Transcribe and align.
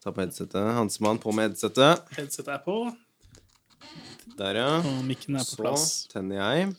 Ta 0.00 0.12
på 0.12 0.22
headsetet. 0.22 0.70
Hansemann 0.76 1.18
på 1.20 1.32
med 1.36 1.50
headsetet. 1.50 2.06
Headsetet 2.16 2.54
er 2.54 2.62
på, 2.64 2.76
Der, 4.38 4.56
ja. 4.56 4.68
og 4.80 5.02
mikken 5.04 5.36
er 5.36 5.44
på 5.44 5.50
Så 5.52 5.58
plass. 5.60 5.88
tenner 6.08 6.40
jeg. 6.40 6.70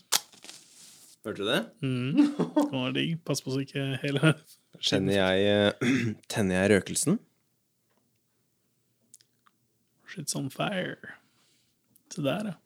Hørte 1.26 1.38
du 1.38 1.46
det? 1.46 1.60
Mm. 1.86 2.32
Det 2.34 2.72
var 2.74 2.96
digg. 2.96 3.20
Pass 3.28 3.44
på 3.46 3.54
så 3.54 3.62
ikke 3.62 3.84
hele 4.02 4.32
Tenner 4.90 5.14
jeg, 5.20 5.44
eh, 5.46 5.92
tenner 6.34 6.64
jeg 6.64 6.72
røkelsen? 6.74 7.20
Shit's 10.10 10.36
on 10.36 10.50
fire. 10.50 10.98
Se 12.12 12.24
der, 12.26 12.50
ja. 12.52 12.58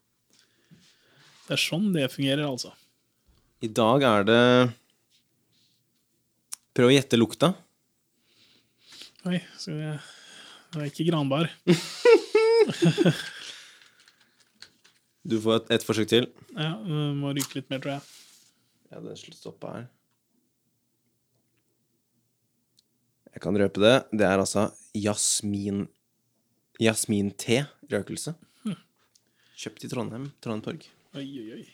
Det 1.46 1.54
er 1.58 1.62
sånn 1.62 1.92
det 1.94 2.08
fungerer, 2.14 2.46
altså. 2.48 2.72
I 3.62 3.68
dag 3.70 4.02
er 4.08 4.24
det 4.26 4.40
Prøv 6.76 6.90
å 6.90 6.96
gjette 6.96 7.16
lukta. 7.20 7.52
Oi, 9.30 9.38
skal 9.60 9.78
vi 9.80 9.92
Det 10.76 10.84
er 10.84 10.92
ikke 10.92 11.08
granbar. 11.10 11.50
Du 15.26 15.40
får 15.42 15.56
et, 15.58 15.70
et 15.80 15.84
forsøk 15.86 16.10
til. 16.12 16.28
Ja, 16.54 16.76
det 16.86 17.06
må 17.18 17.32
ryke 17.34 17.58
litt 17.58 17.72
mer, 17.74 17.80
tror 17.82 17.96
jeg. 17.96 18.02
Ja, 18.92 19.00
det 19.02 19.16
stoppa 19.18 19.72
her. 19.74 19.88
Jeg 23.34 23.42
kan 23.44 23.58
røpe 23.58 23.82
det. 23.82 23.96
Det 24.14 24.28
er 24.28 24.38
altså 24.38 24.68
jasmin 24.94 25.88
Jasmin-te 26.80 27.64
røkelse. 27.92 28.36
Kjøpt 29.56 29.88
i 29.88 29.90
Trondheim. 29.92 30.30
Trondheim 30.44 30.64
Torg. 30.68 30.86
Oi, 31.16 31.26
oi, 31.26 31.48
oi. 31.58 31.66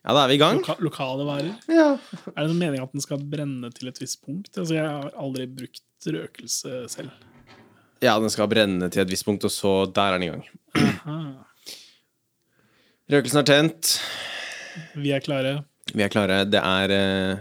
Ja, 0.00 0.14
da 0.14 0.22
er 0.22 0.30
vi 0.30 0.36
i 0.38 0.40
gang. 0.40 0.60
Loka 0.62 0.76
lokale 0.80 1.26
varer. 1.28 1.50
Ja. 1.68 1.88
Er 2.32 2.38
det 2.38 2.48
noen 2.48 2.62
mening 2.62 2.80
at 2.80 2.94
den 2.94 3.02
skal 3.04 3.20
brenne 3.20 3.68
til 3.76 3.90
et 3.90 3.98
visst 4.00 4.22
punkt? 4.24 4.54
Altså, 4.54 4.78
jeg 4.78 4.86
har 4.86 5.10
aldri 5.20 5.44
brukt 5.50 6.08
røkelse 6.08 6.84
selv. 6.94 7.12
Ja, 8.00 8.16
den 8.20 8.32
skal 8.32 8.48
brenne 8.50 8.88
til 8.92 9.04
et 9.04 9.12
visst 9.12 9.26
punkt, 9.28 9.44
og 9.44 9.52
så 9.52 9.84
der 9.92 10.14
er 10.14 10.18
den 10.18 10.26
i 10.26 10.30
gang. 10.32 10.44
Røkelsen 13.10 13.42
er 13.42 13.46
tent. 13.48 13.94
vi 14.94 15.12
er 15.12 15.22
klare. 15.24 15.60
Vi 15.92 16.04
er 16.04 16.12
klare. 16.12 16.44
Det 16.48 16.60
er 16.62 16.94
eh, 16.94 17.40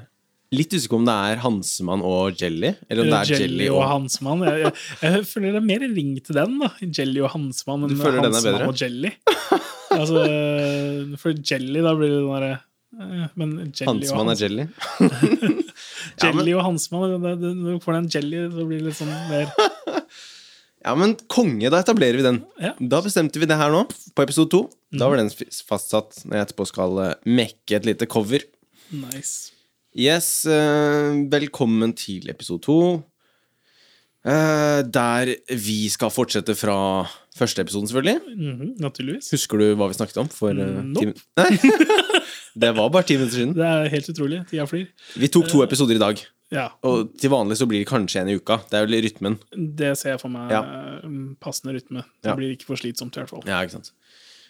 litt 0.56 0.74
usikker 0.74 0.98
om 0.98 1.06
det 1.08 1.16
er 1.30 1.42
Hansemann 1.44 2.04
og 2.06 2.40
Jelly, 2.42 2.74
eller 2.90 3.06
om 3.06 3.12
det 3.12 3.20
er 3.20 3.44
Jelly 3.44 3.68
og 3.72 3.84
Hansmann. 3.86 4.46
Jeg, 4.48 4.64
jeg, 4.66 4.74
jeg 5.06 5.28
føler 5.30 5.54
det 5.54 5.62
er 5.62 5.68
mer 5.68 5.86
ring 5.86 6.16
til 6.26 6.40
den, 6.42 6.58
da. 6.64 6.72
Jelly 6.82 7.22
og 7.22 7.34
Hansmann 7.36 7.86
enn 7.86 8.02
Hansmann 8.02 8.66
og 8.66 8.82
Jelly. 8.82 9.14
Altså, 9.90 10.26
for 11.22 11.34
Jelly, 11.34 11.86
da 11.86 11.96
blir 11.98 12.12
det 12.12 12.20
den 12.20 12.28
derre 12.30 12.52
eh, 12.54 13.24
Men 13.40 13.56
Jelly 13.70 13.88
Hansemann 13.90 14.30
og 14.30 14.36
er 14.36 14.44
Jelly. 14.44 14.68
Jelly 16.24 16.54
og 16.58 16.64
Hansmann 16.66 17.16
det, 17.24 17.36
det, 17.42 17.54
Når 17.58 17.78
du 17.78 17.84
får 17.84 17.98
den 18.00 18.10
jelly, 18.14 18.44
så 18.52 18.66
blir 18.68 18.82
det 18.82 18.90
litt 18.90 19.00
sånn 19.00 19.14
mer 19.30 19.54
Ja, 20.86 20.94
men 20.96 21.16
konge, 21.28 21.68
da 21.74 21.82
etablerer 21.84 22.16
vi 22.20 22.24
den. 22.24 22.38
Ja. 22.64 22.72
Da 22.80 23.02
bestemte 23.04 23.40
vi 23.42 23.48
det 23.50 23.58
her 23.60 23.72
nå, 23.74 23.82
på 24.16 24.24
episode 24.24 24.50
to. 24.54 24.62
Da 24.96 25.10
var 25.12 25.20
den 25.20 25.30
fastsatt 25.68 26.22
når 26.24 26.38
jeg 26.40 26.46
etterpå 26.48 26.68
skal 26.70 27.00
eh, 27.04 27.16
mekke 27.28 27.76
et 27.82 27.86
lite 27.90 28.08
cover. 28.10 28.46
nice. 28.96 29.52
Yes, 29.98 30.46
eh, 30.46 31.18
velkommen 31.34 31.92
til 31.98 32.30
episode 32.30 32.62
to. 32.64 32.78
Eh, 34.24 34.82
der 34.86 35.32
vi 35.58 35.88
skal 35.90 36.12
fortsette 36.14 36.54
fra 36.56 36.76
første 37.40 37.64
episoden, 37.64 37.88
selvfølgelig. 37.90 38.20
Mhm, 38.38 38.74
naturligvis. 38.84 39.32
Husker 39.34 39.58
du 39.60 39.66
hva 39.80 39.88
vi 39.90 39.98
snakket 40.00 40.18
om 40.24 40.30
for 40.32 40.54
Mm, 40.54 40.94
nope. 40.94 41.16
Nei. 41.40 41.58
det 42.64 42.72
var 42.78 42.90
bare 42.94 43.04
ti 43.08 43.18
minutter 43.18 43.36
siden. 43.42 43.56
Det 43.58 43.66
er 43.66 43.90
helt 43.90 44.10
utrolig. 44.14 44.42
Tida 44.50 44.66
flyr. 44.70 44.88
Vi 45.18 45.28
tok 45.28 45.48
to 45.52 45.64
episoder 45.66 45.96
i 46.00 46.04
dag. 46.06 46.22
Ja, 46.52 46.70
Og 46.84 47.12
til 47.22 47.30
vanlig 47.30 47.58
så 47.60 47.68
blir 47.70 47.84
det 47.84 47.88
kanskje 47.92 48.22
en 48.24 48.30
i 48.32 48.36
uka. 48.40 48.58
Det 48.70 48.74
er 48.80 48.86
jo 48.88 48.90
litt 48.90 49.06
rytmen. 49.06 49.36
det 49.54 49.92
ser 50.00 50.16
jeg 50.16 50.22
for 50.22 50.30
meg. 50.34 50.50
Ja. 50.50 50.62
eh, 50.64 51.10
Passende 51.40 51.76
rytme. 51.78 52.04
Det 52.24 52.32
Ja. 52.32 52.36
blir 52.36 52.56
ikke 52.56 52.66
for 52.66 52.76
slitsomt, 52.76 53.16
i 53.16 53.20
hvert 53.22 53.30
fall. 53.30 53.44
Ja, 53.46 53.62
ikke 53.62 53.72
sant. 53.78 53.92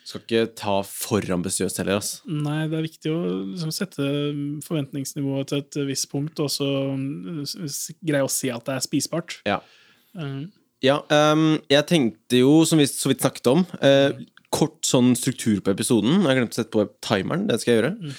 Skal 0.05 0.21
ikke 0.21 0.55
ta 0.55 0.81
for 0.81 1.19
ambisiøst 1.21 1.77
heller, 1.77 1.97
ass. 1.97 2.21
Nei, 2.25 2.67
det 2.67 2.77
er 2.79 2.85
viktig 2.87 3.11
å 3.11 3.19
liksom, 3.51 3.69
sette 3.75 4.63
forventningsnivået 4.65 5.47
til 5.51 5.57
et 5.59 5.77
visst 5.89 6.09
punkt, 6.09 6.39
og 6.39 6.49
så 6.49 6.69
s- 7.67 7.91
greie 8.03 8.23
å 8.23 8.29
se 8.31 8.49
at 8.49 8.63
det 8.65 8.75
er 8.75 8.79
spisbart. 8.87 9.41
Ja. 9.45 9.59
Uh. 10.17 10.45
Ja, 10.81 11.01
um, 11.11 11.59
jeg 11.69 11.85
tenkte 11.87 12.39
jo, 12.39 12.63
som 12.65 12.79
vi 12.79 12.85
så 12.87 13.09
vidt 13.11 13.19
snakket 13.21 13.47
om, 13.51 13.65
uh, 13.83 14.13
kort 14.49 14.81
sånn 14.87 15.11
struktur 15.19 15.59
på 15.61 15.73
episoden. 15.75 16.21
Jeg 16.23 16.29
har 16.31 16.35
glemt 16.39 16.55
å 16.55 16.61
sette 16.63 16.71
på 16.71 16.89
timeren, 17.03 17.47
det 17.47 17.59
skal 17.61 17.73
jeg 17.75 17.83
gjøre. 17.83 18.15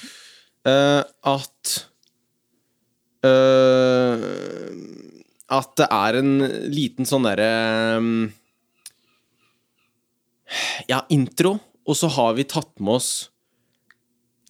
Uh, 0.68 1.02
at 1.24 1.86
eh, 3.26 4.28
At 5.50 5.72
det 5.80 5.88
er 5.90 6.20
en 6.20 6.32
liten 6.72 7.08
sånn 7.08 7.26
derre 7.28 7.50
um, 8.00 8.12
Ja, 10.90 11.02
intro, 11.12 11.58
og 11.86 11.98
så 11.98 12.10
har 12.16 12.34
vi 12.38 12.48
tatt 12.48 12.72
med 12.80 12.98
oss 13.00 13.12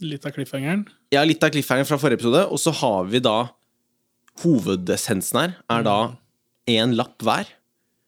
litt 0.01 0.25
av 0.25 0.33
cliffhangeren. 0.33 0.87
Ja, 1.13 1.21
litt 1.29 1.43
av 1.45 1.53
cliffhangeren 1.53 1.89
fra 1.89 1.99
forrige 2.01 2.23
episode, 2.23 2.47
og 2.49 2.61
så 2.61 2.73
har 2.81 3.09
vi 3.11 3.21
da 3.21 3.39
Hovedessensen 4.41 5.37
her 5.37 5.51
er 5.69 5.85
da 5.85 5.97
én 6.71 6.95
lapp 6.97 7.21
hver. 7.21 7.49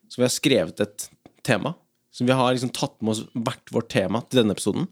Så 0.09 0.21
vi 0.21 0.25
har 0.25 0.33
skrevet 0.33 0.81
et 0.81 1.09
tema. 1.45 1.75
Så 2.13 2.25
vi 2.25 2.33
har 2.37 2.55
liksom 2.55 2.73
tatt 2.73 2.95
med 3.01 3.15
oss 3.15 3.23
hvert 3.33 3.73
vårt 3.75 3.91
tema 3.93 4.23
til 4.25 4.41
denne 4.41 4.57
episoden. 4.57 4.87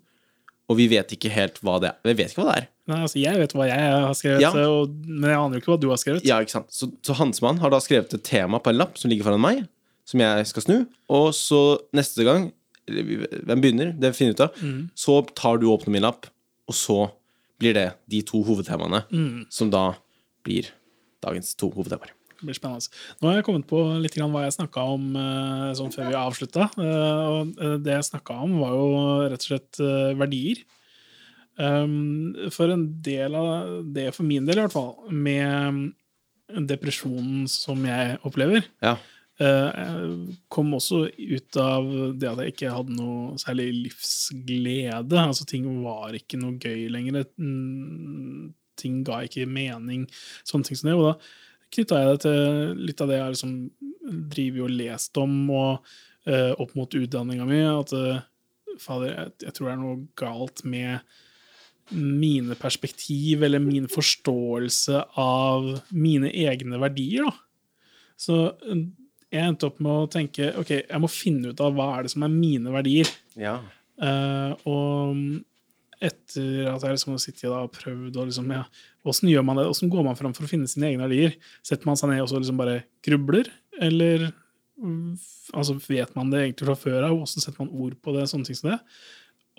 Og 0.70 0.78
vi 0.78 0.86
vet 0.92 1.10
ikke 1.16 1.31
helt 1.34 1.56
hva 1.66 1.81
det 1.82 1.88
er. 1.91 1.97
Vi 2.06 2.12
vet 2.20 2.31
ikke 2.31 2.44
hva 2.44 2.53
det 2.54 2.60
er. 2.62 2.66
Nei, 2.91 2.98
altså, 3.04 3.19
jeg 3.19 3.38
vet 3.41 3.53
hva 3.58 3.66
jeg 3.66 3.88
har 3.91 4.14
skrevet, 4.19 4.41
Ja. 4.44 4.50
og, 4.70 4.92
men 5.06 5.26
jeg 5.32 5.38
aner 5.41 5.56
jo 5.58 5.62
ikke 5.64 5.72
hva 5.75 5.81
du 5.82 5.88
har 5.91 5.98
skrevet. 5.98 6.25
Ja, 6.26 6.38
ikke 6.42 6.54
sant? 6.54 6.70
Så, 6.75 6.88
så 7.06 7.16
Hansmann 7.19 7.58
har 7.62 7.72
da 7.75 7.81
skrevet 7.82 8.14
et 8.14 8.22
tema 8.26 8.60
på 8.62 8.70
en 8.72 8.78
lapp 8.78 8.98
som 9.00 9.10
ligger 9.10 9.26
foran 9.26 9.42
meg, 9.42 9.64
som 10.06 10.22
jeg 10.22 10.47
skal 10.50 10.62
snu. 10.66 10.76
Og 11.10 11.28
så 11.34 11.60
neste 11.97 12.26
gang, 12.26 12.48
hvem 12.91 13.60
begynner, 13.62 13.92
det 13.98 14.12
finner 14.19 14.34
vi 14.34 14.38
ut 14.38 14.44
av, 14.47 14.62
så 14.98 15.19
tar 15.38 15.58
du 15.62 15.66
åpne 15.70 15.92
min 15.94 16.06
lapp, 16.06 16.31
og 16.70 16.75
så 16.78 17.00
blir 17.60 17.75
det 17.76 17.88
de 18.10 18.22
to 18.26 18.41
hovedtemaene 18.47 19.02
som 19.52 19.70
da 19.75 19.84
blir 20.47 20.70
dagens 21.22 21.52
to 21.60 21.69
hovedtemaer. 21.75 22.14
Det 22.40 22.48
blir 22.48 22.56
spennende. 22.56 22.88
Nå 23.20 23.28
har 23.28 23.36
jeg 23.38 23.44
kommet 23.46 23.66
på 23.68 23.80
litt 24.00 24.14
grann 24.16 24.32
hva 24.32 24.46
jeg 24.46 24.56
snakka 24.56 24.84
om 24.96 25.08
eh, 25.20 25.70
sånn 25.76 25.92
før 25.92 26.08
vi 26.08 26.16
avslutta. 26.16 26.70
eh, 26.80 27.76
det 27.84 27.92
jeg 27.98 28.08
snakka 28.10 28.36
om, 28.46 28.54
var 28.62 28.72
jo 28.74 28.90
rett 29.28 29.44
og 29.44 29.48
slett 29.50 29.80
eh, 29.84 30.12
verdier. 30.16 30.62
Um, 31.60 32.32
for 32.54 32.72
en 32.72 32.86
del 33.04 33.34
av 33.36 33.82
det, 33.92 34.06
for 34.16 34.24
min 34.24 34.46
del 34.48 34.56
i 34.56 34.62
hvert 34.64 34.72
fall, 34.72 34.94
med 35.12 35.90
depresjonen 36.70 37.44
som 37.52 37.82
jeg 37.84 38.16
opplever, 38.24 38.64
Ja. 38.82 38.94
eh, 39.38 40.06
kom 40.48 40.72
også 40.78 41.02
ut 41.18 41.56
av 41.60 41.84
det 42.18 42.30
at 42.30 42.38
jeg 42.46 42.54
ikke 42.54 42.72
hadde 42.72 42.96
noe 42.96 43.36
særlig 43.36 43.68
livsglede. 43.90 45.12
Altså, 45.20 45.44
ting 45.46 45.68
var 45.84 46.16
ikke 46.16 46.40
noe 46.40 46.56
gøy 46.56 46.88
lenger. 46.90 47.24
Ting 48.80 49.02
ga 49.04 49.20
ikke 49.26 49.44
mening. 49.46 50.06
Sånne 50.48 50.64
ting 50.64 50.76
som 50.80 50.88
det. 50.88 50.96
Og 50.96 51.10
da 51.10 51.14
knytta 51.75 52.00
jeg 52.00 52.10
det 52.10 52.20
til 52.25 52.84
litt 52.88 53.03
av 53.03 53.10
det 53.10 53.19
jeg 53.20 53.34
liksom 53.36 53.56
driver 54.34 54.66
og 54.66 54.76
lest 54.81 55.20
om, 55.20 55.34
og 55.54 55.91
uh, 56.28 56.53
opp 56.60 56.76
mot 56.78 56.98
utdanninga 57.00 57.47
mi. 57.48 57.60
At 57.69 57.94
uh, 57.94 58.22
fader, 58.81 59.12
jeg, 59.14 59.34
jeg 59.47 59.56
tror 59.56 59.69
det 59.69 59.75
er 59.75 59.82
noe 59.82 59.98
galt 60.19 60.64
med 60.66 61.19
mine 61.91 62.54
perspektiv 62.54 63.42
eller 63.42 63.62
min 63.62 63.88
forståelse 63.91 65.03
av 65.19 65.66
mine 65.91 66.31
egne 66.31 66.78
verdier. 66.78 67.26
Da. 67.26 67.32
Så 68.20 68.38
eh, 68.52 68.84
jeg 69.31 69.47
endte 69.47 69.69
opp 69.70 69.81
med 69.82 70.04
å 70.04 70.08
tenke 70.10 70.52
ok, 70.60 70.72
jeg 70.84 71.02
må 71.02 71.10
finne 71.10 71.52
ut 71.52 71.62
av 71.62 71.75
hva 71.76 71.92
er 71.97 72.06
det 72.06 72.12
som 72.14 72.26
er 72.26 72.34
mine 72.34 72.72
verdier. 72.75 73.10
Ja. 73.38 73.58
Uh, 74.00 74.54
og 74.70 75.19
etter 76.00 76.70
at 76.70 76.84
jeg 76.87 76.97
liksom 76.97 77.12
har 77.14 77.22
sittet 77.22 77.50
og 77.52 77.75
prøvd 77.75 78.16
og 78.16 78.31
liksom, 78.31 78.48
ja, 78.54 78.64
Åssen 79.09 79.31
gjør 79.31 79.44
man 79.47 79.56
det? 79.61 79.69
Åssen 79.71 79.91
går 79.93 80.05
man 80.05 80.19
fram 80.19 80.34
for 80.37 80.44
å 80.44 80.50
finne 80.50 80.69
sine 80.69 80.91
egne 80.91 81.06
verdier? 81.06 81.37
Setter 81.66 81.88
man 81.88 81.97
seg 81.97 82.12
ned 82.12 82.22
og 82.25 82.28
så 82.33 82.41
liksom 82.41 82.59
bare 82.61 82.83
grubler, 83.06 83.49
eller 83.81 84.27
mm, 84.77 85.15
altså, 85.56 85.78
vet 85.87 86.12
man 86.19 86.32
det 86.32 86.43
egentlig 86.44 86.69
fra 86.69 86.76
før 86.82 87.08
av? 87.08 87.17
Åssen 87.25 87.44
setter 87.44 87.62
man 87.62 87.73
ord 87.73 87.97
på 88.05 88.14
det? 88.17 88.26
Sånne 88.29 88.49
ting 88.49 88.58
som 88.58 88.75
det. 88.75 88.81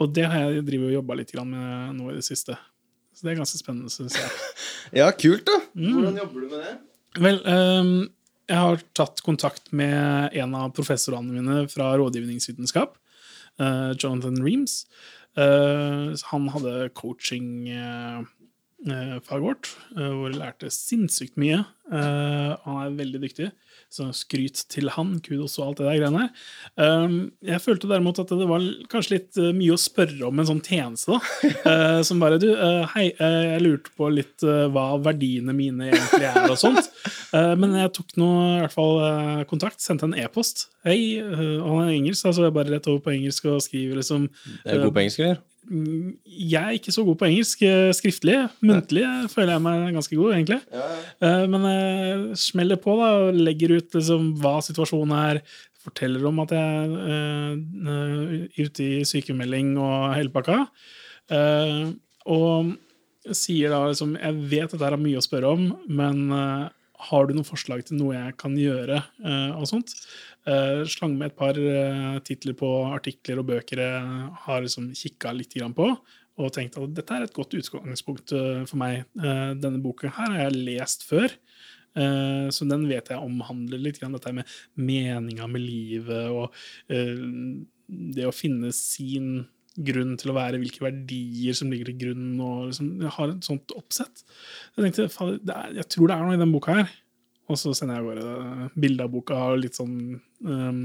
Og 0.02 0.14
det 0.14 0.28
har 0.30 0.46
jeg 0.46 0.66
drivet 0.68 0.92
og 0.92 0.98
jobba 1.00 1.18
litt 1.20 1.34
med 1.42 1.98
nå 1.98 2.12
i 2.12 2.20
det 2.20 2.26
siste. 2.26 2.58
Så 3.18 3.26
det 3.26 3.34
er 3.34 3.42
ganske 3.42 3.60
spennende, 3.60 3.92
syns 3.94 4.18
jeg. 4.18 4.32
Ja, 5.02 5.12
kult, 5.16 5.46
da. 5.48 5.60
Hvordan 5.78 6.18
jobber 6.20 6.42
du 6.42 6.48
med 6.52 6.64
det? 6.66 6.72
Vel, 7.22 7.38
um, 7.46 7.92
jeg 8.50 8.60
har 8.60 8.82
tatt 8.98 9.22
kontakt 9.24 9.70
med 9.76 10.36
en 10.42 10.56
av 10.58 10.74
professorene 10.76 11.32
mine 11.32 11.66
fra 11.72 11.92
rådgivningsvitenskap, 12.00 12.98
uh, 13.62 13.92
Jonathan 13.96 14.42
Reams. 14.44 14.82
Uh, 15.40 16.12
han 16.32 16.50
hadde 16.52 16.90
coaching-faget 18.82 19.44
vårt, 19.44 19.76
eh, 19.98 20.12
hvor 20.12 20.32
jeg 20.32 20.40
lærte 20.40 20.72
sinnssykt 20.72 21.38
mye. 21.38 21.66
Eh, 21.92 22.58
han 22.64 22.78
er 22.86 22.96
veldig 22.98 23.22
dyktig. 23.22 23.52
Så 23.92 24.14
skryt 24.14 24.66
til 24.70 24.90
han, 24.90 25.20
kudos 25.20 25.60
og 25.60 25.68
alt 25.68 25.78
det 25.82 25.88
der 25.88 26.00
greiene 26.00 26.22
der. 26.78 27.04
Um, 27.04 27.32
jeg 27.44 27.60
følte 27.60 27.90
derimot 27.90 28.20
at 28.20 28.30
det 28.30 28.48
var 28.48 28.62
kanskje 28.88 29.18
litt 29.18 29.36
mye 29.58 29.74
å 29.76 29.80
spørre 29.80 30.30
om 30.30 30.40
en 30.40 30.48
sånn 30.48 30.62
tjeneste, 30.64 31.12
da. 31.12 32.02
Som 32.08 32.22
bare 32.24 32.40
Du, 32.40 32.48
hei, 32.96 33.12
jeg 33.12 33.62
lurte 33.66 33.92
på 33.98 34.08
litt 34.10 34.40
hva 34.42 34.96
verdiene 35.04 35.52
mine 35.54 35.90
egentlig 35.92 36.30
er, 36.30 36.48
og 36.48 36.58
sånt. 36.62 36.88
men 37.34 37.76
jeg 37.82 37.92
tok 37.98 38.16
nå 38.22 38.32
i 38.32 38.58
hvert 38.64 38.78
fall 38.78 39.46
kontakt, 39.52 39.84
sendte 39.84 40.08
en 40.08 40.16
e-post. 40.16 40.70
Hei, 40.88 41.20
han 41.20 41.84
er 41.84 41.92
engelsk, 41.92 42.32
altså 42.32 42.48
jeg 42.48 42.56
bare 42.56 42.72
rett 42.72 42.88
over 42.88 43.04
på 43.04 43.16
engelsk 43.18 43.52
og 43.52 43.60
skriver 43.68 44.00
liksom 44.00 44.30
Det 44.32 44.72
Er 44.72 44.86
god 44.86 44.96
på 44.96 45.04
engelsk, 45.04 45.26
eller? 45.28 45.44
Jeg 45.72 46.60
er 46.60 46.76
ikke 46.76 46.94
så 46.94 47.04
god 47.08 47.18
på 47.22 47.28
engelsk 47.30 47.62
eh, 47.64 47.92
skriftlig. 47.96 48.36
Muntlig 48.66 49.06
føler 49.32 49.54
jeg 49.56 49.64
meg 49.64 49.96
ganske 49.96 50.18
god, 50.20 50.34
egentlig. 50.36 50.60
Ja, 50.74 50.88
ja. 50.92 51.02
Eh, 51.28 51.44
men 51.52 51.68
jeg 51.70 52.40
smeller 52.42 52.80
på 52.82 52.96
da, 53.00 53.12
og 53.22 53.40
legger 53.40 53.78
ut 53.78 53.96
liksom, 53.98 54.34
hva 54.42 54.58
situasjonen 54.66 55.16
er. 55.18 55.42
Forteller 55.82 56.28
om 56.30 56.44
at 56.44 56.52
jeg 56.54 56.98
er 57.10 58.42
ute 58.60 58.84
i 58.86 59.00
sykemelding 59.08 59.72
og 59.82 60.12
hele 60.14 60.30
pakka. 60.30 60.60
Og 62.30 62.76
sier 63.34 63.74
da 63.74 63.80
liksom 63.88 64.12
Jeg 64.20 64.44
vet 64.52 64.68
at 64.68 64.76
dette 64.76 64.92
er 64.92 65.02
mye 65.02 65.18
å 65.18 65.26
spørre 65.26 65.56
om, 65.56 65.64
men 65.90 66.22
har 67.02 67.26
du 67.26 67.34
noen 67.34 67.48
forslag 67.48 67.82
til 67.88 67.98
noe 67.98 68.14
jeg 68.14 68.38
kan 68.38 68.54
gjøre? 68.62 69.02
og 69.58 69.66
sånt. 69.72 69.96
Uh, 70.42 70.82
slang 70.90 71.14
med 71.20 71.30
et 71.30 71.38
par 71.38 71.54
uh, 71.54 72.18
titler 72.26 72.56
på 72.58 72.70
artikler 72.90 73.42
og 73.42 73.46
bøker 73.52 73.78
jeg 73.84 74.30
har 74.46 74.64
liksom 74.64 74.90
kikka 74.98 75.36
litt 75.38 75.54
på. 75.78 75.90
Og 76.42 76.54
tenkt 76.56 76.80
at 76.80 76.96
dette 76.98 77.14
er 77.14 77.28
et 77.28 77.36
godt 77.36 77.54
utgangspunkt 77.54 78.34
uh, 78.34 78.64
for 78.66 78.80
meg. 78.82 79.06
denne 79.14 79.82
boka 79.84 80.10
her 80.10 80.34
har 80.34 80.48
jeg 80.48 80.66
lest 80.66 81.06
før. 81.06 81.30
så 82.56 82.66
den 82.66 82.86
vet 82.88 83.10
jeg 83.12 83.20
omhandler 83.20 83.78
litt 83.78 84.00
dette 84.00 84.32
med 84.32 84.48
meninga 84.80 85.48
med 85.52 85.60
livet 85.60 86.30
og 86.32 86.54
det 86.88 88.24
å 88.24 88.32
finne 88.32 88.72
sin 88.72 89.44
grunn 89.76 90.16
til 90.20 90.32
å 90.32 90.36
være, 90.36 90.60
hvilke 90.62 90.84
verdier 90.84 91.56
som 91.56 91.72
ligger 91.72 91.92
til 91.92 92.00
grunn. 92.06 92.40
og 92.40 92.72
liksom, 92.72 93.02
Jeg 93.02 93.12
har 93.18 93.30
et 93.30 93.44
sånt 93.44 93.76
oppsett. 93.76 94.24
Jeg 94.78 94.86
tenkte, 94.86 95.08
jeg 95.76 95.88
tror 95.90 96.08
det 96.08 96.16
er 96.16 96.26
noe 96.26 96.36
i 96.36 96.42
den 96.42 96.52
boka 96.56 96.80
her. 96.80 96.90
Og 97.52 97.60
så 97.60 97.74
sender 97.76 98.00
jeg 98.00 98.06
av 98.06 98.10
gårde 98.10 98.70
bilde 98.80 99.06
av 99.06 99.12
boka 99.12 99.40
og 99.52 99.62
litt 99.64 99.78
sånn 99.78 99.96
um, 100.48 100.84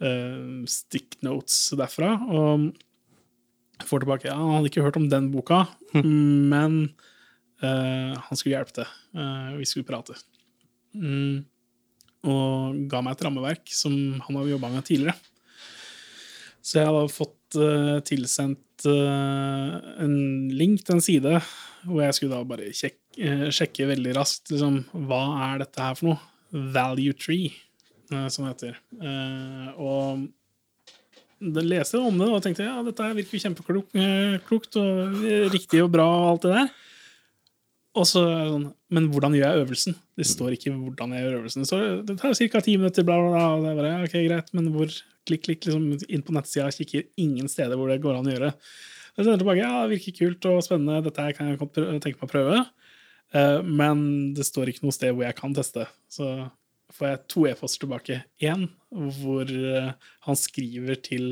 uh, 0.00 0.62
stick 0.70 1.18
notes 1.26 1.74
derfra. 1.76 2.14
Og 2.32 2.70
får 3.86 4.04
tilbake 4.04 4.28
ja, 4.28 4.36
Han 4.36 4.58
hadde 4.58 4.72
ikke 4.72 4.84
hørt 4.84 4.98
om 5.00 5.08
den 5.12 5.30
boka, 5.32 5.64
men 5.94 6.82
uh, 7.62 8.12
han 8.16 8.36
skulle 8.36 8.56
hjelpe 8.56 8.76
til. 8.80 8.94
Uh, 9.16 9.56
vi 9.60 9.68
skulle 9.68 9.88
prate. 9.88 10.16
Mm, 10.96 11.44
og 12.28 12.80
ga 12.90 13.02
meg 13.04 13.16
et 13.16 13.26
rammeverk 13.26 13.72
som 13.72 13.94
han 14.24 14.40
hadde 14.40 14.54
jobba 14.54 14.72
med 14.72 14.86
tidligere. 14.88 15.16
Så 16.60 16.80
jeg 16.80 16.90
hadde 16.90 17.12
fått 17.12 17.60
uh, 17.60 17.98
tilsendt 18.06 18.66
en 18.80 20.12
link 20.56 20.80
til 20.86 20.94
en 20.94 21.02
side 21.04 21.34
hvor 21.84 22.00
jeg 22.00 22.14
skulle 22.16 22.32
da 22.32 22.46
bare 22.48 22.70
sjekke, 22.72 23.09
sjekke 23.16 23.88
veldig 23.90 24.12
raskt 24.16 24.52
liksom, 24.52 24.84
hva 25.08 25.24
er 25.48 25.64
dette 25.64 25.82
her 25.82 25.96
for 25.98 26.12
noe. 26.12 26.20
Value 26.50 27.14
Tree. 27.14 27.50
Eh, 28.10 28.28
som 28.28 28.44
det 28.44 28.54
heter. 28.54 28.78
Eh, 29.00 29.80
og 29.80 30.26
da 31.40 31.62
leste 31.64 31.96
jeg 31.96 32.04
om 32.04 32.18
det 32.20 32.28
og 32.28 32.42
tenkte 32.44 32.66
ja, 32.66 32.80
dette 32.84 33.10
virker 33.16 33.42
kjempeklokt 33.46 33.96
eh, 33.96 34.82
og 34.82 35.52
riktig 35.54 35.82
og 35.84 35.92
bra 35.94 36.06
og 36.08 36.30
alt 36.34 36.46
det 36.46 36.56
der. 36.56 36.72
Og 38.00 38.06
så 38.06 38.20
sånn, 38.22 38.68
Men 38.92 39.08
hvordan 39.10 39.34
gjør 39.34 39.48
jeg 39.48 39.62
øvelsen? 39.64 39.96
Det 40.18 40.26
står 40.26 40.54
ikke 40.54 40.74
hvordan 40.74 41.14
jeg 41.14 41.24
gjør 41.24 41.38
øvelsen. 41.40 41.66
Står, 41.66 41.86
det 42.06 42.18
tar 42.20 42.34
ca. 42.38 42.62
ti 42.62 42.76
minutter, 42.78 43.06
bla, 43.06 43.16
bla, 43.18 43.30
bla. 43.30 43.46
Og 43.54 43.64
det 43.64 43.70
er 43.70 43.80
bare, 43.80 43.94
ok, 44.06 44.14
greit, 44.26 44.52
Men 44.54 44.70
hvor 44.74 44.90
klikk, 45.26 45.42
klikk 45.46 45.66
liksom 45.66 45.88
inn 46.06 46.22
på 46.26 46.34
nettsida, 46.34 46.70
kikker 46.74 47.08
ingen 47.18 47.50
steder 47.50 47.78
hvor 47.78 47.90
det 47.90 48.02
går 48.02 48.18
an 48.18 48.30
å 48.30 48.34
gjøre. 48.34 48.52
Jeg 49.16 49.24
sender 49.26 49.42
tilbake, 49.42 49.62
ja, 49.62 49.82
det 49.82 49.96
virker 49.96 50.18
kult 50.18 50.46
og 50.50 50.62
spennende, 50.64 51.02
dette 51.06 51.26
kan 51.36 51.50
jeg 51.50 51.58
tenke 52.02 52.14
meg 52.14 52.26
å 52.26 52.30
prøve. 52.30 52.60
Men 53.30 54.00
det 54.34 54.42
står 54.48 54.72
ikke 54.72 54.82
noe 54.82 54.94
sted 54.96 55.12
hvor 55.14 55.22
jeg 55.22 55.36
kan 55.38 55.52
teste. 55.54 55.84
Så 56.10 56.26
får 56.94 57.08
jeg 57.08 57.20
to 57.30 57.46
e-poster 57.48 57.84
tilbake. 57.84 58.20
Én 58.42 58.68
hvor 58.90 59.46
uh, 59.46 59.92
han 60.26 60.38
skriver 60.38 61.00
til 61.04 61.26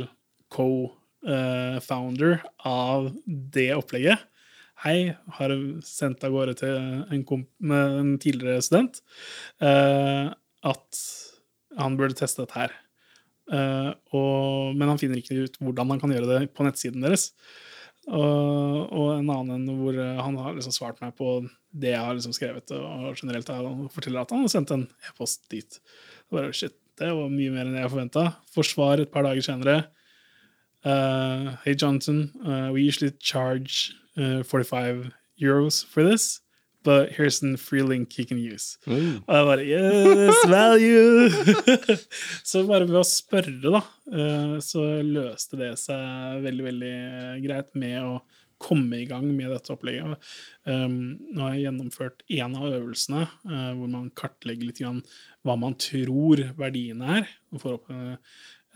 co-founder 0.54 2.38
av 2.66 3.10
det 3.26 3.70
opplegget. 3.76 4.18
Hei, 4.84 5.14
har 5.34 5.54
sendt 5.82 6.22
av 6.24 6.34
gårde 6.34 6.54
til 6.60 6.74
en, 6.78 7.24
en 7.74 8.12
tidligere 8.22 8.62
student 8.62 9.00
uh, 9.58 10.30
at 10.62 11.00
han 11.78 11.96
burde 11.98 12.18
teste 12.18 12.44
dette 12.44 12.58
her. 12.58 12.76
Uh, 13.48 13.90
og, 14.14 14.76
men 14.76 14.88
han 14.92 15.00
finner 15.00 15.18
ikke 15.18 15.48
ut 15.48 15.58
hvordan 15.62 15.90
han 15.94 16.02
kan 16.02 16.12
gjøre 16.14 16.30
det 16.30 16.52
på 16.54 16.66
nettsiden 16.66 17.02
deres. 17.04 17.32
Og, 18.08 18.88
og 18.88 19.18
en 19.18 19.30
annen 19.34 19.66
hvor 19.82 19.98
han 19.98 20.36
har 20.40 20.54
liksom 20.56 20.72
svart 20.72 21.00
meg 21.02 21.12
på 21.18 21.42
det 21.78 21.92
jeg 21.94 22.02
har 22.04 22.16
liksom 22.16 22.34
skrevet, 22.36 22.74
og 22.74 23.18
generelt 23.18 23.50
han 23.52 23.86
forteller 23.94 24.24
at 24.24 24.34
han 24.34 24.44
har 24.44 24.52
sendt 24.52 24.74
en 24.74 24.86
e-post 25.08 25.46
dit. 25.52 25.78
Det, 25.78 26.34
bare, 26.34 26.52
shit, 26.56 26.74
det 26.98 27.12
var 27.14 27.30
mye 27.32 27.54
mer 27.54 27.68
enn 27.68 27.78
jeg 27.78 27.92
forventa. 27.92 28.26
Forsvar 28.54 29.04
et 29.04 29.12
par 29.14 29.26
dager 29.26 29.44
senere. 29.44 29.78
Uh, 30.84 31.56
hey, 31.64 31.74
Johnson, 31.74 32.30
uh, 32.46 32.70
we 32.72 32.82
usually 32.82 33.12
charge 33.20 33.94
uh, 34.16 34.42
45 34.42 35.12
euros 35.40 35.84
for 35.84 36.02
this. 36.02 36.40
But 36.84 37.10
here's 37.10 37.42
a 37.42 37.56
free 37.56 37.82
link 37.82 38.16
you 38.18 38.24
can 38.24 38.38
use. 38.38 38.78
Mm. 38.86 39.22
Og 39.26 39.34
jeg 39.34 39.46
bare 39.46 39.64
Yes, 39.66 40.36
value! 40.48 41.28
så 42.48 42.62
bare 42.66 42.86
ved 42.86 43.00
å 43.00 43.04
spørre, 43.04 43.72
da, 43.74 43.82
så 44.62 44.84
løste 45.04 45.58
det 45.58 45.72
seg 45.82 46.38
veldig, 46.46 46.64
veldig 46.68 46.94
greit 47.44 47.74
med 47.74 47.98
å 47.98 48.14
komme 48.62 49.00
i 49.00 49.08
gang 49.08 49.26
med 49.30 49.52
dette 49.54 49.72
opplegget. 49.74 50.28
Um, 50.66 51.16
nå 51.30 51.44
har 51.44 51.56
jeg 51.56 51.66
gjennomført 51.68 52.22
én 52.26 52.56
av 52.58 52.68
øvelsene 52.68 53.24
uh, 53.26 53.72
hvor 53.78 53.90
man 53.92 54.12
kartlegger 54.18 54.70
litt 54.70 54.82
grann 54.82 55.02
hva 55.46 55.56
man 55.60 55.76
tror 55.78 56.42
verdiene 56.58 57.18
er. 57.20 57.34
og 57.54 57.62
får 57.62 57.76
opp 57.78 57.92
uh, 57.94 58.16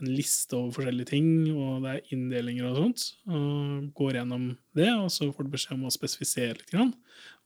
en 0.03 0.11
liste 0.11 0.57
over 0.57 0.73
forskjellige 0.79 1.13
ting, 1.13 1.29
og 1.53 1.85
det 1.85 1.95
er 1.95 2.15
inndelinger 2.17 2.71
og 2.71 2.79
sånt. 2.81 3.07
Og 3.31 3.89
går 3.99 4.19
gjennom 4.19 4.51
det, 4.79 4.91
og 4.97 5.09
så 5.15 5.31
får 5.31 5.47
du 5.47 5.55
beskjed 5.55 5.77
om 5.77 5.87
å 5.89 5.95
spesifisere 5.95 6.57
litt. 6.57 6.69
Grann. 6.73 6.93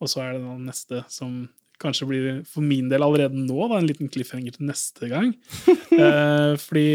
Og 0.00 0.10
så 0.12 0.22
er 0.24 0.36
det 0.36 0.44
den 0.44 0.66
neste 0.68 1.02
som 1.12 1.46
kanskje 1.82 2.08
blir 2.08 2.28
for 2.48 2.64
min 2.64 2.88
del 2.88 3.04
allerede 3.04 3.36
nå 3.36 3.68
da, 3.68 3.80
en 3.80 3.88
liten 3.88 4.08
cliffhanger 4.12 4.56
til 4.56 4.68
neste 4.70 5.10
gang. 5.12 5.32
uh, 6.00 6.54
fordi 6.60 6.88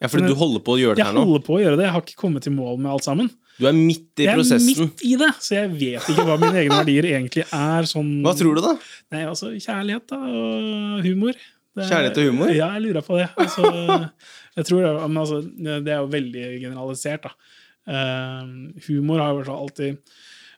Ja, 0.00 0.08
fordi 0.08 0.30
du 0.30 0.38
holder 0.38 0.64
på 0.64 0.76
å 0.76 0.80
gjøre 0.80 0.98
det 0.98 1.04
her 1.06 1.16
nå? 1.16 1.24
Jeg 1.24 1.32
holder 1.32 1.46
på 1.48 1.56
å 1.58 1.62
gjøre 1.62 1.80
det. 1.80 1.88
Jeg 1.88 1.96
har 1.96 2.06
ikke 2.06 2.22
kommet 2.24 2.48
i 2.48 2.54
mål 2.54 2.80
med 2.80 2.92
alt 2.94 3.06
sammen. 3.06 3.30
Du 3.54 3.66
er 3.70 3.74
midt 3.76 4.22
i 4.22 4.26
prosessen. 4.26 4.68
Jeg 4.68 4.76
er 4.76 4.86
midt 4.88 5.02
i 5.06 5.12
det, 5.20 5.30
så 5.46 5.56
jeg 5.56 5.72
vet 5.74 6.08
ikke 6.10 6.26
hva 6.26 6.36
mine 6.42 6.62
egne 6.64 6.78
verdier 6.80 7.08
egentlig 7.12 7.44
er. 7.46 7.88
Sånn, 7.90 8.10
hva 8.24 8.34
tror 8.38 8.58
du, 8.58 8.62
da? 8.64 8.72
Nei, 9.14 9.24
altså, 9.30 9.52
Kjærlighet 9.54 10.08
da, 10.10 10.18
og 10.18 11.04
humor. 11.06 11.38
Det, 11.74 11.86
kjærlighet 11.90 12.20
og 12.22 12.30
humor? 12.30 12.54
Ja, 12.54 12.70
jeg 12.76 12.84
lurer 12.86 13.06
på 13.06 13.18
det. 13.20 13.28
Altså, 13.40 13.70
jeg 14.58 14.68
tror, 14.70 14.88
men, 15.04 15.20
altså, 15.22 15.40
det 15.44 15.94
er 15.94 16.00
jo 16.00 16.10
veldig 16.14 16.46
generalisert. 16.64 17.28
da. 17.28 17.60
Uh, 17.84 18.72
humor 18.86 19.20
har 19.20 19.36
jo 19.36 19.54
alltid 19.58 20.00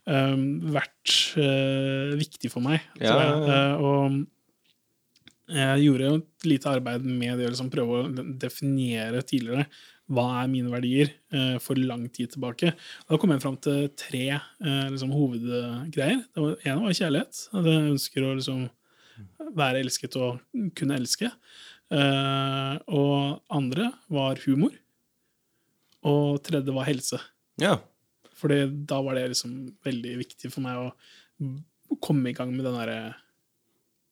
uh, 0.08 0.38
vært 0.76 1.16
uh, 1.40 2.16
viktig 2.16 2.52
for 2.52 2.64
meg. 2.64 2.84
Ja, 3.00 3.16
ja, 3.18 3.26
ja. 3.26 3.60
Uh, 3.76 3.84
og 3.84 5.56
jeg 5.56 5.84
gjorde 5.84 6.08
jo 6.08 6.14
et 6.18 6.48
lite 6.50 6.70
arbeid 6.72 7.04
med 7.06 7.36
det 7.38 7.46
å 7.46 7.52
liksom 7.52 7.68
prøve 7.70 8.00
å 8.00 8.24
definere 8.40 9.20
tidligere 9.26 9.68
hva 10.06 10.26
er 10.42 10.50
mine 10.50 10.70
verdier, 10.70 11.10
eh, 11.34 11.56
for 11.62 11.78
lang 11.78 12.06
tid 12.14 12.30
tilbake. 12.34 12.72
Da 13.08 13.18
kom 13.18 13.32
jeg 13.34 13.42
fram 13.42 13.56
til 13.58 13.88
tre 13.98 14.26
eh, 14.36 14.88
liksom, 14.92 15.10
hovedgreier. 15.14 16.22
Det 16.30 16.44
var, 16.44 16.54
ene 16.62 16.84
var 16.84 16.98
kjærlighet. 16.98 17.40
At 17.50 17.70
jeg 17.70 17.86
ønsker 17.90 18.26
å 18.26 18.34
liksom, 18.38 18.62
være 19.58 19.82
elsket 19.82 20.18
og 20.20 20.68
kunne 20.78 20.98
elske. 21.00 21.32
Eh, 21.90 22.74
og 22.86 23.42
andre 23.58 23.90
var 24.12 24.42
humor. 24.46 24.78
Og 26.06 26.38
tredje 26.46 26.74
var 26.76 26.86
helse. 26.86 27.18
Ja. 27.58 27.80
Fordi 28.38 28.62
da 28.86 29.00
var 29.02 29.18
det 29.18 29.32
liksom 29.32 29.58
veldig 29.86 30.16
viktig 30.22 30.52
for 30.52 30.62
meg 30.62 30.86
å 30.86 31.98
komme 32.02 32.30
i 32.30 32.36
gang 32.36 32.52
med 32.54 32.66
den 32.68 32.78
derre 32.78 33.00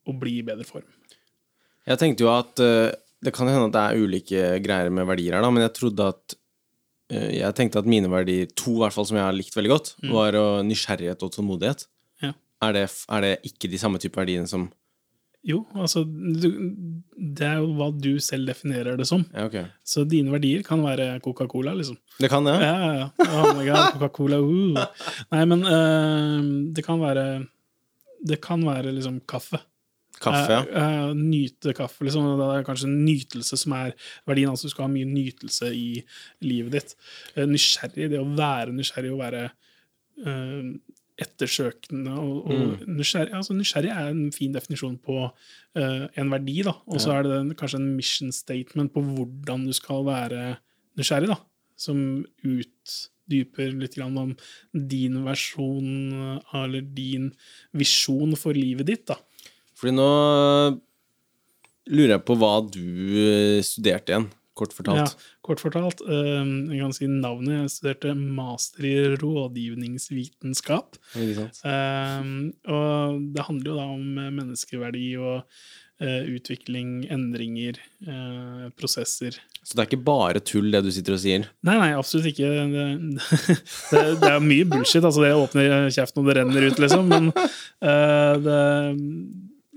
å 0.04 0.14
bli 0.18 0.40
i 0.40 0.46
bedre 0.46 0.66
form. 0.66 0.86
Jeg 1.84 2.00
tenkte 2.00 2.24
jo 2.24 2.32
at 2.32 2.60
det 3.24 3.32
kan 3.34 3.48
hende 3.50 3.68
at 3.70 3.74
det 3.74 3.82
er 3.82 4.04
ulike 4.04 4.46
greier 4.64 4.92
med 4.92 5.08
verdier 5.08 5.36
her, 5.36 5.44
da, 5.44 5.50
men 5.52 5.64
jeg 5.64 5.74
trodde 5.78 6.12
at 6.12 6.36
uh, 7.14 7.32
Jeg 7.32 7.56
tenkte 7.56 7.80
at 7.80 7.90
mine 7.90 8.10
verdier, 8.12 8.48
to 8.56 8.76
i 8.76 8.80
hvert 8.84 8.96
fall 8.96 9.08
som 9.08 9.20
jeg 9.20 9.26
har 9.26 9.36
likt 9.36 9.56
veldig 9.56 9.72
godt, 9.72 9.92
mm. 10.04 10.14
var 10.14 10.38
nysgjerrighet 10.66 11.24
og 11.24 11.34
tålmodighet. 11.34 11.86
Ja. 12.24 12.32
Er, 12.64 12.72
det, 12.76 12.88
er, 12.88 13.26
det, 13.26 13.36
ikke 13.50 13.70
de 13.72 13.80
samme 13.80 14.00
type 14.02 14.20
verdiene 14.20 14.50
som 14.50 14.70
Jo, 15.44 15.58
altså 15.76 16.04
du, 16.08 16.46
Det 17.18 17.44
er 17.44 17.58
jo 17.60 17.74
hva 17.76 17.90
du 17.92 18.14
selv 18.24 18.48
definerer 18.48 18.96
det 18.96 19.08
som. 19.10 19.26
Ja, 19.34 19.48
okay. 19.48 19.66
Så 19.84 20.06
dine 20.08 20.32
verdier 20.32 20.64
kan 20.64 20.80
være 20.84 21.18
Coca-Cola, 21.24 21.74
liksom. 21.76 21.98
Det 22.20 22.30
kan 22.32 22.48
det? 22.48 22.56
Ja, 22.64 22.74
ja, 22.80 22.94
ja. 23.02 23.10
Oh 23.26 23.50
my 23.52 23.66
god, 23.68 23.98
Coca-Cola, 23.98 24.40
uh. 24.40 25.04
Nei, 25.34 25.44
men 25.52 25.66
uh, 25.68 26.40
det 26.76 26.86
kan 26.86 27.02
være 27.02 27.44
Det 28.24 28.40
kan 28.40 28.64
være 28.64 28.94
liksom 28.96 29.20
kaffe. 29.28 29.60
Kaffe, 30.20 30.52
ja. 30.52 30.60
Eh, 30.62 31.10
eh, 31.10 31.14
nyte 31.18 31.74
kaffe, 31.76 32.04
liksom. 32.06 32.24
Det 32.38 32.46
er 32.54 32.64
kanskje 32.64 32.88
nytelse 32.90 33.58
som 33.58 33.72
er 33.76 33.94
verdien. 34.28 34.48
Altså 34.50 34.68
du 34.68 34.70
skal 34.74 34.86
ha 34.86 34.92
mye 34.92 35.04
nytelse 35.10 35.70
i 35.74 36.04
livet 36.42 36.72
ditt. 36.72 36.94
Eh, 37.36 37.46
nysgjerrig, 37.50 38.10
det 38.12 38.20
å 38.22 38.28
være 38.36 38.72
nysgjerrig 38.76 39.12
og 39.12 39.18
være 39.24 39.50
ettersøkende 41.18 42.10
og, 42.18 42.46
og 42.50 42.60
Mm. 42.80 42.96
nysgjerrig, 42.98 43.32
altså 43.34 43.54
nysgjerrig 43.54 43.90
er 43.90 44.08
en 44.10 44.32
fin 44.32 44.52
definisjon 44.52 44.96
på 44.98 45.16
uh, 45.76 46.06
en 46.16 46.30
verdi, 46.30 46.62
da. 46.66 46.72
Og 46.86 46.98
så 47.00 47.12
Ja. 47.12 47.18
er 47.18 47.22
det 47.22 47.32
en, 47.40 47.54
kanskje 47.54 47.78
en 47.80 47.96
mission 47.96 48.32
statement 48.32 48.92
på 48.92 49.02
hvordan 49.02 49.66
du 49.66 49.72
skal 49.72 50.04
være 50.04 50.56
nysgjerrig, 50.98 51.28
da. 51.28 51.36
Som 51.76 52.24
utdyper 52.44 53.72
litt 53.78 53.94
grann 53.94 54.16
om 54.18 54.36
din 54.74 55.22
versjon, 55.24 56.40
eller 56.52 56.80
din 56.82 57.32
visjon 57.74 58.36
for 58.36 58.52
livet 58.52 58.86
ditt, 58.86 59.06
da. 59.06 59.16
Fordi 59.84 59.98
nå 59.98 60.08
lurer 61.92 62.14
jeg 62.14 62.24
på 62.24 62.38
hva 62.40 62.54
du 62.64 62.80
eh, 63.20 63.60
studerte 63.66 64.14
igjen, 64.14 64.30
kort 64.56 64.72
fortalt. 64.72 65.12
Ja, 65.12 65.34
kort 65.44 65.60
fortalt, 65.60 66.00
eh, 66.08 66.40
jeg 66.72 66.80
kan 66.80 66.96
si 66.96 67.08
navnet. 67.10 67.58
Jeg 67.58 67.74
studerte 67.74 68.14
master 68.16 68.88
i 68.88 68.96
rådgivningsvitenskap. 69.20 70.96
Det? 71.12 71.48
Eh, 71.68 72.28
og 72.72 73.24
det 73.36 73.48
handler 73.50 73.74
jo 73.74 73.78
da 73.82 73.88
om 73.92 74.20
menneskeverdi 74.40 75.08
og 75.20 75.42
eh, 76.00 76.22
utvikling, 76.32 77.02
endringer, 77.12 77.80
eh, 78.06 78.68
prosesser. 78.78 79.36
Så 79.64 79.76
det 79.76 79.84
er 79.84 79.88
ikke 79.88 80.04
bare 80.04 80.40
tull, 80.44 80.70
det 80.72 80.82
du 80.84 80.90
sitter 80.92 81.16
og 81.16 81.22
sier? 81.22 81.46
Nei, 81.64 81.76
nei, 81.80 81.92
absolutt 81.96 82.28
ikke. 82.32 82.48
Det, 82.72 82.88
det, 83.92 84.04
det 84.20 84.32
er 84.32 84.44
mye 84.44 84.66
bullshit. 84.68 85.04
altså 85.04 85.24
Det 85.24 85.32
åpner 85.36 85.88
kjeften 85.94 86.24
og 86.24 86.28
det 86.28 86.36
renner 86.40 86.68
ut, 86.68 86.80
liksom. 86.84 87.08
Men 87.12 87.30
eh, 87.32 88.34
det, 88.44 88.58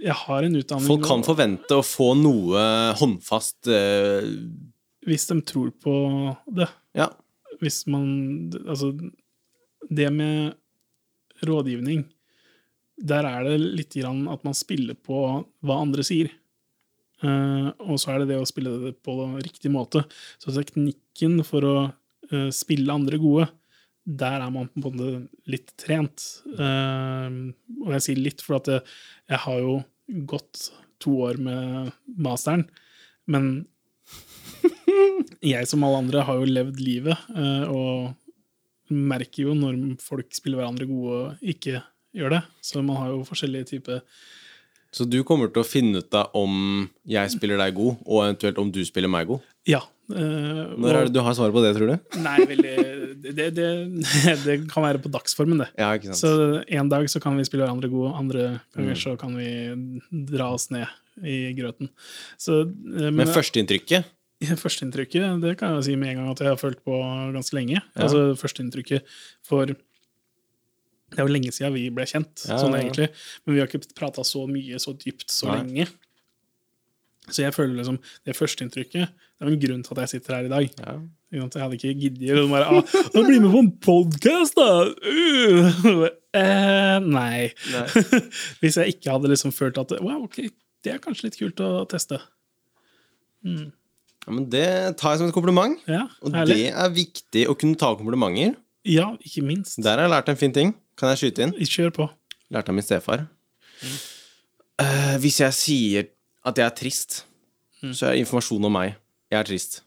jeg 0.01 0.13
har 0.13 0.45
en 0.45 0.57
utdanning 0.59 0.89
Folk 0.89 1.05
kan 1.07 1.23
forvente 1.25 1.77
å 1.77 1.85
få 1.85 2.11
noe 2.19 2.63
håndfast 2.99 3.69
eh, 3.71 4.27
Hvis 5.07 5.27
de 5.29 5.39
tror 5.47 5.71
på 5.81 5.95
det. 6.59 6.69
Ja. 6.97 7.09
hvis 7.61 7.85
man 7.89 8.51
Altså, 8.65 8.93
det 9.89 10.09
med 10.13 10.53
rådgivning 11.45 12.05
Der 12.97 13.25
er 13.29 13.47
det 13.47 13.57
litt 13.61 13.97
grann 13.97 14.27
at 14.29 14.45
man 14.45 14.57
spiller 14.57 14.97
på 14.97 15.23
hva 15.65 15.81
andre 15.83 16.05
sier. 16.05 16.31
Uh, 17.21 17.73
og 17.89 17.97
så 17.97 18.13
er 18.13 18.21
det 18.21 18.31
det 18.31 18.39
å 18.41 18.47
spille 18.49 18.71
det 18.81 18.91
på 19.05 19.13
riktig 19.41 19.69
måte. 19.73 20.03
Så 20.41 20.53
teknikken 20.53 21.43
for 21.45 21.65
å 21.65 21.75
uh, 21.85 22.49
spille 22.53 22.93
andre 22.93 23.19
gode, 23.21 23.47
der 24.07 24.39
er 24.39 24.51
man 24.53 24.69
på 24.71 24.79
en 24.79 24.85
måte 24.85 25.51
litt 25.51 25.73
trent. 25.79 26.23
Uh, 26.55 27.51
og 27.83 27.95
jeg 27.97 28.05
sier 28.05 28.21
litt, 28.21 28.43
for 28.43 28.61
at 28.61 28.69
jeg, 28.71 28.85
jeg 29.27 29.41
har 29.43 29.63
jo 29.63 29.73
gått 30.29 30.69
to 31.03 31.17
år 31.27 31.41
med 31.43 31.91
masteren, 32.15 32.65
men 33.27 33.67
jeg 35.43 35.67
som 35.67 35.83
alle 35.83 35.99
andre 36.05 36.23
har 36.25 36.39
jo 36.39 36.47
levd 36.47 36.79
livet, 36.79 37.27
uh, 37.35 37.67
og 37.67 38.93
merker 38.93 39.49
jo 39.49 39.55
når 39.57 39.97
folk 39.99 40.31
spiller 40.35 40.61
hverandre 40.61 40.87
gode 40.87 41.15
og 41.17 41.53
ikke 41.53 41.81
gjør 42.15 42.37
det. 42.37 42.41
Så 42.63 42.79
man 42.79 43.01
har 43.01 43.11
jo 43.11 43.25
forskjellige 43.27 43.73
typer 43.73 43.99
Så 44.95 45.03
du 45.03 45.19
kommer 45.27 45.51
til 45.51 45.61
å 45.61 45.67
finne 45.67 45.99
ut 45.99 46.15
av 46.15 46.31
om 46.39 46.87
jeg 47.03 47.35
spiller 47.35 47.59
deg 47.59 47.75
god, 47.75 47.99
og 48.07 48.23
eventuelt 48.23 48.63
om 48.63 48.71
du 48.71 48.79
spiller 48.87 49.11
meg 49.11 49.27
god? 49.27 49.43
Ja. 49.67 49.83
Eh, 50.15 50.75
Når 50.77 50.93
er 51.01 51.07
det 51.07 51.13
du 51.15 51.19
har 51.25 51.33
svaret 51.37 51.53
på 51.55 51.61
det, 51.65 51.71
tror 51.77 51.91
du? 51.91 52.19
Nei, 52.23 52.37
veldig 52.49 52.75
det, 53.37 53.47
det, 53.57 53.67
det 54.45 54.57
kan 54.71 54.83
være 54.85 55.01
på 55.03 55.11
dagsformen, 55.11 55.63
det. 55.63 55.69
Ja, 55.79 55.89
ikke 55.97 56.11
sant? 56.13 56.21
Så 56.21 56.63
en 56.67 56.89
dag 56.93 57.07
så 57.11 57.19
kan 57.23 57.35
vi 57.39 57.43
spille 57.47 57.65
hverandre 57.65 57.89
gode, 57.91 58.13
andre 58.15 58.45
ganger 58.75 58.93
Mm. 58.95 59.01
så 59.03 59.15
kan 59.19 59.35
vi 59.35 59.49
dra 60.29 60.51
oss 60.55 60.69
ned 60.71 60.87
i 61.25 61.53
grøten. 61.57 61.89
Så, 62.37 62.61
eh, 62.69 63.09
Men 63.11 63.27
førsteinntrykket 63.27 64.05
Førsteinntrykket 64.61 65.41
det 65.41 65.55
kan 65.57 65.73
jeg 65.79 65.83
si 65.87 65.95
med 65.97 66.11
en 66.11 66.19
gang 66.19 66.27
at 66.35 66.41
jeg 66.45 66.51
har 66.53 66.59
følt 66.61 66.83
på 66.85 66.93
ganske 67.33 67.55
lenge. 67.57 67.79
Altså 67.97 68.35
Førsteinntrykket 68.37 69.01
for 69.47 69.65
Det 69.65 71.17
er 71.17 71.23
jo 71.25 71.31
lenge 71.33 71.49
siden 71.55 71.73
vi 71.73 71.87
ble 71.89 72.05
kjent, 72.05 72.43
Ja, 72.45 72.59
sånn 72.61 72.75
ja, 72.75 72.81
ja. 72.81 72.83
egentlig. 72.85 73.07
Men 73.45 73.55
vi 73.55 73.61
har 73.63 73.67
ikke 73.71 73.95
prata 73.97 74.21
så 74.27 74.43
mye 74.49 74.77
så 74.83 74.93
dypt 74.99 75.25
så 75.33 75.47
Nei. 75.49 75.57
lenge. 75.63 75.87
Så 77.27 77.43
jeg 77.43 77.53
føler 77.55 77.75
liksom 77.79 77.98
det 78.25 78.36
førsteinntrykket 78.38 79.07
Det 79.07 79.43
er 79.43 79.50
jo 79.50 79.55
en 79.55 79.63
grunn 79.63 79.81
til 79.84 79.96
at 79.96 80.03
jeg 80.05 80.12
sitter 80.15 80.38
her 80.38 80.48
i 80.48 80.51
dag. 80.53 80.69
ja. 80.86 80.98
Jeg 81.27 81.43
hadde 81.60 81.75
ikke 81.75 81.91
giddet 82.00 82.38
å 82.39 82.46
bare 82.48 82.69
ah, 82.72 82.93
«Ja, 83.12 83.22
Bli 83.27 83.41
med 83.43 83.51
på 83.51 83.60
en 83.60 83.72
podkast, 83.84 84.55
da! 84.55 84.86
Uh, 85.03 86.05
eh, 86.31 86.93
nei. 87.03 87.50
Nei. 87.74 88.03
Hvis 88.62 88.77
jeg 88.79 88.96
ikke 88.96 89.12
hadde 89.12 89.34
liksom 89.34 89.51
følt 89.51 89.79
at 89.81 89.91
wow, 90.00 90.24
ok, 90.24 90.39
det 90.88 90.93
er 90.93 91.01
kanskje 91.03 91.27
litt 91.27 91.36
kult 91.41 91.60
å 91.65 91.84
teste. 91.91 92.22
ja, 93.43 94.29
Men 94.29 94.48
det 94.53 94.69
tar 95.01 95.17
jeg 95.17 95.25
som 95.25 95.27
et 95.27 95.36
kompliment. 95.36 95.75
Ja, 95.91 96.05
Og 96.24 96.31
det 96.48 96.62
er 96.72 96.96
viktig 96.96 97.43
å 97.51 97.57
kunne 97.60 97.75
ta 97.79 97.91
komplimenter. 98.00 98.55
Ja, 98.88 99.12
ikke 99.19 99.43
minst. 99.43 99.81
Der 99.84 100.00
har 100.00 100.07
jeg 100.07 100.15
lært 100.15 100.31
en 100.31 100.39
fin 100.39 100.55
ting. 100.55 100.77
Kan 100.96 101.12
jeg 101.12 101.25
skyte 101.25 101.43
inn? 101.43 101.57
Kjør 101.60 101.91
på. 102.00 102.07
Lærte 102.55 102.72
av 102.72 102.77
min 102.77 102.88
stefar. 102.88 103.27
Eh, 104.79 105.15
hvis 105.19 105.41
jeg 105.43 105.57
sier 105.57 106.07
at 106.47 106.59
jeg 106.59 106.65
er 106.65 106.75
trist, 106.77 107.17
så 107.93 108.09
er 108.09 108.21
informasjon 108.21 108.63
om 108.67 108.73
meg. 108.73 108.95
Jeg 109.31 109.39
er 109.41 109.47
trist. 109.49 109.81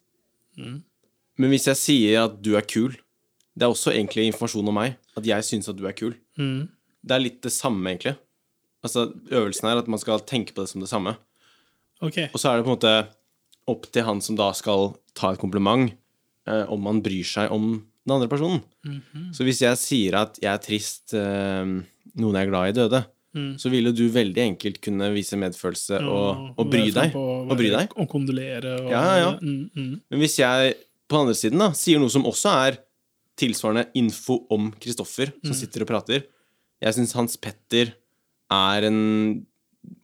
Men 1.41 1.53
hvis 1.55 1.67
jeg 1.71 1.79
sier 1.81 2.27
at 2.27 2.37
du 2.45 2.53
er 2.59 2.67
kul, 2.69 2.93
det 3.57 3.67
er 3.67 3.73
også 3.73 3.95
egentlig 3.95 4.27
informasjon 4.31 4.69
om 4.69 4.77
meg. 4.77 4.99
At 5.19 5.27
jeg 5.27 5.47
syns 5.47 5.71
at 5.73 5.79
du 5.79 5.87
er 5.89 5.97
kul. 5.97 6.13
Det 7.01 7.17
er 7.17 7.23
litt 7.23 7.41
det 7.45 7.53
samme, 7.55 7.83
egentlig. 7.91 8.15
Altså, 8.85 9.09
Øvelsen 9.33 9.69
er 9.69 9.81
at 9.81 9.89
man 9.93 10.01
skal 10.01 10.21
tenke 10.29 10.55
på 10.57 10.63
det 10.65 10.71
som 10.73 10.85
det 10.85 10.91
samme. 10.93 11.17
Okay. 12.01 12.29
Og 12.33 12.41
så 12.41 12.51
er 12.53 12.61
det 12.61 12.67
på 12.67 12.73
en 12.73 12.79
måte 12.79 12.95
opp 13.69 13.89
til 13.93 14.07
han 14.07 14.21
som 14.25 14.37
da 14.39 14.51
skal 14.57 14.95
ta 15.17 15.33
et 15.35 15.41
kompliment, 15.41 15.91
eh, 16.49 16.65
om 16.73 16.87
han 16.89 17.03
bryr 17.05 17.27
seg 17.29 17.53
om 17.53 17.73
den 18.07 18.15
andre 18.15 18.29
personen. 18.29 18.63
Så 19.37 19.45
hvis 19.45 19.61
jeg 19.61 19.77
sier 19.81 20.17
at 20.23 20.39
jeg 20.41 20.53
er 20.53 20.63
trist, 20.65 21.13
eh, 21.15 21.65
noen 22.17 22.39
jeg 22.39 22.47
er 22.47 22.53
glad 22.53 22.71
i, 22.71 22.77
døde, 22.79 23.03
så 23.63 23.71
ville 23.71 23.93
du 23.95 24.09
veldig 24.11 24.43
enkelt 24.43 24.81
kunne 24.83 25.11
vise 25.15 25.39
medfølelse 25.39 26.01
og, 26.03 26.49
og 26.59 26.71
bry 26.71 26.89
deg. 26.91 27.13
på 27.15 27.25
Og 27.47 27.53
bry 27.59 27.71
deg. 27.71 27.93
Og 27.97 28.09
kondolere. 28.11 28.77
Og, 28.83 28.91
Ja, 28.91 29.05
ja. 29.21 29.33
Mm, 29.39 29.69
mm. 29.71 29.93
Men 30.11 30.23
hvis 30.25 30.39
jeg 30.41 30.75
på 31.07 31.15
den 31.17 31.27
andre 31.27 31.39
siden 31.39 31.63
da 31.63 31.71
sier 31.79 32.03
noe 32.03 32.11
som 32.13 32.27
også 32.27 32.55
er 32.67 32.81
tilsvarende 33.41 33.87
info 33.99 34.43
om 34.53 34.71
Kristoffer, 34.83 35.33
som 35.45 35.55
sitter 35.57 35.87
og 35.87 35.91
prater 35.91 36.27
Jeg 36.83 36.97
syns 36.97 37.15
Hans 37.17 37.39
Petter 37.41 37.95
er 38.51 38.87
en 38.89 39.01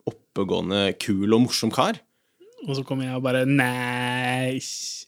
oppegående, 0.07 0.93
kul 1.03 1.33
og 1.35 1.47
morsom 1.47 1.73
kar. 1.75 1.99
Og 2.67 2.79
så 2.79 2.85
kommer 2.87 3.07
jeg 3.07 3.19
og 3.19 3.25
bare 3.27 3.45
Nei. 3.49 4.59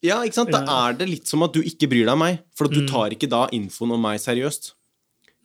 Ja, 0.05 0.21
ikke 0.23 0.39
sant? 0.41 0.53
Da 0.55 0.63
er 0.89 0.99
det 0.99 1.09
litt 1.11 1.31
som 1.31 1.43
at 1.47 1.55
du 1.55 1.63
ikke 1.63 1.89
bryr 1.91 2.05
deg 2.05 2.15
om 2.15 2.23
meg. 2.23 2.43
For 2.57 2.71
du 2.71 2.83
tar 2.89 3.15
ikke 3.15 3.31
da 3.31 3.47
infoen 3.55 3.97
om 3.97 4.05
meg 4.05 4.21
seriøst. 4.23 4.75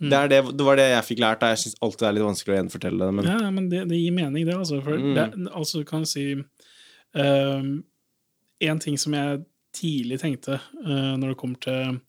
Det, 0.02 0.18
er 0.18 0.28
det, 0.28 0.40
det 0.58 0.66
var 0.66 0.78
det 0.80 0.88
jeg 0.90 1.06
fikk 1.08 1.20
lært. 1.24 1.46
Jeg 1.54 1.62
syns 1.62 1.78
alltid 1.86 2.02
det 2.02 2.08
er 2.10 2.16
litt 2.18 2.26
vanskelig 2.26 2.54
å 2.54 2.58
gjenfortelle 2.58 3.06
det. 3.08 3.16
Men 3.20 3.28
Ja, 3.30 3.52
men 3.54 3.70
det, 3.72 3.84
det 3.92 4.00
gir 4.00 4.16
mening, 4.16 4.46
det. 4.48 4.56
Altså, 4.58 4.82
for 4.84 4.98
Mm. 4.98 5.14
det, 5.16 5.52
altså 5.54 5.84
du 5.84 6.06
si 6.10 6.26
ehm, 7.16 7.84
En 8.64 8.80
ting 8.80 8.98
som 8.98 9.14
jeg 9.14 9.44
tidlig 9.76 10.20
tenkte 10.22 10.60
uh, 10.86 11.16
når 11.18 11.34
det 11.34 11.38
kommer 11.38 11.60
til 11.60 12.00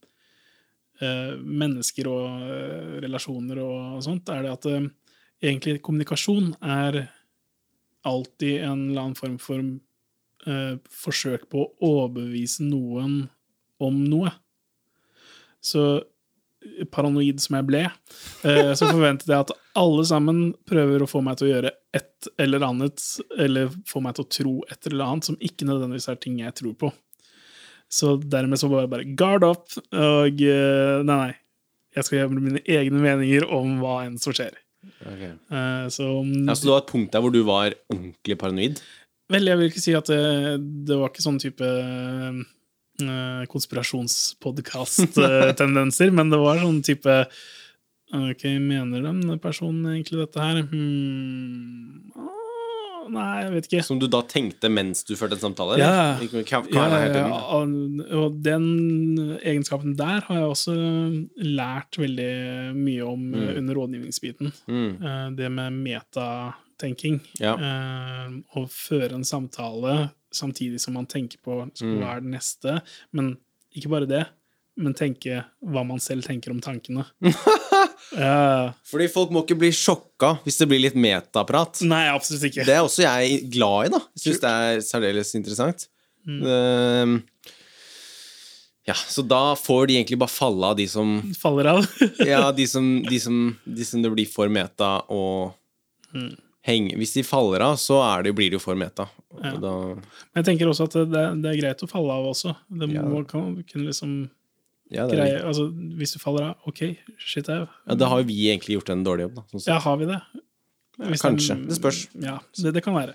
uh, 1.02 1.34
mennesker 1.40 2.06
og 2.06 2.44
uh, 2.44 3.00
relasjoner 3.02 3.58
og, 3.58 4.02
sånt, 4.04 4.28
er 4.28 4.42
det 4.42 4.52
at 4.52 4.68
egentlig 5.42 5.82
kommunikasjon 5.82 6.54
er 6.62 7.08
alltid 8.04 8.62
en 8.62 8.90
eller 8.90 9.00
annen 9.00 9.18
form 9.18 9.38
for 9.38 9.64
forsøk 10.92 11.46
på 11.48 11.62
å 11.64 11.88
overbevise 11.88 12.66
noen 12.68 13.30
om 13.80 14.02
noe. 14.04 14.28
Så 15.64 16.04
paranoid 16.94 17.40
som 17.42 17.56
jeg 17.58 17.66
ble, 17.68 17.82
eh, 18.48 18.72
så 18.78 18.88
forventet 18.90 19.30
jeg 19.30 19.44
at 19.44 19.52
alle 19.78 20.04
sammen 20.08 20.42
prøver 20.68 21.04
å 21.04 21.08
få 21.10 21.22
meg 21.24 21.38
til 21.38 21.48
å 21.48 21.52
gjøre 21.54 21.72
et 21.94 22.28
eller 22.42 22.64
annet, 22.66 23.04
eller 23.38 23.72
få 23.90 24.02
meg 24.04 24.16
til 24.16 24.24
å 24.26 24.32
tro 24.38 24.54
et 24.72 24.88
eller 24.90 25.04
annet 25.06 25.28
som 25.30 25.38
ikke 25.40 25.68
nødvendigvis 25.68 26.08
er 26.10 26.20
ting 26.22 26.40
jeg 26.42 26.56
tror 26.60 26.74
på. 26.80 26.92
Så 27.92 28.16
dermed 28.18 28.58
så 28.58 28.70
var 28.72 28.84
jeg 28.84 28.92
bare 28.94 29.08
guard 29.18 29.44
up, 29.46 29.66
og 29.92 30.42
eh, 30.42 31.00
nei, 31.06 31.18
nei. 31.28 31.32
Jeg 31.94 32.08
skal 32.08 32.18
gjøre 32.18 32.40
mine 32.42 32.60
egne 32.66 32.98
meninger 32.98 33.44
om 33.54 33.76
hva 33.78 34.00
enn 34.02 34.16
som 34.18 34.34
skjer. 34.34 34.56
Okay. 35.04 35.30
Eh, 35.30 35.84
Så 35.94 36.08
ja, 36.26 36.54
Så 36.56 36.66
det 36.66 36.72
var 36.72 36.82
et 36.82 36.90
punkt 36.90 37.12
der 37.14 37.22
hvor 37.22 37.30
du 37.32 37.42
var 37.46 37.76
ordentlig 37.92 38.34
paranoid? 38.40 38.80
Vel, 39.30 39.46
jeg 39.48 39.60
vil 39.60 39.70
ikke 39.70 39.80
si 39.84 39.94
at 39.96 40.10
det, 40.10 40.18
det 40.88 40.98
var 41.00 41.12
ikke 41.12 41.24
sånn 41.24 41.38
type 41.40 41.68
konspirasjonspodkast-tendenser, 43.50 46.10
men 46.16 46.30
det 46.30 46.38
var 46.38 46.62
sånn 46.62 46.78
type 46.86 47.26
Ok, 48.14 48.44
mener 48.62 49.02
den 49.02 49.40
personen 49.42 49.88
egentlig 49.90 50.20
dette 50.20 50.38
her? 50.38 50.60
Hmm, 50.70 52.14
ah, 52.14 53.08
nei, 53.10 53.42
jeg 53.42 53.50
vet 53.54 53.66
ikke. 53.68 53.82
Som 53.88 53.98
du 53.98 54.06
da 54.12 54.20
tenkte 54.28 54.68
mens 54.70 55.04
du 55.08 55.16
førte 55.18 55.34
en 55.38 55.42
samtale? 55.42 55.78
Ja. 55.80 56.14
Ja, 56.70 56.84
og 58.20 58.36
den 58.44 58.66
egenskapen 59.40 59.96
der 59.98 60.20
har 60.28 60.36
jeg 60.40 60.50
også 60.52 60.74
lært 61.42 61.98
veldig 61.98 62.74
mye 62.76 63.02
om 63.08 63.20
mm. 63.32 63.48
under 63.56 63.74
rådgivningsbiten. 63.80 64.52
Mm. 64.70 64.90
Eh, 65.00 65.28
Det 65.40 65.48
med 65.50 65.72
metatenking. 65.88 67.18
Ja. 67.42 67.56
Å 67.58 68.66
føre 68.70 69.14
en 69.18 69.26
samtale 69.26 70.12
samtidig 70.36 70.80
som 70.82 70.94
man 70.98 71.06
tenker 71.10 71.38
på 71.44 71.62
så 71.74 71.84
Mm. 71.86 71.98
hva 72.02 72.16
er 72.16 72.20
det 72.24 72.30
neste. 72.34 72.80
Men 73.12 73.36
ikke 73.74 73.90
bare 73.90 74.06
det, 74.10 74.24
men 74.76 74.94
tenke 74.94 75.44
hva 75.62 75.84
man 75.86 76.00
selv 76.02 76.24
tenker 76.26 76.50
om 76.54 76.60
tankene. 76.60 77.06
Eh, 78.14 78.66
Fordi 78.86 79.06
folk 79.10 79.30
må 79.34 79.40
ikke 79.42 79.56
bli 79.58 79.70
sjokka 79.74 80.34
hvis 80.44 80.58
det 80.60 80.66
blir 80.70 80.78
litt 80.84 80.94
metaprat. 80.94 81.80
nei, 81.82 82.04
absolutt 82.12 82.44
ikke. 82.46 82.62
Det 82.68 82.74
er 82.76 82.82
også 82.84 83.02
jeg 83.02 83.48
glad 83.50 83.86
i, 83.88 83.90
da. 83.90 83.98
Jeg 84.14 84.22
syns 84.22 84.42
det 84.42 84.50
er 84.52 84.82
særdeles 84.86 85.32
interessant. 85.34 85.86
Ehm, 86.28 87.16
ja, 88.86 88.94
så 88.94 89.24
da 89.26 89.54
får 89.58 89.88
de 89.88 89.96
egentlig 89.96 90.18
bare 90.20 90.30
falle 90.30 90.70
av 90.70 90.76
de 90.78 90.86
som 90.86 91.16
Faller 91.40 91.70
av. 91.72 91.80
Ja, 92.28 92.52
de 92.54 92.66
som, 92.70 92.86
de 93.10 93.18
som, 93.24 93.40
de 93.66 93.84
som 93.88 94.04
det 94.04 94.12
blir 94.14 94.28
for 94.30 94.52
meta 94.52 94.92
og 95.10 95.56
henge 96.64 96.96
Hvis 96.96 97.12
de 97.16 97.22
faller 97.26 97.60
av, 97.60 97.76
så 97.80 97.98
det, 98.24 98.32
blir 98.36 98.50
det 98.52 98.58
jo 98.58 98.62
for 98.62 98.78
meta. 98.78 99.08
Ja. 99.42 99.56
da, 99.60 99.72
Men 99.94 100.40
jeg 100.40 100.46
tenker 100.48 100.70
også 100.70 100.86
at 100.88 100.96
det, 101.10 101.24
det 101.42 101.50
er 101.50 101.60
greit 101.60 101.82
å 101.84 101.90
falle 101.90 102.12
av 102.14 102.24
også. 102.30 102.54
Det 102.70 102.88
Ja. 102.94 103.02
kan, 103.28 103.62
kan, 103.68 103.84
liksom 103.84 104.30
ja, 104.90 105.06
det 105.08 105.16
greie, 105.18 105.42
altså, 105.44 105.68
Hvis 105.98 106.12
du 106.14 106.18
faller 106.22 106.50
av, 106.50 106.56
OK, 106.68 106.96
shit 107.18 107.48
au. 107.48 107.66
ja, 107.66 107.94
da 107.94 108.08
har 108.08 108.22
vi 108.22 108.48
egentlig 108.52 108.78
gjort 108.78 108.90
en 108.94 109.04
dårlig 109.04 109.28
jobb, 109.28 109.34
da. 109.40 109.42
Sånn. 109.52 109.66
Ja, 109.66 109.78
har 109.80 109.96
vi 110.00 110.06
det? 110.06 110.20
Hvis 110.98 111.22
kanskje. 111.24 111.56
de- 111.58 111.68
Det 111.68 111.76
spørs. 111.80 112.08
Ja, 112.22 112.38
det, 112.62 112.72
det 112.74 112.82
kan 112.84 112.94
være. 112.94 113.14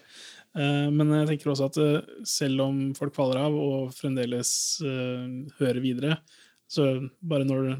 Eh, 0.57 0.89
men 0.89 1.07
jeg 1.13 1.27
tenker 1.29 1.51
også 1.53 1.65
at 1.69 1.77
eh, 1.77 2.01
selv 2.25 2.61
om 2.65 2.93
folk 2.97 3.13
faller 3.15 3.37
av 3.37 3.53
og 3.53 3.91
fremdeles 3.93 4.81
uh, 4.81 5.27
hører 5.59 5.79
videre, 5.79 6.17
så 6.69 6.83
bare 7.25 7.45
når, 7.49 7.71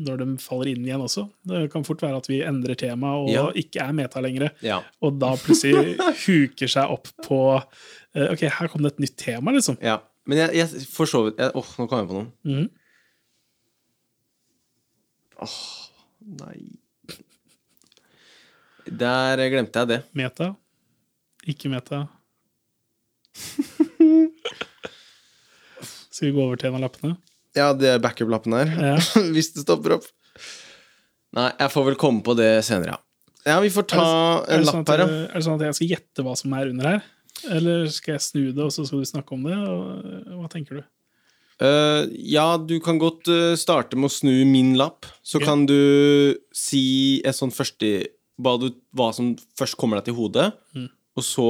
når 0.00 0.16
de 0.22 0.26
faller 0.40 0.70
inn 0.70 0.84
igjen 0.86 1.02
også 1.04 1.26
Det 1.44 1.66
kan 1.74 1.84
fort 1.84 2.00
være 2.00 2.16
at 2.22 2.28
vi 2.30 2.38
endrer 2.46 2.72
tema 2.80 3.10
og 3.20 3.28
Ja. 3.28 3.42
ikke 3.52 3.82
er 3.84 3.92
meta 3.92 4.22
lenger. 4.24 4.48
Ja. 4.64 4.78
Og 5.04 5.18
da 5.20 5.34
plutselig 5.36 5.98
huker 6.24 6.70
seg 6.72 6.88
opp 6.94 7.10
på 7.26 7.38
eh, 8.16 8.30
OK, 8.32 8.46
her 8.48 8.68
kom 8.72 8.80
det 8.86 8.94
et 8.94 9.02
nytt 9.04 9.16
tema, 9.20 9.52
liksom. 9.52 9.76
ja. 9.84 9.98
Men 10.24 10.38
jeg, 10.40 10.54
jeg 10.56 10.86
for 10.88 11.04
så 11.04 11.20
vidt 11.26 11.36
Åh, 11.52 11.68
nå 11.76 11.84
kom 11.90 11.98
jeg 12.00 12.08
på 12.08 12.16
noe. 12.22 12.64
Åh, 15.44 15.58
Nei 16.40 16.60
Der 18.88 19.42
glemte 19.52 19.82
jeg 19.82 19.90
det. 19.90 19.98
Meta. 20.16 20.46
Ikke 21.48 21.68
meta. 21.72 22.06
Skal 26.14 26.28
vi 26.28 26.32
gå 26.36 26.40
over 26.44 26.56
til 26.60 26.68
en 26.70 26.76
av 26.78 26.84
lappene? 26.86 27.16
Ja, 27.54 27.70
det 27.78 27.90
er 27.92 28.02
backup-lappen 28.02 28.56
her. 28.56 28.70
Ja. 28.74 28.94
Hvis 29.34 29.52
det 29.54 29.64
stopper 29.64 29.98
opp. 29.98 30.06
Nei, 31.34 31.50
jeg 31.58 31.72
får 31.74 31.88
vel 31.90 31.98
komme 31.98 32.22
på 32.26 32.36
det 32.38 32.50
senere, 32.66 32.96
ja. 32.96 33.00
Ja, 33.44 33.58
vi 33.60 33.68
får 33.72 33.84
ta 33.92 34.04
det, 34.46 34.54
en 34.56 34.64
sånn 34.64 34.80
lapp 34.80 34.90
her, 34.94 35.02
ja. 35.02 35.06
er 35.28 35.36
det 35.36 35.44
sånn 35.44 35.58
at 35.58 35.66
jeg 35.66 35.76
skal 35.76 35.90
gjette 35.90 36.24
hva 36.24 36.32
som 36.38 36.54
er 36.56 36.70
under 36.70 36.88
her? 36.88 37.02
Eller 37.52 37.88
skal 37.92 38.14
jeg 38.14 38.24
snu 38.24 38.42
det, 38.46 38.62
og 38.62 38.72
så 38.72 38.86
skal 38.88 39.02
du 39.02 39.08
snakke 39.08 39.36
om 39.36 39.44
det? 39.44 39.56
Og, 39.58 40.36
hva 40.38 40.48
tenker 40.52 40.80
du? 40.80 40.84
Uh, 41.62 42.06
ja, 42.18 42.46
du 42.58 42.78
kan 42.82 42.96
godt 42.98 43.28
eh, 43.30 43.52
starte 43.58 43.98
med 43.98 44.08
å 44.08 44.14
snu 44.14 44.32
min 44.48 44.72
lapp. 44.80 45.06
Så 45.22 45.38
okay. 45.38 45.50
kan 45.50 45.66
du 45.68 46.38
si 46.56 47.20
et 47.26 47.36
sånn 47.36 47.52
første 47.54 47.90
hva, 48.42 48.56
du, 48.58 48.70
hva 48.96 49.10
som 49.14 49.34
først 49.58 49.76
kommer 49.78 50.00
deg 50.00 50.10
til 50.10 50.18
hodet, 50.18 50.50
Mm. 50.74 50.88
og, 50.90 51.22
så, 51.22 51.48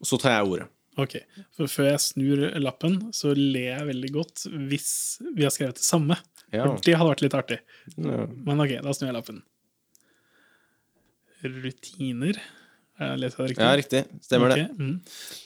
og 0.00 0.08
så 0.08 0.18
tar 0.18 0.38
jeg 0.38 0.48
ordet. 0.50 0.70
Ok, 1.00 1.16
for 1.56 1.70
Før 1.70 1.88
jeg 1.88 2.02
snur 2.04 2.42
lappen, 2.62 2.98
så 3.16 3.32
ler 3.34 3.72
jeg 3.72 3.88
veldig 3.88 4.10
godt 4.14 4.44
hvis 4.70 4.90
vi 5.34 5.46
har 5.46 5.54
skrevet 5.54 5.80
det 5.80 5.86
samme. 5.86 6.18
Ja. 6.54 6.68
For 6.68 6.84
det 6.86 6.94
hadde 7.00 7.10
vært 7.10 7.24
litt 7.24 7.38
artig. 7.38 7.58
Ja. 7.96 8.26
Men 8.30 8.62
ok, 8.62 8.76
da 8.84 8.94
snur 8.94 9.10
jeg 9.10 9.16
lappen. 9.16 9.40
Rutiner. 11.44 12.38
Jeg 12.94 13.18
jeg 13.18 13.18
det 13.18 13.46
riktig? 13.50 13.64
ja, 13.64 13.72
riktig. 13.74 14.02
Stemmer 14.22 14.54
det. 14.54 14.68
Mm. 14.78 15.00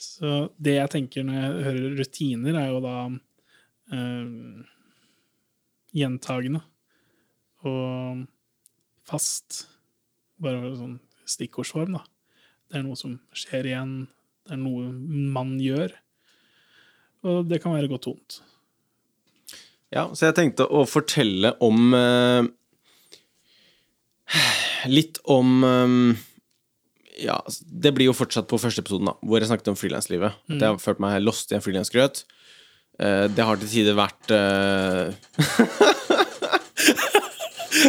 Så 0.04 0.34
det 0.60 0.74
jeg 0.76 0.92
tenker 0.92 1.24
når 1.24 1.38
jeg 1.38 1.64
hører 1.68 1.96
rutiner, 2.02 2.58
er 2.60 2.68
jo 2.68 2.82
da 2.84 2.96
eh, 3.96 4.66
gjentagende 5.96 6.60
og 7.66 8.26
fast. 9.08 9.64
Bare 10.38 10.76
sånn 10.76 10.98
stikkordsform, 11.28 11.96
da. 11.96 12.04
Det 12.68 12.78
er 12.78 12.84
noe 12.84 12.98
som 13.00 13.16
skjer 13.36 13.72
igjen. 13.72 13.96
Det 14.48 14.56
er 14.56 14.62
noe 14.62 14.88
man 15.34 15.56
gjør. 15.60 15.92
Og 17.28 17.42
det 17.50 17.60
kan 17.60 17.74
være 17.74 17.90
godt 17.90 18.08
vondt. 18.08 18.38
Ja, 19.92 20.06
så 20.12 20.28
jeg 20.28 20.36
tenkte 20.36 20.66
å 20.68 20.82
fortelle 20.88 21.54
om 21.64 21.94
eh, 21.96 22.48
Litt 24.88 25.16
om 25.32 25.62
eh, 25.64 25.94
Ja, 27.24 27.38
det 27.64 27.94
blir 27.96 28.10
jo 28.10 28.16
fortsatt 28.16 28.48
på 28.50 28.60
første 28.60 28.84
episoden, 28.84 29.08
da, 29.08 29.16
hvor 29.24 29.40
jeg 29.40 29.48
snakket 29.50 29.72
om 29.72 29.78
frilanslivet. 29.80 30.36
At 30.48 30.58
jeg 30.60 30.68
har 30.68 30.82
følt 30.82 31.00
meg 31.02 31.20
lost 31.24 31.52
i 31.52 31.58
en 31.58 31.64
frilansgrøt. 31.64 32.24
Eh, 33.00 33.26
det 33.32 33.44
har 33.48 33.60
til 33.60 33.72
tider 33.72 33.96
vært 33.98 34.32
eh, 34.34 35.16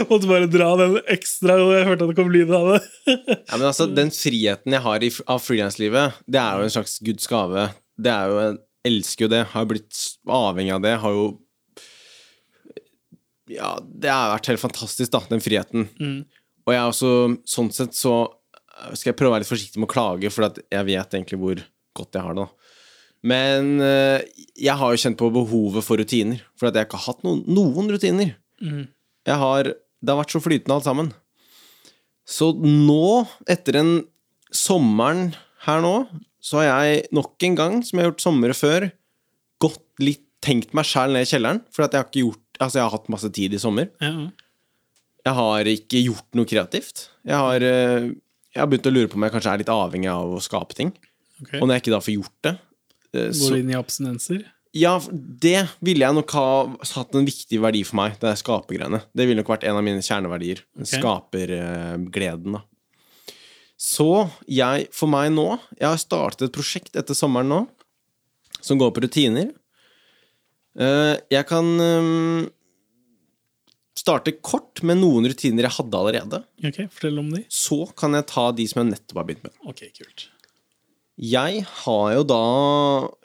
Måtte 0.09 0.29
bare 0.29 0.47
dra 0.51 0.69
den 0.79 0.97
ekstra, 1.09 1.55
og 1.63 1.73
jeg 1.75 1.87
hørte 1.87 2.05
at 2.05 2.11
det 2.11 2.17
kom 2.19 2.31
lyd 2.33 2.51
av 2.55 2.71
det. 2.73 2.79
Ja, 3.09 3.57
men 3.57 3.67
altså, 3.69 3.87
Den 3.95 4.11
friheten 4.13 4.75
jeg 4.75 4.83
har 4.85 5.05
i, 5.05 5.11
av 5.31 5.41
frilanslivet, 5.43 6.19
det 6.29 6.41
er 6.41 6.57
jo 6.59 6.67
en 6.67 6.73
slags 6.73 6.97
Guds 7.05 7.29
gave. 7.31 7.67
Det 7.99 8.11
er 8.13 8.31
jo, 8.31 8.39
Jeg 8.45 8.93
elsker 8.93 9.25
jo 9.25 9.31
det. 9.33 9.43
Har 9.53 9.69
blitt 9.69 10.01
avhengig 10.39 10.75
av 10.77 10.83
det. 10.85 10.95
Har 11.03 11.15
jo 11.17 11.27
Ja, 13.49 13.71
det 13.81 14.11
har 14.13 14.35
vært 14.35 14.51
helt 14.51 14.61
fantastisk, 14.61 15.09
da, 15.15 15.23
den 15.31 15.41
friheten. 15.41 15.87
Og 16.67 16.73
jeg 16.75 16.81
er 16.83 16.91
også, 16.91 17.13
sånn 17.49 17.71
sett, 17.73 17.95
så 17.97 18.19
skal 18.93 19.09
jeg 19.11 19.17
prøve 19.19 19.31
å 19.31 19.35
være 19.35 19.43
litt 19.43 19.49
forsiktig 19.51 19.81
med 19.81 19.89
å 19.89 19.91
klage, 19.91 20.29
for 20.31 20.45
jeg 20.61 20.85
vet 20.87 21.15
egentlig 21.17 21.39
hvor 21.41 21.63
godt 21.97 22.15
jeg 22.15 22.23
har 22.27 22.37
det. 22.37 22.45
da. 22.45 22.75
Men 23.29 23.71
eh, 23.83 24.21
jeg 24.55 24.77
har 24.79 24.93
jo 24.93 25.01
kjent 25.01 25.17
på 25.19 25.27
behovet 25.35 25.83
for 25.83 25.99
rutiner, 25.99 26.39
for 26.55 26.69
at 26.69 26.77
jeg 26.77 26.87
ikke 26.87 26.99
har 27.01 27.09
hatt 27.15 27.25
noen, 27.25 27.41
noen 27.51 27.89
rutiner. 27.91 28.35
Jeg 29.29 29.37
har, 29.41 29.69
det 29.69 30.11
har 30.11 30.19
vært 30.19 30.33
så 30.33 30.41
flytende 30.43 30.77
alt 30.77 30.87
sammen. 30.87 31.11
Så 32.29 32.51
nå, 32.57 33.25
etter 33.49 33.79
en 33.79 33.93
sommeren 34.53 35.29
her 35.65 35.81
nå, 35.85 35.93
så 36.41 36.61
har 36.61 36.85
jeg 36.87 37.07
nok 37.15 37.45
en 37.45 37.57
gang, 37.57 37.79
som 37.85 37.99
jeg 37.99 38.05
har 38.05 38.11
gjort 38.13 38.25
somre 38.25 38.55
før, 38.57 38.89
gått 39.61 39.85
litt, 40.01 40.25
tenkt 40.39 40.71
meg 40.71 40.87
sjæl 40.87 41.11
ned 41.11 41.25
i 41.25 41.27
kjelleren. 41.27 41.57
For 41.67 41.83
jeg 41.83 41.99
har 41.99 42.05
ikke 42.07 42.21
gjort 42.23 42.45
Altså, 42.59 42.75
jeg 42.75 42.83
har 42.83 42.91
hatt 42.91 43.11
masse 43.11 43.29
tid 43.31 43.53
i 43.55 43.59
sommer. 43.61 43.85
Ja. 44.03 44.25
Jeg 45.23 45.35
har 45.37 45.67
ikke 45.71 46.01
gjort 46.03 46.35
noe 46.35 46.47
kreativt. 46.49 47.05
Jeg 47.23 47.39
har, 47.39 47.63
eh, 47.63 48.09
jeg 48.51 48.59
har 48.59 48.67
begynt 48.67 48.89
å 48.89 48.91
lure 48.91 49.07
på 49.07 49.15
om 49.15 49.23
jeg 49.23 49.31
kanskje 49.31 49.53
er 49.53 49.61
litt 49.61 49.71
avhengig 49.71 50.09
av 50.11 50.33
å 50.35 50.41
skape 50.43 50.75
ting. 50.75 50.91
Okay. 51.39 51.61
Og 51.61 51.69
når 51.69 51.77
jeg 51.77 51.83
ikke 51.85 51.93
da 51.93 52.01
får 52.03 52.15
gjort 52.17 52.35
det 52.43 52.51
eh, 52.51 53.29
Går 53.29 53.37
så, 53.39 53.51
du 53.53 53.61
inn 53.61 53.71
i 53.71 53.77
abstinenser? 53.79 54.41
Ja, 54.77 54.99
det 55.09 55.63
ville 55.81 56.05
jeg 56.05 56.13
nok 56.13 56.31
ha 56.37 56.47
hatt 56.93 57.15
en 57.17 57.25
viktig 57.25 57.57
verdi 57.63 57.81
for 57.87 57.97
meg, 57.97 58.19
det 58.21 58.29
er 58.29 58.37
skapergreiene. 58.37 58.99
Det 59.17 59.25
ville 59.25 59.41
nok 59.41 59.49
vært 59.55 59.65
en 59.65 59.79
av 59.79 59.85
mine 59.85 60.03
kjerneverdier. 60.05 60.61
Skapergleden, 60.85 62.59
da. 62.59 62.61
Så 63.79 64.05
jeg, 64.51 64.89
for 64.91 65.07
meg 65.07 65.29
nå 65.31 65.45
Jeg 65.79 65.85
har 65.87 65.99
startet 66.01 66.49
et 66.49 66.55
prosjekt 66.57 66.97
etter 66.99 67.15
sommeren 67.15 67.47
nå, 67.47 67.59
som 68.59 68.77
går 68.77 68.91
på 68.91 69.05
rutiner. 69.05 69.53
Eh, 70.77 71.15
Jeg 71.31 71.47
kan 71.47 71.69
eh, 71.79 72.49
starte 73.97 74.35
kort 74.43 74.83
med 74.83 74.99
noen 74.99 75.25
rutiner 75.31 75.65
jeg 75.65 75.77
hadde 75.79 75.97
allerede. 76.01 76.41
Ok, 76.61 76.81
Fortell 76.91 77.21
om 77.23 77.31
de. 77.33 77.45
Så 77.47 77.81
kan 77.97 78.13
jeg 78.19 78.27
ta 78.29 78.49
de 78.55 78.67
som 78.69 78.83
jeg 78.83 78.91
nettopp 78.93 79.21
har 79.23 79.29
begynt 79.31 79.47
med. 79.47 79.55
Ok, 79.71 79.85
kult. 79.97 80.27
Jeg 81.19 81.65
har 81.83 82.11
jo 82.15 82.21
da 82.23 82.43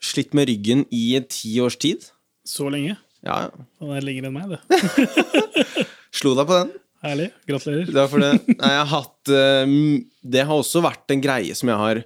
slitt 0.03 0.33
med 0.35 0.49
ryggen 0.51 0.83
i 0.91 1.15
ti 1.31 1.53
års 1.63 1.77
tid. 1.79 2.09
Så 2.43 2.67
lenge? 2.73 2.97
Ja, 3.25 3.49
Han 3.81 3.93
er 3.95 4.05
lenger 4.05 4.27
enn 4.29 4.35
meg, 4.35 4.51
det. 4.51 4.59
slo 6.19 6.35
deg 6.37 6.49
på 6.49 6.59
den. 6.59 6.73
Herlig. 7.05 7.29
Gratulerer. 7.47 7.87
Det, 7.87 8.05
det. 8.25 8.57
Nei, 8.59 8.73
har 8.81 8.91
hatt 8.91 9.31
eh, 9.33 9.77
det 10.35 10.45
har 10.49 10.59
også 10.59 10.83
vært 10.85 11.15
en 11.15 11.23
greie 11.25 11.55
som 11.57 11.71
jeg 11.71 11.81
har 11.81 12.03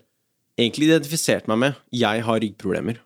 egentlig 0.58 0.90
identifisert 0.90 1.48
meg 1.50 1.60
med. 1.62 1.80
Jeg 1.94 2.24
har 2.26 2.42
ryggproblemer. 2.44 3.00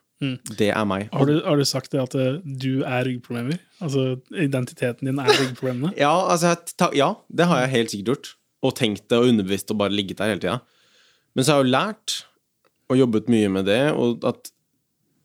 Det 0.57 0.69
er 0.71 0.85
meg. 0.87 1.09
Har 1.11 1.27
du, 1.27 1.33
har 1.43 1.59
du 1.59 1.65
sagt 1.67 1.91
det 1.95 2.01
at 2.03 2.13
eh, 2.19 2.37
du 2.43 2.83
er 2.87 3.07
ryggproblemer? 3.07 3.59
Altså 3.83 4.17
identiteten 4.31 5.09
din 5.09 5.23
er 5.23 5.31
ryggproblemene? 5.31 5.93
Ja, 6.03 6.13
altså, 6.31 6.55
ja, 6.95 7.13
det 7.29 7.47
har 7.49 7.63
jeg 7.63 7.73
helt 7.77 7.95
sikkert 7.95 8.13
gjort. 8.13 8.35
Og 8.63 8.75
tenkt 8.79 9.07
det 9.11 9.19
og 9.19 9.31
underbevisst 9.31 9.71
og 9.71 9.81
bare 9.81 9.95
ligget 9.95 10.19
der 10.21 10.31
hele 10.31 10.43
tida. 10.43 10.59
Men 11.35 11.43
så 11.45 11.55
har 11.55 11.63
jeg 11.63 11.67
jo 11.69 11.75
lært 11.75 12.19
og 12.91 12.99
jobbet 12.99 13.29
mye 13.31 13.49
med 13.53 13.65
det, 13.69 13.81
og 13.95 14.23
at 14.27 14.51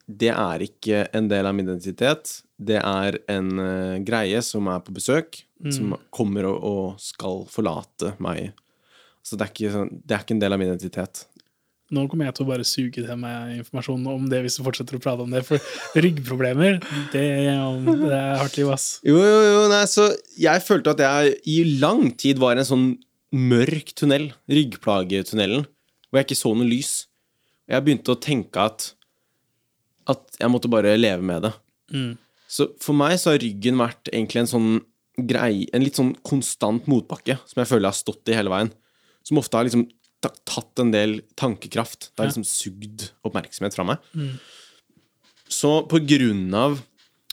det 0.08 0.30
er 0.32 0.62
ikke 0.64 1.02
en 1.18 1.26
del 1.28 1.44
av 1.48 1.54
min 1.56 1.66
identitet. 1.68 2.38
Det 2.58 2.78
er 2.80 3.18
en 3.28 3.50
uh, 3.60 3.96
greie 4.06 4.40
som 4.42 4.66
er 4.72 4.80
på 4.86 4.94
besøk, 4.96 5.42
som 5.74 5.96
kommer 6.14 6.46
og, 6.46 6.62
og 6.64 7.00
skal 7.02 7.42
forlate 7.50 8.14
meg. 8.22 8.52
Så 9.26 9.36
det 9.36 9.44
er, 9.48 9.50
ikke, 9.52 9.72
sånn- 9.74 9.90
det 10.06 10.14
er 10.16 10.22
ikke 10.24 10.36
en 10.36 10.40
del 10.44 10.54
av 10.54 10.60
min 10.62 10.70
identitet. 10.70 11.24
Nå 11.90 12.02
kommer 12.08 12.28
jeg 12.28 12.36
til 12.36 12.44
å 12.44 12.48
bare 12.50 12.64
suge 12.68 13.00
til 13.00 13.16
meg 13.20 13.54
informasjon 13.58 14.02
om 14.12 14.26
det 14.28 14.42
hvis 14.44 14.58
du 14.58 14.62
fortsetter 14.66 14.98
å 14.98 15.00
prate 15.00 15.24
om 15.24 15.32
det. 15.32 15.40
For 15.48 15.58
ryggproblemer, 16.04 16.78
det, 17.14 17.22
det 17.24 18.12
er 18.12 18.36
hardt 18.38 18.58
liv, 18.60 18.68
ass. 18.74 18.86
Jo, 19.08 19.16
jo, 19.18 19.38
jo, 19.48 19.62
nei, 19.72 19.82
så 19.88 20.10
jeg 20.38 20.64
følte 20.66 20.92
at 20.92 21.00
jeg 21.04 21.36
i 21.48 21.58
lang 21.80 22.10
tid 22.20 22.40
var 22.42 22.56
i 22.56 22.62
en 22.62 22.68
sånn 22.70 22.86
mørk 23.34 23.94
tunnel, 23.98 24.30
ryggplagetunnelen, 24.52 25.64
hvor 26.08 26.20
jeg 26.22 26.28
ikke 26.28 26.38
så 26.44 26.52
noe 26.56 26.68
lys. 26.68 26.92
Jeg 27.68 27.84
begynte 27.84 28.14
å 28.14 28.20
tenke 28.20 28.62
at 28.64 28.94
At 30.08 30.38
jeg 30.40 30.48
måtte 30.50 30.70
bare 30.72 30.96
leve 30.96 31.20
med 31.22 31.42
det. 31.44 31.52
Så 32.48 32.70
for 32.80 32.96
meg 32.96 33.18
så 33.20 33.34
har 33.34 33.42
ryggen 33.42 33.76
vært 33.76 34.08
egentlig 34.08 34.40
en 34.40 34.52
sånn 34.54 34.70
grei, 35.18 35.66
En 35.74 35.82
litt 35.84 35.98
sånn 35.98 36.14
konstant 36.24 36.86
motbakke 36.88 37.36
som 37.44 37.60
jeg 37.60 37.68
føler 37.68 37.88
jeg 37.88 37.92
har 37.92 37.98
stått 37.98 38.30
i 38.32 38.36
hele 38.38 38.48
veien. 38.52 38.70
Som 39.26 39.36
ofte 39.42 39.58
har 39.58 39.66
liksom 39.68 39.84
tatt 40.22 40.80
en 40.82 40.90
del 40.90 41.18
tankekraft. 41.38 42.08
Det 42.14 42.22
har 42.22 42.30
liksom 42.30 42.46
sugd 42.48 43.10
oppmerksomhet 43.26 43.74
fra 43.76 43.84
meg. 43.84 43.98
Så 45.48 45.82
på 45.88 46.00
grunn 46.08 46.54
av 46.54 46.80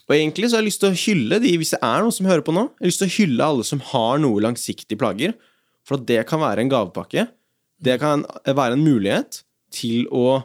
Og 0.05 0.13
egentlig 0.13 0.49
så 0.51 0.57
har 0.57 0.61
jeg 0.61 0.69
lyst 0.69 0.81
til 0.83 0.91
å 0.91 0.99
hylle 1.01 1.39
de, 1.41 1.55
hvis 1.57 1.71
det 1.73 1.79
er 1.81 2.03
noen 2.03 2.13
som 2.13 2.27
hører 2.29 2.43
på 2.45 2.53
nå. 2.53 2.67
Jeg 2.75 2.83
har 2.83 2.91
lyst 2.91 2.99
til 3.01 3.07
å 3.09 3.15
hylle 3.15 3.47
alle 3.49 3.63
som 3.65 3.79
har 3.81 4.19
noe 4.21 4.43
langsiktige 4.43 4.99
plager. 5.01 5.33
For 5.87 5.97
at 5.97 6.05
det 6.05 6.19
kan 6.29 6.43
være 6.43 6.61
en 6.61 6.69
gavepakke. 6.69 7.23
Det 7.81 7.95
kan 8.03 8.21
være 8.45 8.75
en 8.77 8.83
mulighet 8.85 9.44
til 9.75 10.07
å 10.13 10.39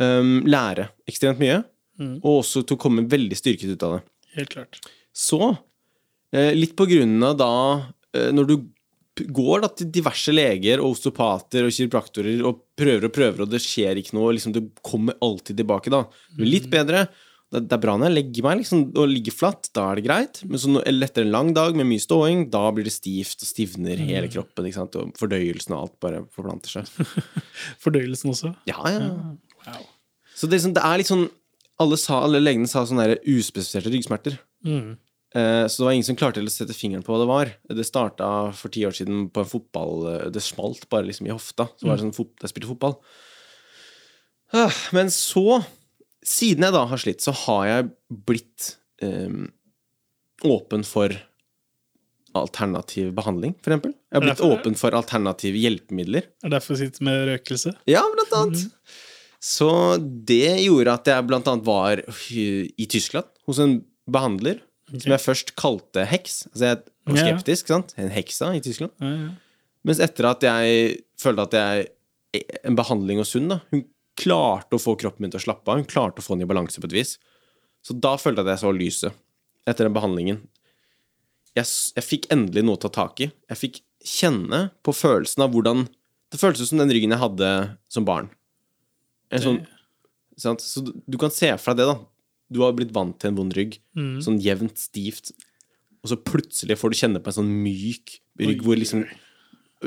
um, 0.00 0.36
lære 0.46 0.90
ekstremt 1.08 1.40
mye. 1.42 1.62
Og 2.24 2.40
også 2.40 2.64
til 2.66 2.76
å 2.76 2.82
komme 2.82 3.06
veldig 3.10 3.36
styrket 3.38 3.76
ut 3.76 3.86
av 3.86 3.96
det. 3.96 4.04
Helt 4.34 4.54
klart. 4.54 4.80
Så, 5.14 5.56
eh, 6.34 6.50
litt 6.56 6.74
på 6.74 6.88
grunn 6.90 7.22
av 7.22 7.36
da 7.38 7.52
eh, 8.10 8.32
Når 8.34 8.48
du 8.50 8.56
går 9.14 9.60
da 9.62 9.68
til 9.70 9.92
diverse 9.94 10.32
leger 10.34 10.80
og 10.82 10.96
osteopater 10.96 11.68
og 11.68 11.74
kiropraktorer 11.76 12.40
og 12.42 12.64
prøver 12.74 13.06
og 13.06 13.12
prøver, 13.14 13.44
og 13.44 13.52
det 13.52 13.60
skjer 13.62 14.00
ikke 14.00 14.16
noe, 14.16 14.32
liksom 14.34 14.56
du 14.56 14.64
kommer 14.82 15.14
alltid 15.22 15.60
tilbake, 15.60 15.92
da. 15.94 16.00
Du 16.32 16.42
blir 16.42 16.50
litt 16.56 16.66
bedre. 16.72 17.04
Det, 17.54 17.60
det 17.70 17.76
er 17.76 17.82
bra 17.84 17.94
når 18.00 18.10
jeg 18.10 18.16
legger 18.18 18.44
meg 18.48 18.58
liksom, 18.60 18.80
og 18.98 19.06
ligger 19.12 19.34
flatt, 19.36 19.68
da 19.76 19.84
er 19.92 20.00
det 20.00 20.04
greit. 20.08 20.40
Men 20.50 20.60
så 20.60 20.72
etter 20.82 21.22
en 21.24 21.30
lang 21.34 21.52
dag 21.56 21.76
med 21.78 21.86
mye 21.86 22.02
ståing, 22.02 22.44
da 22.52 22.64
blir 22.74 22.88
det 22.88 22.94
stivt 22.96 23.44
og 23.44 23.48
stivner 23.48 24.02
hele 24.02 24.28
kroppen. 24.32 24.66
Ikke 24.68 24.80
sant? 24.80 24.98
Og 24.98 25.14
fordøyelsen 25.20 25.76
og 25.76 25.84
alt 25.86 25.96
bare 26.02 26.24
forplanter 26.34 26.74
seg. 26.80 26.90
Fordøyelsen 27.84 28.32
også. 28.34 28.52
Ja, 28.68 28.80
ja. 28.90 29.08
Wow. 29.64 29.86
Så 30.34 30.48
det, 30.50 30.56
er 30.56 30.58
liksom- 30.58 30.74
det 30.76 30.84
er 30.84 30.98
litt 31.00 31.10
sånn 31.12 31.26
Alle, 31.82 31.96
sa, 31.98 32.20
alle 32.22 32.38
legene 32.38 32.68
sa 32.70 32.84
sånne 32.86 33.02
der 33.10 33.18
uspesifiserte 33.26 33.90
ryggsmerter. 33.90 34.36
Mm. 34.62 34.92
Eh, 35.34 35.64
Så 35.66 35.80
det 35.80 35.86
var 35.88 35.94
ingen 35.96 36.06
som 36.06 36.14
klarte 36.20 36.38
å 36.42 36.50
sette 36.52 36.76
fingeren 36.76 37.02
på 37.02 37.10
hva 37.10 37.18
det 37.18 37.26
var. 37.26 37.50
Det 37.80 37.86
starta 37.88 38.28
for 38.54 38.70
ti 38.70 38.84
år 38.86 38.94
siden 38.94 39.24
på 39.34 39.42
en 39.42 39.48
fotball 39.50 40.04
eh, 40.12 40.28
Det 40.30 40.42
smalt 40.44 40.86
bare 40.88 41.08
liksom 41.08 41.26
i 41.26 41.32
hofta. 41.34 41.66
Så 41.74 41.88
var 41.88 41.96
det 41.98 42.04
sånn 42.06 42.14
fot 42.14 42.30
Jeg 42.46 42.52
spilte 42.52 42.70
fotball. 42.70 42.94
Ah, 44.54 44.70
Men 44.94 45.10
så, 45.10 45.64
siden 46.24 46.64
jeg 46.66 46.72
da 46.74 46.84
har 46.90 47.00
slitt, 47.02 47.20
så 47.24 47.34
har 47.44 47.66
jeg 47.68 47.90
blitt 48.26 48.70
eh, 49.04 49.28
åpen 50.44 50.84
for 50.88 51.12
alternativ 52.34 53.12
behandling, 53.14 53.54
for 53.62 53.70
eksempel. 53.70 53.92
Jeg 54.10 54.16
har 54.18 54.24
blitt 54.24 54.38
Derfor- 54.40 54.56
åpen 54.58 54.76
for 54.76 54.90
alternative 54.98 55.54
hjelpemidler. 55.60 56.24
Er 56.42 56.50
derfor 56.50 56.76
sitter 56.76 57.04
med 57.06 57.28
røkelse? 57.28 57.74
Ja, 57.86 58.02
blant 58.14 58.32
annet. 58.32 58.70
Så 59.40 59.98
det 60.24 60.64
gjorde 60.64 60.92
at 60.94 61.04
jeg 61.06 61.26
blant 61.28 61.46
annet 61.46 61.64
var 61.64 62.00
i 62.32 62.86
Tyskland 62.88 63.26
hos 63.46 63.58
en 63.60 63.84
behandler 64.10 64.60
som 64.90 65.12
jeg 65.12 65.20
først 65.20 65.54
kalte 65.56 66.04
heks. 66.06 66.46
Altså 66.52 66.64
jeg 66.64 66.76
var 67.06 67.16
Ja, 67.16 67.26
ja. 67.26 67.36
skeptisk, 67.36 67.66
sant? 67.68 67.94
En 67.98 68.08
heksa 68.10 68.54
i 68.56 68.60
Tyskland. 68.60 68.90
Ja, 69.00 69.06
ja. 69.14 69.28
Mens 69.84 70.00
etter 70.00 70.24
at 70.30 70.40
jeg 70.40 71.02
følte 71.20 71.42
at 71.42 71.52
jeg 71.52 71.88
En 72.64 72.74
behandling 72.74 73.18
hos 73.18 73.28
sunn, 73.30 73.46
da. 73.46 73.60
Hun 73.70 73.84
klarte 74.18 74.76
å 74.76 74.82
få 74.82 74.94
kroppen 75.00 75.24
min 75.24 75.32
til 75.32 75.40
å 75.40 75.46
slappe 75.46 75.70
av. 75.70 75.80
Hun 75.80 75.88
klarte 75.88 76.22
å 76.22 76.24
få 76.24 76.36
den 76.36 76.46
i 76.46 76.50
balanse 76.50 76.80
på 76.80 76.88
et 76.90 76.96
vis. 76.96 77.16
Så 77.84 77.96
da 77.96 78.14
følte 78.20 78.42
jeg 78.42 78.48
at 78.48 78.54
jeg 78.54 78.62
så 78.64 78.72
lyset 78.74 79.18
etter 79.68 79.88
den 79.88 79.96
behandlingen. 79.96 80.40
Jeg, 81.54 81.66
jeg 81.96 82.06
fikk 82.06 82.30
endelig 82.34 82.64
noe 82.64 82.78
å 82.78 82.82
ta 82.84 82.90
tak 82.92 83.22
i. 83.24 83.28
Jeg 83.50 83.60
fikk 83.60 83.82
kjenne 84.04 84.68
på 84.84 84.92
følelsen 84.96 85.46
av 85.46 85.54
hvordan 85.54 85.86
Det 86.34 86.40
føltes 86.40 86.68
som 86.68 86.80
den 86.80 86.90
ryggen 86.90 87.12
jeg 87.14 87.22
hadde 87.22 87.48
som 87.92 88.06
barn. 88.06 88.26
En 89.30 89.42
sånn, 89.42 89.58
sant? 90.40 90.62
Så 90.64 90.82
du, 90.82 91.18
kan 91.20 91.30
se 91.30 91.52
for 91.62 91.76
deg 91.76 91.84
det, 91.84 91.92
da. 91.92 92.00
Du 92.50 92.58
har 92.64 92.74
blitt 92.74 92.94
vant 92.94 93.14
til 93.20 93.30
en 93.30 93.38
vond 93.38 93.54
rygg. 93.54 93.76
Sånn 94.24 94.40
jevnt, 94.42 94.80
stivt. 94.82 95.30
Og 96.02 96.10
så 96.10 96.18
plutselig 96.18 96.76
får 96.80 96.90
du 96.90 96.98
kjenne 96.98 97.22
på 97.22 97.30
en 97.30 97.38
sånn 97.38 97.52
myk 97.64 98.18
rygg 98.42 98.64
hvor 98.66 98.76
liksom 98.80 99.04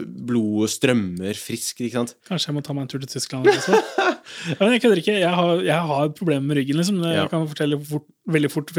blodet 0.06 0.70
strømmer 0.76 1.34
friskt, 1.40 1.80
ikke 1.82 1.94
sant? 2.02 2.14
Kanskje 2.28 2.52
jeg 2.52 2.56
må 2.58 2.64
ta 2.66 2.74
meg 2.78 2.86
en 2.86 2.92
tur 2.92 3.00
til 3.04 3.10
Tyskland 3.16 3.48
også. 3.52 3.78
men 4.60 4.76
jeg 4.76 4.82
kødder 4.84 5.02
ikke. 5.02 5.16
Jeg 5.22 5.34
har, 5.40 5.64
jeg 5.66 5.88
har 5.92 6.10
problemer 6.18 6.46
med 6.52 6.58
ryggen. 6.62 6.78
liksom. 6.82 7.02
Jeg 7.04 7.16
Ja. 7.22 7.28
kan 7.32 7.48
fortelle 7.48 7.80
fort, 7.86 8.06
veldig 8.28 8.52
fort 8.54 8.72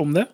om 0.00 0.14
det. 0.16 0.26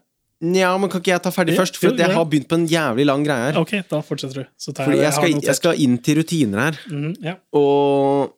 Nja, 0.44 0.72
men 0.76 0.90
kan 0.90 1.00
ikke 1.00 1.12
jeg 1.14 1.22
ta 1.24 1.30
ferdig 1.32 1.54
først? 1.56 1.76
For 1.80 1.94
jeg 1.96 2.10
har 2.12 2.24
begynt 2.28 2.48
på 2.50 2.56
en 2.58 2.66
jævlig 2.68 3.06
lang 3.06 3.22
greie 3.24 3.46
her. 3.52 3.58
Ok, 3.60 3.70
da 3.88 4.00
fortsetter 4.04 4.42
du. 4.42 4.46
Så 4.60 4.74
tar 4.74 4.84
Fordi 4.88 4.98
jeg, 4.98 5.06
jeg 5.06 5.14
skal, 5.16 5.36
jeg 5.48 5.56
skal 5.60 5.80
inn 5.80 5.98
til 6.04 6.18
rutiner 6.20 6.60
her, 6.66 6.78
Mm, 6.90 7.14
ja. 7.22 7.34
og 7.56 8.34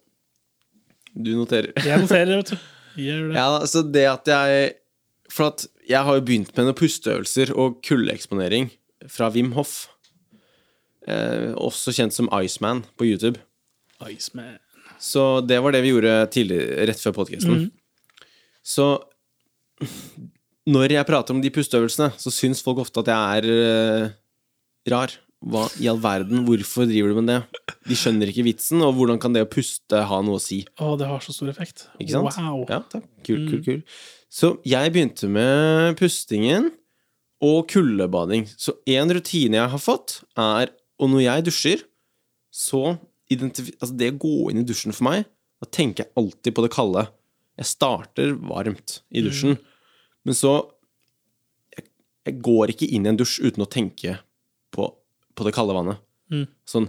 Du 1.17 1.31
noterer. 1.35 1.73
Jeg 1.83 1.99
noterer, 2.03 2.37
vet 2.37 2.51
du. 2.53 2.57
Gjør 3.07 3.29
det. 3.31 3.37
Ja, 3.37 3.47
altså 3.61 3.83
det 3.93 4.05
at 4.09 4.29
jeg 4.29 4.75
For 5.33 5.51
at 5.51 5.67
jeg 5.89 6.01
har 6.05 6.15
jo 6.17 6.23
begynt 6.25 6.53
med 6.57 6.65
noen 6.69 6.77
pusteøvelser 6.79 7.51
og 7.57 7.81
kuldeeksponering 7.85 8.71
fra 9.13 9.29
Wim 9.35 9.53
Hoff. 9.57 9.89
Eh, 11.07 11.53
også 11.55 11.95
kjent 11.95 12.15
som 12.15 12.31
Iceman 12.43 12.83
på 12.99 13.07
YouTube. 13.07 13.39
Iceman. 14.07 14.59
Så 15.03 15.41
det 15.47 15.61
var 15.63 15.75
det 15.75 15.83
vi 15.85 15.93
gjorde 15.93 16.15
rett 16.89 17.03
før 17.03 17.15
podkasten. 17.21 17.69
Så 18.67 18.89
når 20.67 20.97
jeg 20.97 21.07
prater 21.07 21.37
om 21.37 21.43
de 21.45 21.53
pusteøvelsene, 21.55 22.11
så 22.19 22.33
syns 22.35 22.65
folk 22.65 22.81
ofte 22.83 23.05
at 23.05 23.13
jeg 23.13 23.39
er 23.39 23.47
eh, 23.55 24.11
rar. 24.91 25.15
Hva 25.47 25.67
i 25.79 25.87
all 25.87 26.01
verden? 26.01 26.47
Hvorfor 26.47 26.89
driver 26.89 27.13
du 27.13 27.19
med 27.21 27.29
det? 27.29 27.67
De 27.87 27.95
skjønner 27.99 28.31
ikke 28.33 28.47
vitsen, 28.47 28.81
og 28.83 28.97
hvordan 28.97 29.21
kan 29.23 29.35
det 29.37 29.45
å 29.45 29.51
puste 29.53 30.01
ha 30.09 30.21
noe 30.25 30.41
å 30.41 30.43
si? 30.43 30.63
Å, 30.81 30.95
det 30.99 31.07
har 31.07 31.21
så 31.23 31.35
stor 31.37 31.53
effekt. 31.53 31.85
Ikke 32.01 32.17
sant? 32.17 32.39
Wow. 32.41 32.65
Ja, 32.73 32.81
takk. 32.91 33.05
Kul, 33.29 33.45
kul, 33.51 33.61
kul. 33.63 33.83
Så 34.33 34.55
jeg 34.67 34.95
begynte 34.97 35.29
med 35.31 36.01
pustingen 36.01 36.73
og 37.45 37.69
kuldebading. 37.71 38.49
Så 38.59 38.75
en 38.97 39.13
rutine 39.13 39.61
jeg 39.61 39.75
har 39.77 39.83
fått, 39.83 40.23
er 40.41 40.73
Og 41.01 41.13
når 41.13 41.27
jeg 41.27 41.47
dusjer, 41.51 41.85
så 42.53 42.97
Altså, 43.27 43.91
det 43.99 44.13
å 44.13 44.19
gå 44.23 44.51
inn 44.53 44.61
i 44.61 44.67
dusjen 44.67 44.95
for 44.95 45.09
meg, 45.09 45.25
da 45.59 45.67
tenker 45.67 46.05
jeg 46.05 46.13
alltid 46.15 46.55
på 46.55 46.63
det 46.63 46.69
kalde. 46.71 47.03
Jeg 47.59 47.67
starter 47.73 48.37
varmt 48.39 49.01
i 49.11 49.23
dusjen, 49.25 49.57
men 50.23 50.37
så 50.37 50.53
jeg, 51.75 51.89
jeg 52.29 52.37
går 52.47 52.71
ikke 52.71 52.87
inn 52.87 53.09
i 53.09 53.11
en 53.11 53.19
dusj 53.19 53.41
uten 53.43 53.65
å 53.65 53.67
tenke 53.67 54.19
på, 54.71 54.87
på 55.35 55.47
det 55.49 55.55
kalde 55.57 55.75
vannet. 55.75 55.99
Mm. 56.31 56.45
Sånn 56.71 56.87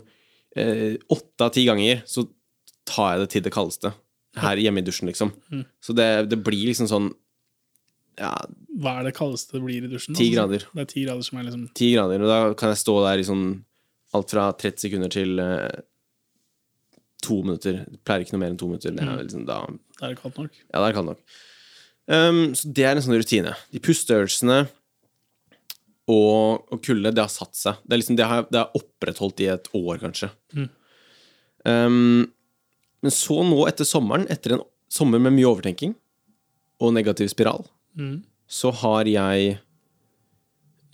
eh, 0.54 0.98
åtte 1.14 1.48
av 1.48 1.54
ti 1.56 1.64
ganger 1.66 2.04
så 2.06 2.28
tar 2.88 3.16
jeg 3.16 3.24
det 3.24 3.30
til 3.34 3.46
det 3.48 3.54
kaldeste. 3.56 3.94
Her 4.38 4.62
hjemme 4.62 4.84
i 4.84 4.86
dusjen, 4.86 5.10
liksom. 5.10 5.32
Så 5.82 5.96
det, 5.98 6.28
det 6.30 6.38
blir 6.46 6.68
liksom 6.70 6.86
sånn 6.92 7.08
Ja, 8.22 8.36
Hva 8.78 9.00
er 9.00 9.08
det 9.08 9.16
kaldeste 9.18 9.58
det 9.58 9.64
blir 9.66 9.86
i 9.86 9.90
dusjen? 9.90 10.18
Ti 10.18 10.30
grader. 10.34 10.68
Det 10.70 10.84
er 10.84 10.92
ti 10.92 11.06
grader 11.08 11.26
som 11.26 11.40
er 11.40 11.48
liksom 11.50 11.66
ti 11.78 11.90
grader, 11.96 12.22
og 12.22 12.30
da 12.30 12.38
kan 12.60 12.74
jeg 12.74 12.82
stå 12.84 13.00
der 13.08 13.24
i 13.24 13.26
sånn 13.26 13.48
alt 14.18 14.34
fra 14.34 14.48
30 14.54 14.84
sekunder 14.86 15.12
til 15.14 15.42
uh, 15.42 15.68
to 17.24 17.42
minutter. 17.44 17.84
Det 17.88 18.02
pleier 18.06 18.26
ikke 18.26 18.36
noe 18.36 18.44
mer 18.46 18.54
enn 18.54 18.60
to 18.62 18.70
minutter. 18.70 18.96
Det 18.96 19.06
er 19.06 19.22
liksom 19.24 19.46
da 19.48 19.62
det 19.98 20.12
er 20.12 20.18
kaldt 20.20 20.38
nok. 20.38 20.58
Ja, 20.70 20.82
det 20.82 20.88
er 20.88 20.98
kaldt 20.98 21.12
nok. 21.14 21.38
Um, 22.08 22.42
så 22.56 22.70
det 22.72 22.86
er 22.88 22.96
en 22.96 23.04
sånn 23.04 23.18
rutine. 23.20 23.54
De 23.74 23.82
pusteøvelsene 23.84 24.60
og, 26.08 26.68
og 26.72 26.80
kulde, 26.86 27.12
det 27.12 27.24
har 27.24 27.32
satt 27.32 27.58
seg. 27.58 27.82
Det, 27.84 27.96
er 27.96 28.02
liksom, 28.02 28.18
det, 28.20 28.28
har, 28.30 28.46
det 28.48 28.62
er 28.62 28.78
opprettholdt 28.80 29.44
i 29.44 29.50
et 29.52 29.70
år, 29.76 29.98
kanskje. 30.04 30.30
Um, 31.68 32.28
men 33.04 33.14
så 33.14 33.42
nå, 33.44 33.60
etter 33.68 33.88
sommeren, 33.88 34.28
etter 34.32 34.56
en 34.56 34.64
sommer 34.92 35.20
med 35.20 35.36
mye 35.36 35.50
overtenking 35.50 35.98
og 36.80 36.94
negativ 36.96 37.28
spiral, 37.34 37.66
så 38.48 38.72
har 38.84 39.10
jeg 39.10 39.58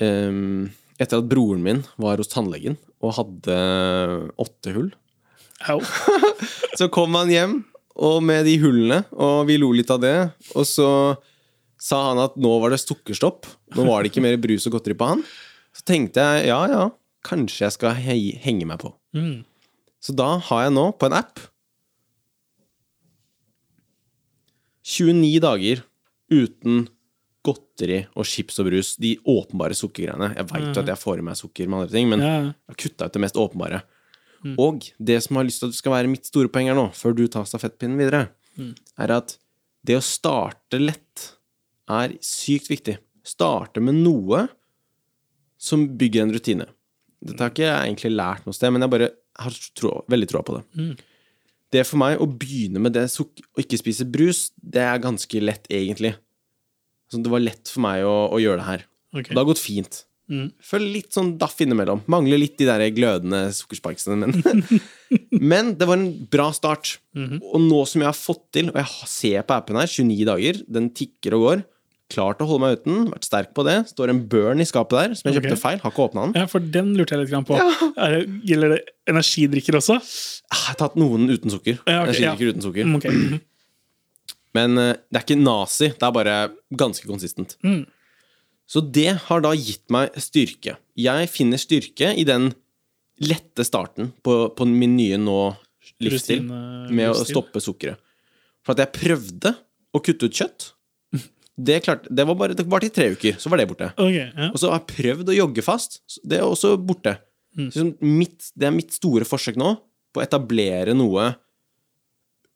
um, 0.01 0.71
Etter 1.01 1.19
at 1.19 1.27
broren 1.27 1.63
min 1.65 1.81
var 1.99 2.21
hos 2.21 2.29
tannlegen 2.31 2.77
og 3.03 3.17
hadde 3.19 3.57
åtte 4.39 4.73
hull 4.75 4.91
Au. 5.71 5.79
så 6.79 6.89
kom 6.91 7.15
han 7.15 7.29
hjem 7.31 7.59
og 8.03 8.23
med 8.25 8.47
de 8.47 8.57
hullene, 8.59 9.03
og 9.13 9.45
vi 9.47 9.59
lo 9.61 9.69
litt 9.75 9.91
av 9.93 10.01
det. 10.01 10.17
Og 10.57 10.65
så 10.67 10.87
sa 11.79 11.99
han 12.09 12.21
at 12.23 12.35
nå 12.41 12.51
var 12.63 12.73
det 12.73 12.81
sukkerstopp. 12.81 13.47
Nå 13.77 13.85
var 13.87 14.01
det 14.01 14.11
ikke 14.11 14.23
mer 14.25 14.39
brus 14.41 14.65
og 14.67 14.77
godteri 14.77 14.97
på 14.97 15.11
han. 15.11 15.23
Så 15.77 15.85
tenkte 15.87 16.25
jeg 16.25 16.49
ja, 16.49 16.59
ja, 16.71 16.87
kanskje 17.25 17.67
jeg 17.67 17.75
skal 17.77 17.97
he 18.01 18.17
henge 18.43 18.67
meg 18.69 18.81
på. 18.81 18.91
Mm. 19.15 19.45
Så 20.03 20.15
da 20.17 20.35
har 20.49 20.65
jeg 20.65 20.75
nå 20.75 20.89
på 20.97 21.07
en 21.07 21.17
app 21.21 21.41
29 24.83 25.39
dager 25.43 25.85
uten 26.33 26.87
godteri 27.73 28.03
og 28.15 28.25
chips 28.25 28.59
og 28.61 28.69
brus. 28.69 28.95
De 29.01 29.15
åpenbare 29.25 29.73
sukkergreiene. 29.77 30.35
Jeg 30.37 30.47
veit 30.51 30.75
jo 30.75 30.81
at 30.83 30.87
jeg 30.93 31.01
får 31.01 31.19
i 31.19 31.25
meg 31.25 31.35
sukker 31.39 31.67
med 31.67 31.79
andre 31.81 31.91
ting, 31.93 32.09
men 32.09 32.19
jeg 32.21 32.53
har 32.53 32.75
kutta 32.77 33.05
ut 33.05 33.13
det 33.13 33.21
mest 33.21 33.35
åpenbare. 33.41 33.81
Og 34.59 34.83
det 34.99 35.21
som 35.23 35.35
jeg 35.35 35.39
har 35.39 35.47
lyst 35.47 35.59
til 35.63 35.69
at 35.71 35.75
skal 35.77 35.91
være 35.95 36.11
mitt 36.11 36.25
store 36.27 36.49
poeng 36.51 36.67
her 36.67 36.75
nå, 36.75 36.89
før 36.93 37.15
du 37.15 37.27
tar 37.27 37.45
stafettpinnen 37.47 37.97
videre, 37.97 38.29
er 38.99 39.11
at 39.15 39.37
det 39.83 39.97
å 39.97 40.03
starte 40.03 40.79
lett 40.79 41.29
er 41.89 42.13
sykt 42.23 42.69
viktig. 42.69 42.97
Starte 43.23 43.79
med 43.81 43.95
noe 44.03 44.47
som 45.57 45.87
bygger 45.97 46.23
en 46.25 46.33
rutine. 46.35 46.67
Dette 47.23 47.39
har 47.39 47.51
ikke 47.53 47.63
jeg 47.63 47.87
egentlig 47.87 48.11
lært 48.17 48.45
noe 48.45 48.53
sted, 48.53 48.71
men 48.75 48.83
jeg 48.83 48.91
bare 48.91 49.09
har 49.39 49.51
tro, 49.79 50.03
veldig 50.11 50.27
troa 50.27 50.43
på 50.43 50.57
det. 50.59 50.63
det 51.71 51.85
for 51.87 51.97
meg 51.97 52.19
å 52.21 52.27
begynne 52.27 52.79
med 52.83 52.93
det 52.93 53.07
å 53.07 53.25
ikke 53.63 53.79
spise 53.79 54.05
brus, 54.05 54.51
det 54.57 54.83
er 54.83 54.99
ganske 55.01 55.39
lett, 55.41 55.65
egentlig. 55.71 56.13
Så 57.13 57.21
det 57.23 57.31
var 57.33 57.43
lett 57.43 57.69
for 57.69 57.85
meg 57.85 58.07
å, 58.07 58.15
å 58.33 58.41
gjøre 58.41 58.59
det 58.63 58.67
her. 58.71 58.87
Okay. 59.13 59.29
Det 59.31 59.39
har 59.39 59.49
gått 59.49 59.61
fint. 59.61 60.01
Mm. 60.31 60.47
Føler 60.63 60.93
litt 60.95 61.13
sånn 61.13 61.33
daff 61.37 61.59
innimellom. 61.61 62.01
Mangler 62.09 62.39
litt 62.39 62.55
de 62.57 62.65
der 62.69 62.83
glødende 62.95 63.45
sukkersparksene, 63.55 64.23
men 64.23 64.63
Men 65.43 65.73
det 65.77 65.85
var 65.85 65.99
en 65.99 66.07
bra 66.31 66.47
start. 66.55 66.95
Mhm. 67.17 67.41
Og 67.51 67.61
nå 67.61 67.83
som 67.89 68.01
jeg 68.01 68.09
har 68.09 68.17
fått 68.17 68.47
til, 68.55 68.71
og 68.71 68.79
jeg 68.79 69.11
ser 69.11 69.45
på 69.45 69.57
appen 69.57 69.77
her, 69.77 69.89
29 69.91 70.25
dager, 70.31 70.63
den 70.79 70.89
tikker 70.95 71.37
og 71.37 71.45
går, 71.47 71.63
klart 72.13 72.41
å 72.43 72.47
holde 72.49 72.63
meg 72.63 72.79
uten, 72.79 73.05
vært 73.11 73.27
sterk 73.27 73.53
på 73.57 73.65
det. 73.67 73.75
Står 73.91 74.11
en 74.13 74.23
burn 74.29 74.61
i 74.63 74.67
skapet 74.69 74.97
der, 74.99 75.15
som 75.17 75.29
jeg 75.29 75.37
kjøpte 75.37 75.53
kjøpte 75.53 75.63
feil, 75.63 75.79
har 75.83 75.93
ikke 75.93 76.05
åpna 76.07 76.25
den. 76.27 76.35
Ja, 76.41 76.49
for 76.49 76.71
den 76.75 76.91
lurte 76.97 77.17
jeg 77.17 77.25
litt 77.25 77.47
på. 77.49 77.57
Er 77.59 78.15
det, 78.17 78.21
gjelder 78.49 78.75
det 78.75 78.81
energidrikker 79.13 79.79
også? 79.79 79.97
Ah, 79.99 80.59
Jeg 80.63 80.69
har 80.71 80.79
tatt 80.83 80.99
noen 80.99 81.25
uten 81.31 81.53
sukker. 81.53 81.79
Ja, 81.83 82.03
okay, 82.03 82.13
Energidrikker 82.15 82.53
uten 82.53 82.65
sukker. 82.65 82.93
Okay. 82.99 83.11
ok. 83.11 83.23
Mhm. 83.33 83.41
Men 84.57 84.77
eh, 84.77 84.95
det 85.09 85.19
er 85.19 85.25
ikke 85.25 85.39
nazi, 85.41 85.91
det 85.91 86.07
er 86.07 86.15
bare 86.15 86.37
ganske 86.79 87.09
konsistent. 87.09 87.57
Mm. 87.65 87.83
Så 88.69 88.81
det 88.95 89.11
har 89.25 89.43
da 89.43 89.51
gitt 89.57 89.85
meg 89.93 90.13
styrke. 90.21 90.77
Jeg 90.97 91.29
finner 91.31 91.61
styrke 91.61 92.13
i 92.15 92.25
den 92.27 92.51
lette 93.23 93.65
starten 93.67 94.11
på, 94.25 94.47
på 94.55 94.67
min 94.69 94.95
nye 94.97 95.19
nå 95.21 95.53
livsstil 96.03 96.45
med 96.45 97.11
å 97.11 97.25
stoppe 97.27 97.61
sukkeret. 97.63 97.99
For 98.63 98.73
at 98.73 98.85
jeg 98.85 98.95
prøvde 98.95 99.51
å 99.93 100.01
kutte 100.03 100.29
ut 100.29 100.39
kjøtt. 100.41 100.69
Det, 101.53 101.75
klarte, 101.85 102.09
det 102.09 102.23
var 102.25 102.33
bare 102.33 102.55
det 102.57 102.63
var 102.65 102.81
til 102.81 102.89
tre 102.89 103.11
uker, 103.13 103.35
så 103.37 103.51
var 103.51 103.59
det 103.61 103.67
borte. 103.69 103.91
Okay, 103.93 104.23
ja. 104.25 104.47
Og 104.47 104.55
så 104.57 104.71
har 104.71 104.79
jeg 104.79 104.87
prøvd 104.89 105.27
å 105.29 105.35
jogge 105.35 105.61
fast. 105.61 105.99
Det 106.25 106.39
er 106.39 106.47
også 106.47 106.71
borte. 106.81 107.13
Mm. 107.53 107.67
Så 107.69 107.83
mitt, 108.01 108.47
det 108.57 108.65
er 108.65 108.73
mitt 108.73 108.95
store 108.95 109.27
forsøk 109.29 109.59
nå 109.61 109.75
på 110.09 110.21
å 110.21 110.23
etablere 110.25 110.95
noe 110.97 111.27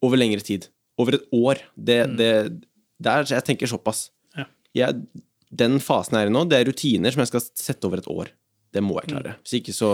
over 0.01 0.17
lengre 0.17 0.41
tid. 0.41 0.65
Over 0.97 1.19
et 1.19 1.27
år. 1.35 1.61
Det, 1.77 1.99
det, 2.17 2.31
det 2.97 3.11
er, 3.13 3.27
jeg 3.35 3.45
tenker 3.45 3.69
såpass. 3.69 4.07
Ja. 4.37 4.47
Jeg, 4.77 5.25
den 5.53 5.77
fasen 5.83 6.17
jeg 6.17 6.27
er 6.27 6.31
i 6.31 6.33
nå, 6.33 6.45
det 6.49 6.59
er 6.59 6.69
rutiner 6.69 7.13
som 7.13 7.23
jeg 7.23 7.31
skal 7.31 7.45
sette 7.47 7.87
over 7.87 8.01
et 8.01 8.09
år. 8.11 8.31
Det 8.73 8.83
må 8.83 8.97
jeg 8.99 9.13
klare. 9.13 9.37
Hvis 9.43 9.61
ikke 9.61 9.75
så 9.75 9.93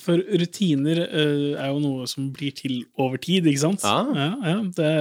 For 0.00 0.22
rutiner 0.40 1.02
uh, 1.02 1.58
er 1.60 1.68
jo 1.68 1.80
noe 1.82 2.06
som 2.08 2.30
blir 2.32 2.54
til 2.56 2.84
over 3.02 3.20
tid, 3.20 3.46
ikke 3.50 3.62
sant? 3.66 3.84
Ja. 3.84 4.30
ja, 4.46 4.54
det, 4.64 4.92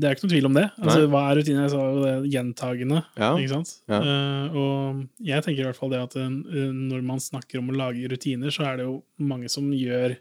det 0.00 0.08
er 0.08 0.16
ikke 0.16 0.26
noe 0.26 0.32
tvil 0.32 0.48
om 0.48 0.56
det. 0.56 0.64
Altså, 0.80 1.04
hva 1.12 1.22
er 1.28 1.38
rutiner? 1.38 1.66
Jeg 1.66 1.74
sa 1.76 1.84
jo 1.84 2.02
det 2.02 2.32
gjentagende. 2.32 3.02
Ja. 3.20 3.30
Ikke 3.36 3.52
sant? 3.52 3.74
Ja. 3.92 4.00
Eh, 4.00 4.58
og 4.58 5.28
jeg 5.30 5.44
tenker 5.46 5.62
i 5.62 5.68
hvert 5.68 5.78
fall 5.78 5.92
det 5.94 6.00
at 6.08 6.16
uh, 6.18 6.28
når 6.72 7.04
man 7.06 7.22
snakker 7.22 7.60
om 7.60 7.70
å 7.70 7.78
lage 7.84 8.10
rutiner, 8.10 8.54
så 8.54 8.66
er 8.72 8.80
det 8.80 8.88
jo 8.88 9.02
mange 9.20 9.52
som 9.52 9.68
gjør 9.74 10.16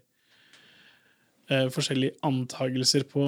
forskjellige 1.48 2.18
antagelser 2.28 3.06
på 3.08 3.24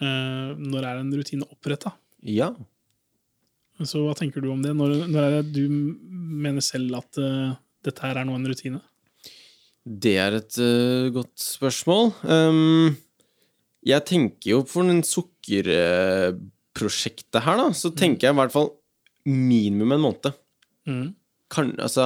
når 0.00 0.84
er 0.84 0.98
en 1.00 1.12
rutine 1.16 1.46
oppretta. 1.48 1.94
Ja. 2.26 2.50
Så 3.84 4.00
hva 4.06 4.14
tenker 4.16 4.40
du 4.40 4.48
om 4.52 4.62
det? 4.64 4.72
Når, 4.76 4.90
når 5.10 5.22
er 5.22 5.30
det 5.42 5.52
du 5.56 5.68
mener 5.68 6.60
selv 6.64 6.96
at 7.00 7.18
uh, 7.20 7.54
dette 7.84 8.02
her 8.04 8.16
er 8.16 8.24
nå 8.28 8.34
en 8.36 8.48
rutine? 8.48 8.80
Det 9.86 10.16
er 10.18 10.32
et 10.38 10.58
uh, 10.58 11.12
godt 11.14 11.38
spørsmål. 11.42 12.12
Um, 12.24 12.96
jeg 13.86 14.04
tenker 14.08 14.50
jo 14.54 14.64
for 14.66 14.82
den 14.88 15.02
sukkerprosjektet 15.06 17.42
her, 17.44 17.56
da, 17.60 17.66
så 17.76 17.90
tenker 17.94 18.26
jeg 18.26 18.32
i 18.34 18.38
hvert 18.40 18.54
fall 18.54 18.70
minimum 19.26 19.92
en 19.94 20.00
måned. 20.08 20.32
Mm. 20.88 21.08
Kan, 21.52 21.66
altså 21.82 22.02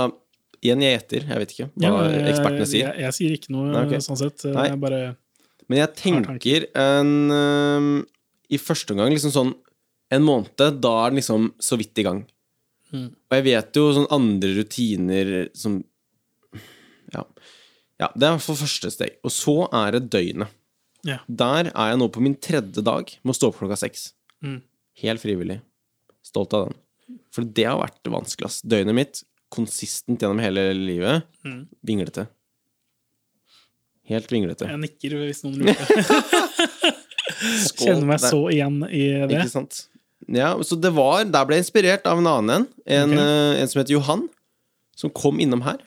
Igjen, 0.61 0.83
jeg 0.85 0.93
gjetter. 0.93 1.23
jeg 1.25 1.39
vet 1.41 1.53
ikke 1.55 1.69
hva 1.73 2.05
jeg, 2.05 2.21
ekspertene 2.35 2.67
sier. 2.69 2.85
Jeg, 2.91 3.01
jeg 3.07 3.13
sier 3.17 3.31
ikke 3.33 3.53
noe 3.55 3.65
Nei, 3.71 3.85
okay. 3.87 4.01
sånn 4.05 4.21
sett. 4.21 4.45
Nei. 4.53 4.67
Jeg 4.69 4.77
bare 4.83 5.17
Men 5.71 5.79
jeg 5.85 5.95
tenker 6.01 6.65
en 6.75 7.11
um, 7.31 7.91
I 8.51 8.59
første 8.59 8.93
omgang 8.95 9.13
liksom 9.15 9.31
sånn 9.35 9.53
en 10.11 10.25
måned, 10.27 10.81
da 10.83 10.91
er 11.05 11.13
den 11.13 11.21
liksom 11.21 11.45
så 11.63 11.77
vidt 11.79 12.01
i 12.03 12.03
gang. 12.03 12.25
Mm. 12.91 13.13
Og 13.31 13.37
jeg 13.37 13.45
vet 13.47 13.77
jo 13.79 13.85
sånn 13.95 14.09
andre 14.11 14.51
rutiner 14.57 15.29
som 15.55 15.77
Ja. 17.15 17.23
ja 18.03 18.09
det 18.19 18.27
er 18.27 18.41
for 18.43 18.59
første 18.59 18.91
steg. 18.91 19.21
Og 19.23 19.31
så 19.31 19.55
er 19.71 19.95
det 19.95 20.09
døgnet. 20.11 20.51
Ja. 21.07 21.21
Der 21.31 21.71
er 21.71 21.93
jeg 21.93 22.01
nå 22.03 22.11
på 22.13 22.21
min 22.21 22.35
tredje 22.35 22.83
dag 22.85 23.07
med 23.23 23.33
å 23.33 23.39
stå 23.39 23.53
opp 23.53 23.61
klokka 23.63 23.79
seks. 23.79 24.11
Mm. 24.43 24.59
Helt 25.05 25.23
frivillig. 25.23 25.61
Stolt 26.27 26.53
av 26.59 26.67
den. 26.69 26.77
For 27.31 27.47
det 27.47 27.65
har 27.71 27.79
vært 27.81 28.11
vanskelig. 28.11 28.51
ass. 28.51 28.61
Døgnet 28.67 28.95
mitt, 28.99 29.23
konsistent 29.51 30.21
gjennom 30.21 30.43
hele 30.43 30.73
livet, 30.75 31.23
Mm. 31.45 31.69
vinglete. 31.87 32.27
Helt 34.11 34.33
vinglete. 34.33 34.67
Jeg 34.69 34.81
nikker 34.83 35.15
hvis 35.23 35.45
noen 35.47 35.61
lurer. 35.63 35.77
Skål. 37.67 37.85
Kjenner 37.87 38.09
meg 38.11 38.19
Der. 38.21 38.33
så 38.33 38.41
igjen 38.53 38.81
i 38.91 39.05
det. 39.31 39.39
Ikke 39.39 39.53
sant? 39.53 39.85
Ja, 40.31 40.53
så 40.63 40.77
det 40.79 40.91
var 40.95 41.25
Der 41.27 41.47
ble 41.49 41.57
jeg 41.57 41.65
inspirert 41.65 42.05
av 42.07 42.21
en 42.21 42.29
annen 42.29 42.51
en. 42.61 42.67
En, 42.87 43.15
Ok. 43.17 43.23
eh, 43.23 43.61
en 43.63 43.71
som 43.71 43.81
heter 43.81 43.97
Johan, 43.97 44.27
som 44.99 45.11
kom 45.17 45.41
innom 45.43 45.63
her. 45.67 45.79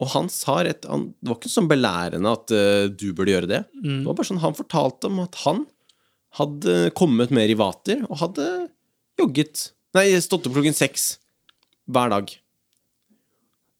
Og 0.00 0.10
han 0.12 0.28
sa 0.32 0.58
rett 0.64 0.84
han, 0.88 1.08
Det 1.20 1.30
var 1.30 1.38
ikke 1.40 1.50
sånn 1.54 1.68
belærende 1.70 2.32
at 2.36 2.52
uh, 2.52 2.84
du 2.92 3.06
burde 3.16 3.32
gjøre 3.32 3.48
det. 3.48 3.62
Mm. 3.80 4.02
Det 4.02 4.06
var 4.10 4.18
bare 4.18 4.28
sånn 4.28 4.42
Han 4.44 4.56
fortalte 4.58 5.08
om 5.08 5.22
at 5.24 5.38
han 5.46 5.64
hadde 6.36 6.90
kommet 6.92 7.30
med 7.32 7.48
i 7.48 7.56
vater 7.56 8.02
og 8.10 8.18
hadde 8.20 8.46
jogget 9.16 9.70
Nei, 9.96 10.10
stått 10.20 10.44
opp 10.44 10.52
klokken 10.52 10.76
seks 10.76 11.14
hver 11.88 12.10
dag. 12.12 12.28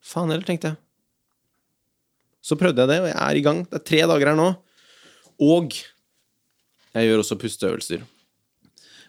Faen 0.00 0.30
heller, 0.32 0.46
tenkte 0.48 0.70
jeg. 0.70 0.78
Så 2.46 2.59
prøvde 2.59 2.85
jeg 2.85 2.92
det, 2.92 2.98
og 3.02 3.09
jeg 3.11 3.18
er 3.18 3.38
i 3.38 3.44
gang. 3.44 3.64
Det 3.66 3.80
er 3.80 3.87
tre 3.90 4.02
dager 4.06 4.30
her 4.30 4.38
nå. 4.38 4.50
Og 5.42 5.74
jeg 6.96 7.09
gjør 7.09 7.22
også 7.24 7.38
pusteøvelser. 7.40 8.04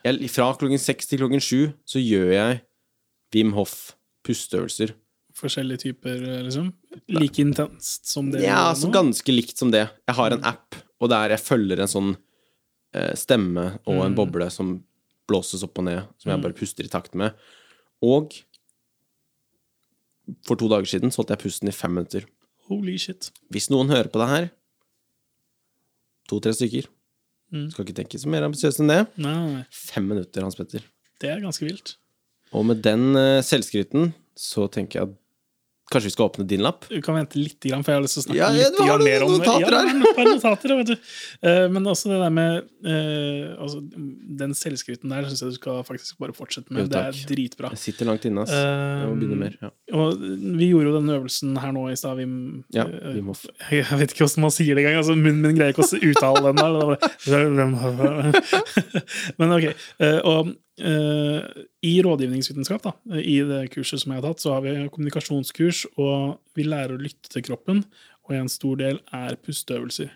Jeg, 0.08 0.30
fra 0.32 0.48
klokken 0.58 0.82
seks 0.82 1.10
til 1.10 1.22
klokken 1.22 1.44
sju 1.44 1.60
så 1.88 2.02
gjør 2.02 2.32
jeg 2.34 2.62
Wim 3.36 3.54
Hof 3.58 3.76
pusteøvelser. 4.26 4.96
Forskjellige 5.38 5.84
typer, 5.86 6.22
liksom. 6.48 6.72
Like 7.14 7.44
intenst 7.44 8.10
som 8.10 8.32
det 8.34 8.42
Ja, 8.42 8.72
altså 8.72 8.90
ganske 8.94 9.34
likt 9.36 9.60
som 9.60 9.70
det. 9.74 9.86
Jeg 10.10 10.18
har 10.18 10.34
en 10.34 10.46
app, 10.48 10.78
og 10.98 11.12
der 11.14 11.36
jeg 11.36 11.44
følger 11.44 11.84
en 11.84 11.92
sånn 11.92 12.16
eh, 12.98 13.14
stemme 13.20 13.68
og 13.86 14.02
en 14.08 14.18
boble 14.18 14.50
som 14.54 14.80
blåses 15.30 15.62
opp 15.68 15.78
og 15.78 15.86
ned, 15.90 16.08
som 16.18 16.32
jeg 16.32 16.42
bare 16.42 16.58
puster 16.58 16.88
i 16.88 16.92
takt 16.92 17.14
med. 17.20 17.38
Og 18.02 18.34
for 20.48 20.60
to 20.60 20.70
dager 20.72 20.90
siden 20.90 21.14
så 21.14 21.22
holdt 21.22 21.36
jeg 21.36 21.44
pusten 21.46 21.70
i 21.70 21.76
fem 21.76 21.94
minutter. 21.94 22.26
Holy 22.68 22.98
shit. 23.00 23.30
Hvis 23.54 23.70
noen 23.72 23.90
hører 23.92 24.10
på 24.12 24.20
det 24.22 24.28
her, 24.32 24.50
to-tre 26.30 26.54
stykker, 26.54 26.88
Mm. 27.48 27.70
skal 27.72 27.86
ikke 27.86 27.96
tenke 28.02 28.20
så 28.20 28.28
mer 28.28 28.44
ambisiøst 28.44 28.82
enn 28.84 28.90
det. 28.92 29.08
Nei, 29.24 29.34
nei. 29.54 29.62
Fem 29.72 30.04
minutter, 30.04 30.44
Hans 30.44 30.58
Petter. 30.60 30.82
Det 31.22 31.30
er 31.32 31.40
ganske 31.40 31.64
vilt. 31.64 31.94
Og 32.52 32.66
med 32.68 32.82
den 32.84 33.16
uh, 33.16 33.40
selvskryten 33.40 34.10
så 34.36 34.66
tenker 34.70 35.00
jeg 35.00 35.08
at 35.08 35.14
kanskje 35.92 36.08
vi 36.10 36.14
skal 36.14 36.26
åpne 36.28 36.44
din 36.48 36.62
lapp. 36.66 36.82
Du 36.92 37.00
kan 37.02 37.16
vente 37.16 37.38
litt, 37.40 37.58
for 37.64 37.70
jeg 37.72 37.84
har 37.98 38.02
lyst 38.04 38.14
til 38.18 38.22
å 38.22 38.24
snakke 38.28 38.40
Ja, 38.40 38.48
ja, 38.52 38.56
litt 38.98 39.08
mer 39.08 39.22
om 39.26 39.32
notater 39.38 39.62
ja, 39.64 39.68
du 39.70 39.74
har 39.78 39.84
noen 39.88 40.28
notater, 40.36 40.70
vet 40.82 40.90
du. 40.92 40.96
Eh, 41.48 41.66
Men 41.72 41.82
også 41.88 42.06
det 42.12 42.20
der 42.22 42.30
med 42.34 42.52
eh, 42.84 43.46
altså, 43.56 43.78
Den 44.42 44.52
selvskryten 44.58 45.10
der 45.14 45.22
syns 45.30 45.42
jeg 45.46 45.52
du 45.56 45.60
skal 45.60 45.76
faktisk 45.88 46.12
bare 46.20 46.34
fortsette 46.36 46.70
med. 46.76 46.82
Jo, 46.86 46.90
det 46.92 47.00
er 47.06 47.12
dritbra. 47.32 47.68
Jeg 47.76 47.82
sitter 47.86 48.04
langt 48.12 48.24
inne, 48.28 48.40
ass. 48.44 48.52
Jeg 48.52 49.08
må 49.08 49.14
begynne 49.22 49.40
mer. 49.46 49.54
Ja, 49.64 49.70
Og 49.96 50.08
vi 50.60 50.66
gjorde 50.74 50.88
jo 50.92 50.96
den 51.00 51.10
øvelsen 51.18 51.50
her 51.64 51.72
nå 51.76 51.82
i 51.92 51.96
stad. 52.00 52.14
Vi, 52.20 52.26
ja 52.76 52.84
eh, 52.88 53.14
vi 53.16 53.22
må 53.26 53.32
f 53.38 53.42
Jeg 53.78 53.98
vet 54.02 54.10
ikke 54.14 54.24
hvordan 54.28 54.44
man 54.48 54.54
sier 54.58 54.74
det 54.76 54.82
engang. 54.84 54.98
Altså, 55.02 55.14
munnen 55.18 55.42
min 55.46 55.58
greier 55.58 55.72
ikke 55.76 55.88
å 55.88 55.90
uttale 56.12 56.40
den 56.52 56.58
der. 56.62 56.74
Men 59.40 59.48
ok. 59.58 59.66
eh, 60.04 60.20
Og 60.24 60.40
eh, 60.52 60.56
i 60.78 61.94
rådgivningsvitenskap, 62.06 62.84
da, 62.86 62.92
i 63.18 63.40
det 63.48 63.64
kurset 63.74 64.04
som 64.04 64.14
jeg 64.14 64.22
har 64.22 64.28
tatt, 64.28 64.44
så 64.44 64.54
har 64.54 64.62
vi 64.66 64.76
kommunikasjonskurs, 64.94 65.88
og 65.98 66.38
vi 66.58 66.68
lærer 66.68 66.94
å 66.94 67.02
lytte 67.02 67.32
til 67.34 67.46
kroppen, 67.50 67.82
og 68.28 68.36
en 68.38 68.52
stor 68.52 68.78
del 68.80 69.02
er 69.16 69.38
pusteøvelser. 69.42 70.12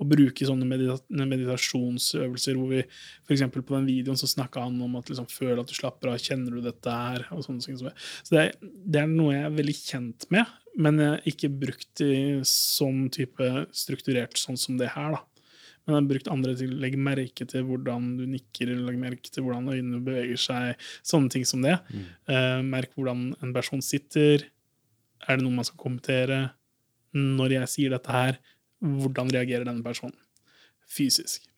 Å 0.00 0.06
bruke 0.08 0.46
sånne 0.48 0.66
medita 0.66 1.26
meditasjonsøvelser 1.28 2.56
hvor 2.58 2.72
vi 2.72 2.80
f.eks. 2.82 3.44
på 3.52 3.76
den 3.76 3.86
videoen 3.86 4.18
så 4.18 4.26
snakka 4.26 4.64
han 4.64 4.80
om 4.82 4.96
at 4.98 5.12
liksom, 5.12 5.28
føl 5.30 5.60
at 5.60 5.70
du 5.70 5.76
slapper 5.76 6.10
av, 6.10 6.18
kjenner 6.18 6.56
du 6.56 6.64
dette 6.64 6.96
her? 6.96 7.28
og 7.30 7.44
sånne 7.46 7.62
ting. 7.62 7.78
Så 7.78 8.32
det 8.32 8.40
er, 8.40 8.56
det 8.62 9.04
er 9.04 9.12
noe 9.12 9.36
jeg 9.36 9.46
er 9.46 9.58
veldig 9.60 9.76
kjent 9.78 10.26
med, 10.34 10.56
men 10.82 10.98
jeg 11.04 11.34
ikke 11.34 11.52
brukt 11.66 12.02
i 12.02 12.14
sånn 12.48 13.04
type 13.14 13.52
strukturert 13.76 14.40
sånn 14.40 14.58
som 14.58 14.80
det 14.80 14.90
her. 14.96 15.14
da. 15.14 15.22
Men 15.82 15.94
jeg 15.94 15.98
har 15.98 16.08
brukt 16.12 16.30
andre 16.30 16.54
til 16.58 16.70
å 16.70 16.80
legge 16.84 16.98
merke 17.02 17.46
til 17.50 17.64
hvordan 17.66 18.08
du 18.20 18.24
nikker, 18.30 18.70
eller 18.70 18.86
legge 18.86 19.02
merke 19.02 19.32
til 19.34 19.46
hvordan 19.46 19.70
øynene 19.72 20.02
beveger 20.06 20.38
seg, 20.38 20.88
sånne 21.06 21.32
ting 21.34 21.46
som 21.48 21.64
det. 21.64 21.74
Eh, 22.30 22.60
merk 22.62 22.94
hvordan 22.94 23.32
en 23.42 23.54
person 23.56 23.82
sitter. 23.82 24.46
Er 25.26 25.38
det 25.38 25.42
noe 25.42 25.58
man 25.58 25.66
skal 25.66 25.80
kommentere? 25.82 26.40
Når 27.18 27.56
jeg 27.58 27.72
sier 27.72 27.94
dette 27.94 28.14
her, 28.14 28.38
hvordan 28.82 29.30
reagerer 29.34 29.66
denne 29.68 29.84
personen 29.84 30.16
fysisk? 30.92 31.48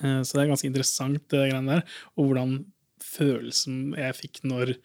Uh, 0.00 0.22
så 0.24 0.36
det 0.36 0.44
er 0.44 0.52
ganske 0.52 0.68
interessant, 0.68 1.22
det 1.30 1.46
greiene 1.50 1.78
der. 1.78 1.96
Og 2.16 2.30
hvordan 2.30 2.58
følelsen 3.02 3.92
jeg 3.98 4.18
fikk 4.18 4.42
når 4.46 4.76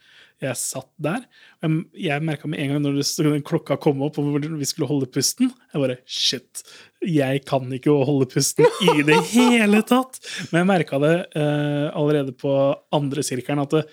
jeg 0.44 0.58
satt 0.60 0.90
der. 1.02 1.24
Jeg, 1.64 1.78
jeg 2.08 2.26
merka 2.26 2.50
med 2.50 2.62
en 2.62 2.74
gang 2.74 2.84
når 2.84 3.00
det, 3.00 3.30
klokka 3.48 3.78
kom 3.82 4.04
opp 4.06 4.20
og 4.22 4.36
vi 4.46 4.68
skulle 4.70 4.90
holde 4.90 5.10
pusten, 5.10 5.50
jeg 5.74 5.82
bare 5.82 5.98
Shit, 6.06 6.62
jeg 7.02 7.42
kan 7.48 7.66
ikke 7.74 7.96
holde 8.06 8.28
pusten 8.30 8.68
i 8.86 9.06
det 9.08 9.18
hele 9.34 9.82
tatt! 9.88 10.20
Men 10.52 10.62
jeg 10.62 10.70
merka 10.70 11.02
det 11.02 11.16
eh, 11.38 11.88
allerede 11.90 12.36
på 12.38 12.54
andre 12.94 13.26
sirkelen, 13.26 13.64
at 13.66 13.74
det, 13.74 13.84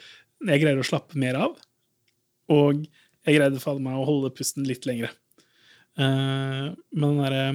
jeg 0.45 0.61
greier 0.61 0.81
å 0.81 0.87
slappe 0.87 1.19
mer 1.21 1.39
av. 1.47 1.57
Og 2.53 2.85
jeg 2.85 3.39
greide 3.39 3.63
fader 3.63 3.81
meg 3.81 3.97
å 3.97 4.09
holde 4.09 4.33
pusten 4.37 4.67
litt 4.69 4.85
lengre. 4.89 5.09
Eh, 5.97 6.67
men 6.69 7.07
den 7.07 7.23
derre 7.23 7.47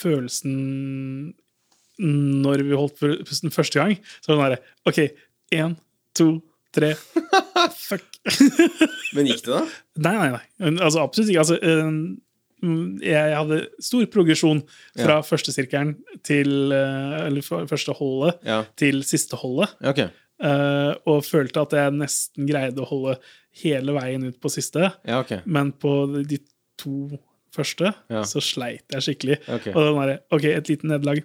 følelsen 0.00 1.34
når 2.00 2.64
vi 2.64 2.78
holdt 2.78 3.02
pusten 3.28 3.52
første 3.52 3.80
gang, 3.82 3.98
så 4.24 4.32
var 4.32 4.54
det 4.54 4.60
den 4.60 4.64
derre 4.64 4.88
OK, 4.88 5.26
én, 5.52 5.76
to, 6.16 6.30
tre 6.74 6.94
Fuck. 7.76 8.18
Men 9.16 9.30
gikk 9.30 9.44
det, 9.46 9.52
da? 9.52 9.62
Nei, 10.06 10.16
nei, 10.16 10.30
nei. 10.36 10.74
Altså, 10.80 11.04
absolutt 11.04 11.32
ikke. 11.32 11.44
Altså, 11.44 11.60
jeg 13.04 13.36
hadde 13.36 13.60
stor 13.80 14.08
progresjon 14.12 14.62
fra 14.92 15.20
ja. 15.20 15.24
første 15.24 15.52
sirkelen 15.54 15.94
til 16.26 16.74
Eller 16.76 17.66
første 17.70 17.94
holdet 17.96 18.42
ja. 18.44 18.62
til 18.80 19.04
siste 19.08 19.38
holdet. 19.40 19.72
Okay. 19.92 20.10
Uh, 20.40 20.96
og 21.08 21.24
følte 21.26 21.66
at 21.66 21.74
jeg 21.76 21.96
nesten 21.98 22.46
greide 22.48 22.80
å 22.80 22.88
holde 22.88 23.18
hele 23.60 23.92
veien 23.96 24.24
ut 24.28 24.38
på 24.40 24.52
siste. 24.52 24.88
Ja, 25.04 25.20
okay. 25.20 25.42
Men 25.44 25.74
på 25.76 25.92
de 26.16 26.40
to 26.80 27.10
første 27.54 27.92
så 28.28 28.42
sleit 28.44 28.84
jeg 28.94 29.04
skikkelig. 29.04 29.40
Okay. 29.48 29.72
Og 29.74 29.80
den 29.84 29.98
derre 30.00 30.16
OK, 30.32 30.44
et 30.48 30.70
lite 30.70 30.88
nederlag. 30.88 31.20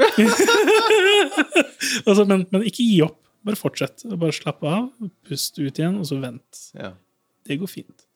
altså, 2.08 2.24
men, 2.24 2.46
men, 2.52 2.62
ikke 2.68 2.84
gi 2.84 3.00
opp. 3.06 3.18
Bare 3.46 3.58
fortsett. 3.58 4.04
Bare 4.20 4.36
slapp 4.36 4.64
av, 4.66 4.90
pust 5.28 5.58
ut 5.60 5.78
igjen, 5.78 5.98
og 6.00 6.08
så 6.08 6.20
vent. 6.20 6.64
Ja. 6.76 6.94
Det 7.48 7.60
går 7.60 7.70
fint. 7.70 8.06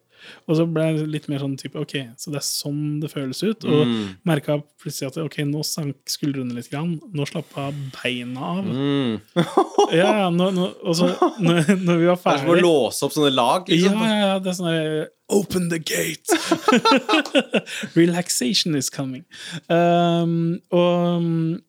Og 0.49 0.59
så 0.59 0.65
ble 0.69 0.85
jeg 0.87 1.07
litt 1.11 1.27
mer 1.31 1.43
sånn 1.43 1.57
type 1.61 1.81
OK, 1.81 1.95
så 2.21 2.33
det 2.33 2.39
er 2.41 2.47
sånn 2.47 2.83
det 3.03 3.11
føles 3.13 3.41
ut. 3.45 3.65
Og 3.69 3.83
mm. 3.89 4.05
merka 4.29 4.59
plutselig 4.81 5.11
at 5.11 5.19
ok, 5.23 5.41
nå 5.49 5.65
sank 5.67 5.99
skuldrene 6.11 6.57
litt. 6.57 6.71
Grann. 6.73 6.97
Nå 7.15 7.27
slappa 7.29 7.69
beina 7.99 8.53
av. 8.55 8.69
Mm. 8.69 9.19
ja, 10.01 10.31
nå, 10.33 10.49
nå, 10.57 10.71
og 10.83 10.97
så 10.99 11.11
når, 11.39 11.75
når, 11.83 12.01
vi 12.01 12.09
var 12.09 12.21
ferdige 12.21 12.25
Det 12.25 12.33
er 12.33 12.47
som 12.47 12.55
å 12.55 12.61
låse 12.63 13.07
opp 13.07 13.17
sånne 13.19 13.35
lag? 13.35 13.69
Liksom. 13.69 14.01
Ja, 14.01 14.15
ja, 14.15 14.31
ja, 14.33 14.41
det 14.43 14.55
er 14.55 14.59
sånn 14.61 15.13
Open 15.35 15.71
the 15.71 15.79
gate! 15.81 16.37
Relaxation 18.01 18.77
is 18.77 18.91
coming. 18.93 19.25
Um, 19.73 20.59
og 20.69 21.63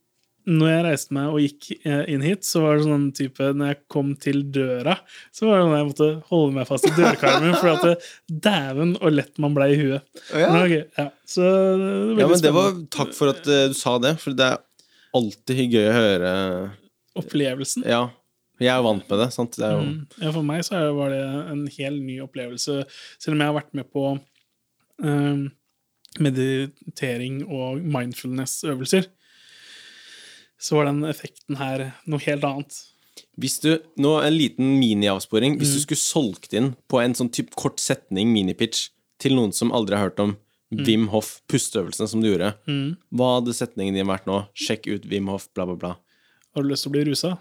når 0.46 0.70
jeg 0.70 0.82
reiste 0.86 1.16
meg 1.18 1.34
og 1.34 1.42
gikk 1.42 1.68
eh, 1.88 2.04
inn 2.14 2.24
hit, 2.26 2.46
så 2.46 2.62
var 2.62 2.78
det 2.78 2.86
sånn 2.86 3.06
type 3.18 3.48
Når 3.58 3.72
jeg 3.72 3.78
kom 3.92 4.12
til 4.22 4.44
døra, 4.54 4.94
så 5.34 5.48
var 5.48 5.58
det 5.58 5.64
sånn 5.66 5.76
jeg 5.76 5.88
måtte 5.90 6.10
holde 6.30 6.58
meg 6.60 6.68
fast 6.70 6.86
i 6.86 6.94
dørkarmen. 6.94 7.56
For 7.58 7.72
at 7.72 7.88
eh, 7.90 8.12
dæven 8.30 8.94
og 9.00 9.16
lett 9.16 9.42
man 9.42 9.56
ble 9.58 9.72
i 9.74 9.80
huet. 9.80 10.06
Ja, 10.30 10.52
men, 10.54 10.60
okay, 10.68 10.84
ja. 11.00 11.08
Så 11.26 11.42
det 11.42 12.20
ja, 12.22 12.30
men 12.30 12.46
det 12.46 12.54
var 12.54 12.78
Takk 12.94 13.16
for 13.18 13.34
at 13.34 13.42
uh, 13.50 13.66
du 13.72 13.76
sa 13.78 13.96
det, 14.04 14.14
for 14.22 14.38
det 14.38 14.52
er 14.54 14.62
alltid 15.18 15.66
gøy 15.66 15.88
å 15.88 15.98
høre 15.98 16.36
Opplevelsen. 17.18 17.88
Ja. 17.90 18.06
Jeg 18.62 18.72
er 18.72 18.86
vant 18.86 19.04
med 19.10 19.20
det. 19.20 19.30
sant? 19.36 19.58
Det 19.58 19.68
jo... 19.68 19.82
mm. 19.82 19.98
ja, 20.22 20.30
for 20.30 20.46
meg 20.48 20.64
så 20.68 20.80
var 20.96 21.12
det 21.12 21.24
en 21.26 21.66
helt 21.80 22.02
ny 22.06 22.22
opplevelse, 22.24 22.84
selv 23.18 23.36
om 23.36 23.42
jeg 23.42 23.52
har 23.52 23.58
vært 23.58 23.76
med 23.76 23.90
på 23.92 24.08
um, 25.04 25.46
meditering 26.24 27.42
og 27.50 27.82
mindfulness-øvelser 27.84 29.10
så 30.62 30.80
var 30.80 30.90
den 30.90 31.04
effekten 31.08 31.60
her 31.60 31.90
noe 32.10 32.24
helt 32.26 32.46
annet. 32.48 32.78
Hvis 33.40 33.60
du, 33.64 33.70
nå 34.00 34.16
En 34.22 34.36
liten 34.36 34.78
miniavsporing. 34.80 35.58
Hvis 35.60 35.74
mm. 35.74 35.76
du 35.76 35.84
skulle 35.84 36.02
solgt 36.02 36.56
inn 36.56 36.74
på 36.92 37.00
en 37.02 37.16
sånn 37.16 37.32
typ 37.36 37.54
kort 37.60 37.82
setning, 37.84 38.32
minipitch, 38.32 38.90
til 39.22 39.36
noen 39.38 39.54
som 39.56 39.72
aldri 39.76 39.96
har 39.96 40.10
hørt 40.10 40.22
om 40.24 40.34
mm. 40.36 40.84
Wim 40.88 41.10
Hoff, 41.14 41.38
pusteøvelsene 41.52 42.10
som 42.12 42.24
du 42.24 42.30
gjorde, 42.30 42.54
mm. 42.68 42.96
hva 43.16 43.38
hadde 43.38 43.56
setningen 43.56 43.96
din 43.96 44.10
vært 44.10 44.28
nå? 44.30 44.42
Sjekk 44.58 44.90
ut 44.92 45.08
Wim 45.12 45.30
Hoff, 45.32 45.48
bla, 45.56 45.68
bla, 45.70 45.78
bla. 45.80 45.94
Har 46.56 46.64
du 46.64 46.72
lyst 46.72 46.88
til 46.88 46.92
å 46.92 46.96
bli 46.96 47.06
rusa? 47.10 47.36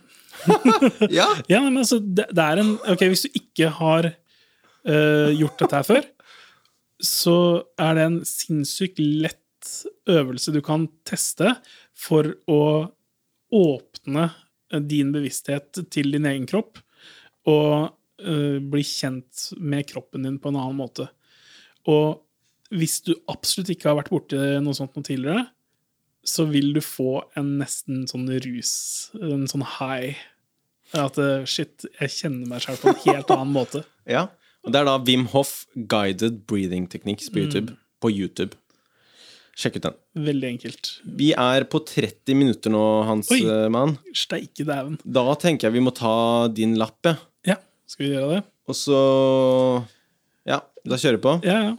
ja. 1.18 1.28
ja 1.52 1.62
men 1.62 1.78
altså, 1.78 2.00
det, 2.02 2.28
det, 2.34 2.44
er 2.44 2.62
en 2.62 2.74
Ok, 2.90 3.06
hvis 3.12 3.26
du 3.26 3.38
ikke 3.38 3.70
har 3.76 4.10
uh, 4.10 5.30
gjort 5.34 5.62
dette 5.62 5.80
her 5.80 5.86
før, 5.86 6.10
så 7.04 7.38
er 7.80 7.98
det 7.98 8.04
en 8.08 8.20
sinnssykt 8.26 9.02
lett 9.02 9.40
øvelse 10.10 10.52
du 10.54 10.60
kan 10.64 10.86
teste 11.06 11.54
for 11.96 12.34
å 12.50 12.60
åpne 13.52 14.28
din 14.88 15.12
bevissthet 15.14 15.82
til 15.92 16.14
din 16.14 16.26
egen 16.26 16.46
kropp 16.50 16.80
og 17.50 17.92
uh, 18.24 18.58
bli 18.58 18.84
kjent 18.86 19.50
med 19.60 19.86
kroppen 19.90 20.26
din 20.26 20.38
på 20.40 20.50
en 20.50 20.58
annen 20.60 20.78
måte. 20.80 21.08
Og 21.90 22.22
hvis 22.74 23.00
du 23.06 23.12
absolutt 23.30 23.70
ikke 23.74 23.90
har 23.90 23.98
vært 24.00 24.12
borti 24.12 24.38
noe 24.64 24.76
sånt 24.76 24.96
noe 24.96 25.06
tidligere, 25.06 25.44
så 26.24 26.46
vil 26.48 26.72
du 26.74 26.80
få 26.80 27.18
en 27.38 27.58
nesten 27.60 28.06
sånn 28.08 28.24
rus, 28.46 28.72
en 29.20 29.44
sånn 29.50 29.66
high. 29.76 30.16
At 30.96 31.18
uh, 31.20 31.44
shit, 31.48 31.84
jeg 32.00 32.16
kjenner 32.16 32.48
meg 32.48 32.64
selv 32.64 32.80
på 32.80 32.92
en 32.92 33.02
helt 33.04 33.34
annen 33.34 33.54
måte. 33.54 33.84
Ja, 34.04 34.26
og 34.64 34.72
Det 34.72 34.80
er 34.80 34.84
da 34.84 34.98
Wim 35.00 35.22
Hoff 35.32 35.64
Guided 35.88 36.42
Breathing 36.48 36.84
Techniques 36.92 37.30
på 37.32 37.38
mm. 37.38 37.44
YouTube. 37.44 37.72
Mm. 37.72 37.78
På 38.00 38.10
YouTube. 38.12 38.56
Sjekk 39.54 39.78
ut 39.78 39.84
den. 39.86 39.96
Veldig 40.26 40.48
enkelt. 40.50 40.90
Vi 41.18 41.30
er 41.38 41.64
på 41.70 41.78
30 41.86 42.34
minutter 42.38 42.72
nå, 42.74 42.82
Hans 43.06 43.30
Oi, 43.34 43.40
eh, 43.46 43.68
mann. 43.70 43.96
Steike 44.16 44.66
dæven. 44.66 44.98
Da 45.06 45.24
tenker 45.38 45.68
jeg 45.68 45.76
vi 45.76 45.84
må 45.84 45.92
ta 45.94 46.48
din 46.50 46.74
lapp, 46.80 46.98
ja. 47.06 47.14
Ja, 47.46 47.56
skal 47.86 48.06
vi 48.06 48.12
gjøre 48.16 48.30
det? 48.34 48.42
Og 48.66 48.78
så 48.78 48.98
Ja, 50.48 50.58
da 50.84 50.98
kjører 50.98 51.20
vi 51.20 51.24
på. 51.28 51.34
Ja, 51.46 51.58
ja. 51.70 51.74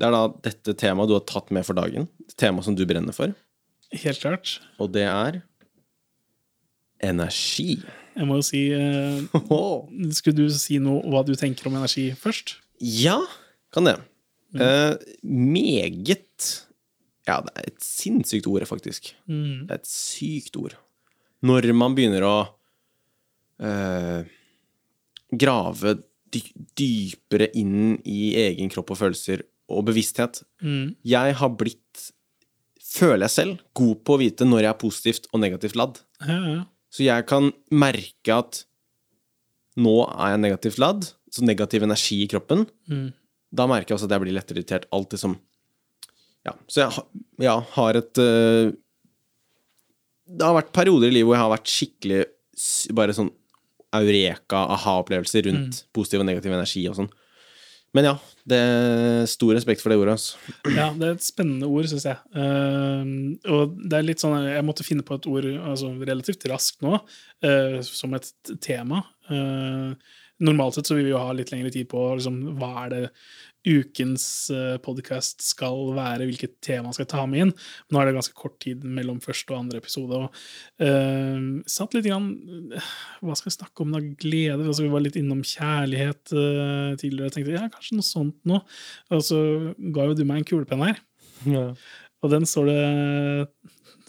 Det 0.00 0.06
er 0.08 0.14
da 0.14 0.22
dette 0.46 0.74
temaet 0.80 1.10
du 1.10 1.16
har 1.18 1.26
tatt 1.28 1.50
med 1.52 1.66
for 1.66 1.76
dagen. 1.76 2.06
Temaet 2.40 2.64
som 2.64 2.76
du 2.78 2.86
brenner 2.88 3.12
for. 3.12 3.34
Helt 3.92 4.22
klart. 4.22 4.54
Og 4.80 4.92
det 4.94 5.04
er 5.04 5.42
energi. 7.04 7.82
Jeg 8.16 8.28
må 8.28 8.38
jo 8.38 8.44
si 8.46 8.62
eh, 8.76 9.20
Skulle 10.16 10.36
du 10.38 10.46
si 10.54 10.78
noe 10.82 11.02
hva 11.10 11.24
du 11.26 11.34
tenker 11.38 11.68
om 11.68 11.76
energi 11.78 12.10
først? 12.16 12.56
Ja, 12.80 13.18
kan 13.74 13.88
det. 13.88 13.98
Mm. 14.54 14.62
Eh, 14.64 14.94
meget 15.22 16.48
ja, 17.28 17.40
det 17.44 17.52
er 17.54 17.66
et 17.68 17.82
sinnssykt 17.84 18.48
ord, 18.50 18.64
faktisk. 18.68 19.12
Mm. 19.28 19.66
Det 19.68 19.74
er 19.74 19.82
et 19.82 19.90
sykt 19.90 20.56
ord. 20.60 20.76
Når 21.46 21.70
man 21.76 21.96
begynner 21.96 22.24
å 22.26 22.36
øh, 23.64 24.30
grave 25.40 25.98
dy 26.30 26.42
dypere 26.78 27.50
inn 27.58 27.98
i 28.06 28.32
egen 28.38 28.70
kropp 28.72 28.92
og 28.94 29.00
følelser 29.00 29.44
og 29.70 29.86
bevissthet. 29.88 30.42
Mm. 30.62 30.96
Jeg 31.06 31.36
har 31.40 31.54
blitt, 31.58 32.10
føler 32.82 33.26
jeg 33.26 33.36
selv, 33.36 33.64
god 33.76 34.02
på 34.06 34.16
å 34.16 34.20
vite 34.22 34.46
når 34.46 34.64
jeg 34.64 34.72
er 34.72 34.80
positivt 34.80 35.30
og 35.30 35.42
negativt 35.44 35.78
ladd. 35.78 36.02
Ja, 36.22 36.38
ja. 36.38 36.60
Så 36.90 37.04
jeg 37.06 37.26
kan 37.30 37.52
merke 37.70 38.34
at 38.34 38.64
nå 39.78 40.00
er 40.08 40.34
jeg 40.34 40.42
negativt 40.42 40.80
ladd, 40.82 41.06
så 41.30 41.44
negativ 41.46 41.86
energi 41.86 42.24
i 42.24 42.30
kroppen. 42.30 42.64
Mm. 42.90 43.10
Da 43.54 43.66
merker 43.70 43.92
jeg 43.92 44.00
også 44.00 44.08
at 44.10 44.16
jeg 44.16 44.24
blir 44.24 44.34
lettere 44.34 44.58
irritert. 44.58 44.88
det 44.90 45.20
som 45.20 45.38
ja, 46.46 46.54
så 46.70 46.82
jeg 46.82 47.04
ja, 47.44 47.56
har 47.74 47.98
et 48.00 48.20
uh, 48.22 48.70
Det 50.24 50.46
har 50.46 50.56
vært 50.56 50.72
perioder 50.72 51.10
i 51.10 51.18
livet 51.18 51.28
hvor 51.28 51.36
jeg 51.36 51.44
har 51.44 51.52
vært 51.52 51.72
skikkelig 51.74 52.22
bare 52.96 53.16
sånn 53.16 53.30
eureka, 53.96 54.66
aha-opplevelser 54.76 55.48
rundt 55.48 55.80
mm. 55.80 55.88
positiv 55.96 56.22
og 56.22 56.28
negativ 56.28 56.52
energi 56.54 56.84
og 56.90 56.98
sånn. 56.98 57.08
Men 57.96 58.06
ja, 58.06 58.12
det 58.46 58.58
er 58.62 59.24
stor 59.30 59.50
respekt 59.56 59.82
for 59.82 59.90
det 59.90 59.98
ordet. 59.98 60.14
Altså. 60.14 60.38
Ja, 60.78 60.90
det 60.94 61.08
er 61.08 61.16
et 61.16 61.26
spennende 61.26 61.66
ord, 61.66 61.88
syns 61.90 62.06
jeg. 62.06 62.20
Uh, 62.36 63.42
og 63.50 63.74
det 63.82 63.98
er 63.98 64.06
litt 64.06 64.22
sånn 64.22 64.36
Jeg 64.46 64.66
måtte 64.66 64.86
finne 64.86 65.06
på 65.06 65.18
et 65.18 65.26
ord 65.30 65.48
altså, 65.72 65.90
relativt 65.98 66.46
raskt 66.52 66.84
nå, 66.86 67.00
uh, 67.46 67.78
som 67.86 68.14
et 68.14 68.30
tema. 68.62 69.02
Uh, 69.30 69.98
normalt 70.46 70.78
sett 70.78 70.88
så 70.88 70.96
vil 70.96 71.08
vi 71.08 71.14
jo 71.14 71.20
ha 71.20 71.34
litt 71.36 71.50
lengre 71.52 71.72
tid 71.74 71.90
på 71.90 72.04
liksom, 72.14 72.38
hva 72.60 72.70
er 72.84 72.94
det 72.94 73.02
ukens 73.68 74.24
eh, 74.54 74.76
podkast 74.80 75.42
skal 75.44 75.90
være, 75.96 76.26
hvilket 76.28 76.56
tema 76.64 76.88
man 76.88 76.96
skal 76.96 77.08
ta 77.10 77.24
med 77.28 77.44
inn. 77.44 77.52
Nå 77.90 78.00
er 78.00 78.08
det 78.08 78.16
ganske 78.16 78.36
kort 78.38 78.56
tid 78.62 78.84
mellom 78.84 79.20
første 79.24 79.52
og 79.52 79.58
andre 79.60 79.80
episode. 79.82 80.20
Og, 80.20 80.42
uh, 80.84 81.60
satt 81.68 81.96
litt 81.96 82.08
grann, 82.08 82.30
uh, 82.72 82.92
Hva 83.20 83.36
skal 83.36 83.50
vi 83.50 83.56
snakke 83.58 83.84
om 83.84 83.92
da? 83.94 84.02
Glede? 84.20 84.64
Altså, 84.64 84.86
vi 84.86 84.92
var 84.92 85.04
litt 85.04 85.18
innom 85.20 85.42
kjærlighet 85.44 86.32
uh, 86.32 86.96
tidligere. 87.00 87.28
Jeg 87.28 87.36
tenkte 87.36 87.58
ja, 87.58 87.66
kanskje 87.72 87.98
noe 87.98 88.08
sånt 88.08 88.38
nå. 88.48 88.62
Og 89.12 89.26
så 89.26 89.40
ga 89.92 90.08
jo 90.08 90.16
du 90.16 90.24
meg 90.28 90.40
en 90.40 90.48
kulepenn 90.52 90.86
her. 90.86 91.02
Ja. 91.48 91.66
Og 92.20 92.32
den 92.32 92.48
står 92.48 92.68
det 92.68 92.80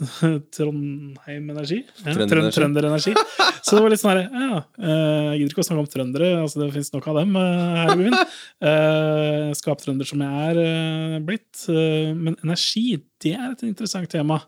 Trondheim 0.56 1.50
Energi. 1.54 1.82
Ja, 2.02 2.16
Trønderenergi. 2.16 2.56
Trønderenergi. 2.58 3.14
Så 3.62 3.76
det 3.78 3.84
var 3.84 3.94
litt 3.94 4.02
sånn 4.02 4.16
her 4.16 4.22
Ja, 4.26 4.62
eh, 4.82 5.28
jeg 5.32 5.42
gidder 5.42 5.54
ikke 5.54 5.64
å 5.64 5.68
snakke 5.68 5.84
om 5.84 5.92
trøndere, 5.92 6.32
altså 6.42 6.64
det 6.64 6.72
fins 6.76 6.92
nok 6.96 7.08
av 7.12 7.20
dem 7.22 7.38
eh, 7.38 7.76
her 7.78 7.94
i 7.94 8.00
byen. 8.00 8.18
Uh, 8.62 9.52
Skaptrønder 9.58 10.10
som 10.10 10.24
jeg 10.26 10.56
er 10.56 11.24
blitt. 11.28 11.66
men 11.70 12.36
energi, 12.42 12.86
det 13.22 13.36
er 13.38 13.52
et 13.52 13.64
interessant 13.70 14.10
tema. 14.12 14.42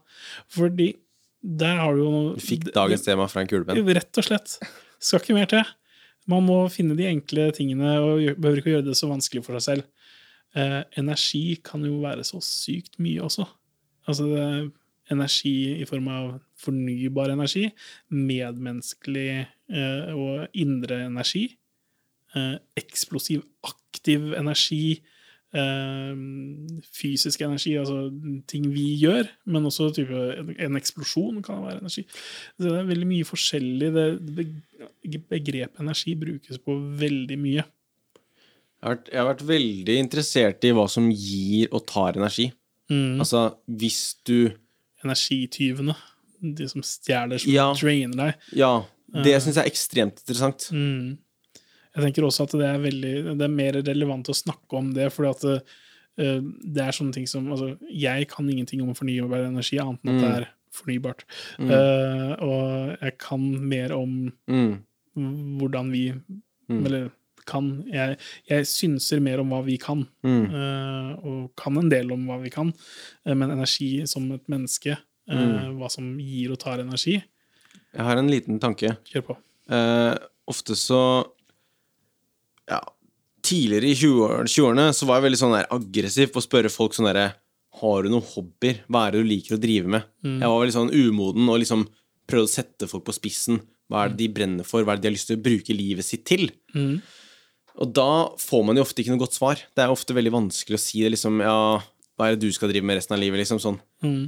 Fordi 0.54 0.93
der 1.43 1.80
har 1.82 1.95
du 1.95 2.04
jo 2.04 2.12
Du 2.38 2.43
fikk 2.43 2.70
dagens 2.74 3.04
tema 3.06 3.28
fra 3.28 3.43
en 3.43 3.49
kulepenn? 3.51 3.84
Rett 3.97 4.20
og 4.22 4.28
slett. 4.28 4.58
Skal 5.04 5.22
ikke 5.22 5.36
mer 5.36 5.49
til. 5.51 5.66
Man 6.32 6.45
må 6.47 6.62
finne 6.72 6.95
de 6.95 7.10
enkle 7.10 7.49
tingene 7.56 7.97
og 7.99 8.22
behøver 8.39 8.62
ikke 8.62 8.72
å 8.72 8.78
gjøre 8.78 8.88
det 8.88 8.95
så 8.95 9.10
vanskelig 9.12 9.43
for 9.43 9.60
seg 9.60 9.66
selv. 9.66 9.89
Eh, 10.56 10.80
energi 11.01 11.58
kan 11.66 11.84
jo 11.84 11.97
være 12.04 12.24
så 12.28 12.39
sykt 12.45 12.99
mye 13.01 13.24
også. 13.26 13.45
Altså 14.08 14.28
det 14.30 14.45
energi 15.12 15.82
i 15.82 15.88
form 15.88 16.08
av 16.12 16.28
fornybar 16.64 17.34
energi, 17.34 17.68
medmenneskelig 18.14 19.32
eh, 19.43 20.14
og 20.16 20.60
indre 20.60 21.04
energi, 21.10 21.47
eh, 22.38 22.56
eksplosiv, 22.80 23.43
aktiv 23.68 24.32
energi, 24.39 25.01
eh, 25.54 26.24
fysisk 26.95 27.43
energi, 27.45 27.76
altså 27.82 28.08
ting 28.49 28.70
vi 28.74 28.88
gjør, 29.04 29.28
men 29.45 29.70
også 29.70 29.91
type, 29.97 30.24
en 30.56 30.80
eksplosjon 30.80 31.43
kan 31.45 31.64
være 31.66 31.84
energi. 31.84 32.06
Så 32.56 32.70
det 32.70 32.80
er 32.80 32.89
veldig 32.89 33.12
mye 33.12 33.28
forskjellig. 33.28 33.93
Det, 33.99 34.49
begrepet 35.30 35.84
energi 35.84 36.18
brukes 36.20 36.64
på 36.64 36.80
veldig 37.04 37.39
mye. 37.39 37.64
Jeg 38.84 38.89
har, 38.89 38.97
vært, 38.97 39.14
jeg 39.14 39.22
har 39.22 39.30
vært 39.30 39.47
veldig 39.47 39.93
interessert 39.95 40.66
i 40.68 40.74
hva 40.76 40.89
som 40.91 41.06
gir 41.08 41.70
og 41.72 41.86
tar 41.88 42.20
energi. 42.20 42.49
Mm. 42.91 43.22
Altså, 43.24 43.45
hvis 43.80 44.18
du 44.28 44.51
Energityvene. 45.04 45.95
De 46.41 46.68
som 46.68 46.82
stjeler, 46.84 47.39
som 47.39 47.51
Ja. 47.54 47.74
drainer 47.74 48.16
deg. 48.16 48.36
Ja, 48.60 48.72
det 49.24 49.38
syns 49.43 49.56
jeg 49.56 49.64
er 49.66 49.70
ekstremt 49.72 50.20
interessant. 50.24 50.70
Mm. 50.74 51.18
Jeg 51.95 52.04
tenker 52.08 52.26
også 52.26 52.43
at 52.47 52.51
det 52.58 52.66
er 52.68 52.80
veldig 52.82 53.38
Det 53.38 53.45
er 53.45 53.54
mer 53.54 53.74
relevant 53.86 54.28
å 54.28 54.34
snakke 54.36 54.74
om 54.80 54.93
det, 54.93 55.12
fordi 55.14 55.30
at 55.30 55.41
det, 55.41 55.62
det 56.74 56.82
er 56.84 56.91
sånne 56.91 57.14
ting 57.14 57.28
som 57.30 57.47
altså, 57.54 57.78
Jeg 57.89 58.28
kan 58.30 58.49
ingenting 58.49 58.82
om 58.82 58.93
fornybar 58.93 59.45
energi, 59.47 59.78
annet 59.80 59.99
enn 60.04 60.16
at 60.18 60.22
det 60.22 60.32
er 60.41 60.47
fornybart. 60.74 61.24
Eh, 61.60 62.34
og 62.41 62.97
jeg 63.01 63.18
kan 63.20 63.68
mer 63.70 63.93
om 63.93 64.32
Mm. 64.49 64.80
hvordan 65.16 65.91
vi 65.91 66.14
Eller 66.70 67.12
kan 67.45 67.83
Jeg, 67.91 68.17
jeg 68.49 68.65
synser 68.65 69.21
mer 69.21 69.39
om 69.39 69.49
hva 69.49 69.63
vi 69.65 69.77
kan, 69.77 70.05
Mm. 70.23 70.45
uh, 70.53 71.25
og 71.25 71.55
kan 71.55 71.77
en 71.77 71.89
del 71.89 72.11
om 72.11 72.25
hva 72.27 72.41
vi 72.41 72.49
kan. 72.49 72.73
Uh, 73.25 73.33
men 73.35 73.51
energi 73.51 74.05
som 74.07 74.31
et 74.31 74.47
menneske, 74.47 74.97
uh, 75.29 75.35
Mm. 75.35 75.77
hva 75.79 75.89
som 75.91 76.17
gir 76.19 76.51
og 76.51 76.59
tar 76.59 76.79
energi, 76.79 77.21
Jeg 77.93 78.01
har 78.05 78.17
en 78.17 78.27
liten 78.29 78.59
tanke. 78.59 78.97
kjør 79.05 79.21
på. 79.27 79.37
Ofte 80.47 80.75
så 80.75 81.25
Ja, 82.69 82.79
tidligere 83.43 83.89
i 83.91 83.95
20-år- 83.95 84.47
20-årene 84.47 84.93
så 84.95 85.05
var 85.05 85.19
jeg 85.21 85.31
veldig 85.31 85.39
sånn 85.41 85.55
der 85.57 85.67
aggressiv 85.71 86.31
på 86.31 86.39
å 86.41 86.45
spørre 86.47 86.71
folk 86.71 86.93
sånn 86.95 87.09
derre 87.13 87.33
Har 87.81 88.03
du 88.03 88.09
noen 88.09 88.21
hobbyer? 88.23 88.83
Hva 88.87 89.07
er 89.07 89.11
det 89.11 89.23
du 89.23 89.29
liker 89.29 89.55
å 89.57 89.59
drive 89.61 89.87
med? 89.89 90.03
Jeg 90.23 90.45
var 90.47 90.59
veldig 90.61 90.75
sånn 90.75 90.91
umoden 90.93 91.49
og 91.49 91.57
liksom 91.59 91.87
prøvde 92.27 92.45
å 92.45 92.53
sette 92.53 92.87
folk 92.87 93.03
på 93.05 93.15
spissen. 93.17 93.59
Hva 93.89 94.05
er 94.05 94.09
det 94.13 94.17
de 94.17 94.27
brenner 94.29 94.63
for? 94.63 94.83
Hva 94.85 94.93
er 94.93 94.97
det 94.97 95.01
de 95.01 95.09
har 95.09 95.15
lyst 95.17 95.27
til 95.27 95.37
å 95.37 95.41
bruke 95.43 95.73
livet 95.75 96.05
sitt 96.05 96.23
til? 96.23 96.51
Mm. 96.75 97.01
Og 97.82 97.89
da 97.89 98.30
får 98.38 98.63
man 98.67 98.78
jo 98.78 98.84
ofte 98.86 99.01
ikke 99.01 99.13
noe 99.15 99.24
godt 99.24 99.38
svar. 99.38 99.61
Det 99.74 99.82
er 99.82 99.93
ofte 99.93 100.13
veldig 100.13 100.34
vanskelig 100.36 100.78
å 100.78 100.84
si 100.84 101.01
det 101.01 101.15
liksom 101.15 101.41
Ja, 101.41 101.82
hva 102.17 102.28
er 102.30 102.36
det 102.36 102.45
du 102.45 102.53
skal 102.53 102.69
drive 102.69 102.86
med 102.86 102.99
resten 102.99 103.15
av 103.15 103.21
livet? 103.24 103.41
Liksom 103.41 103.61
sånn. 103.61 103.80
Mm. 104.05 104.28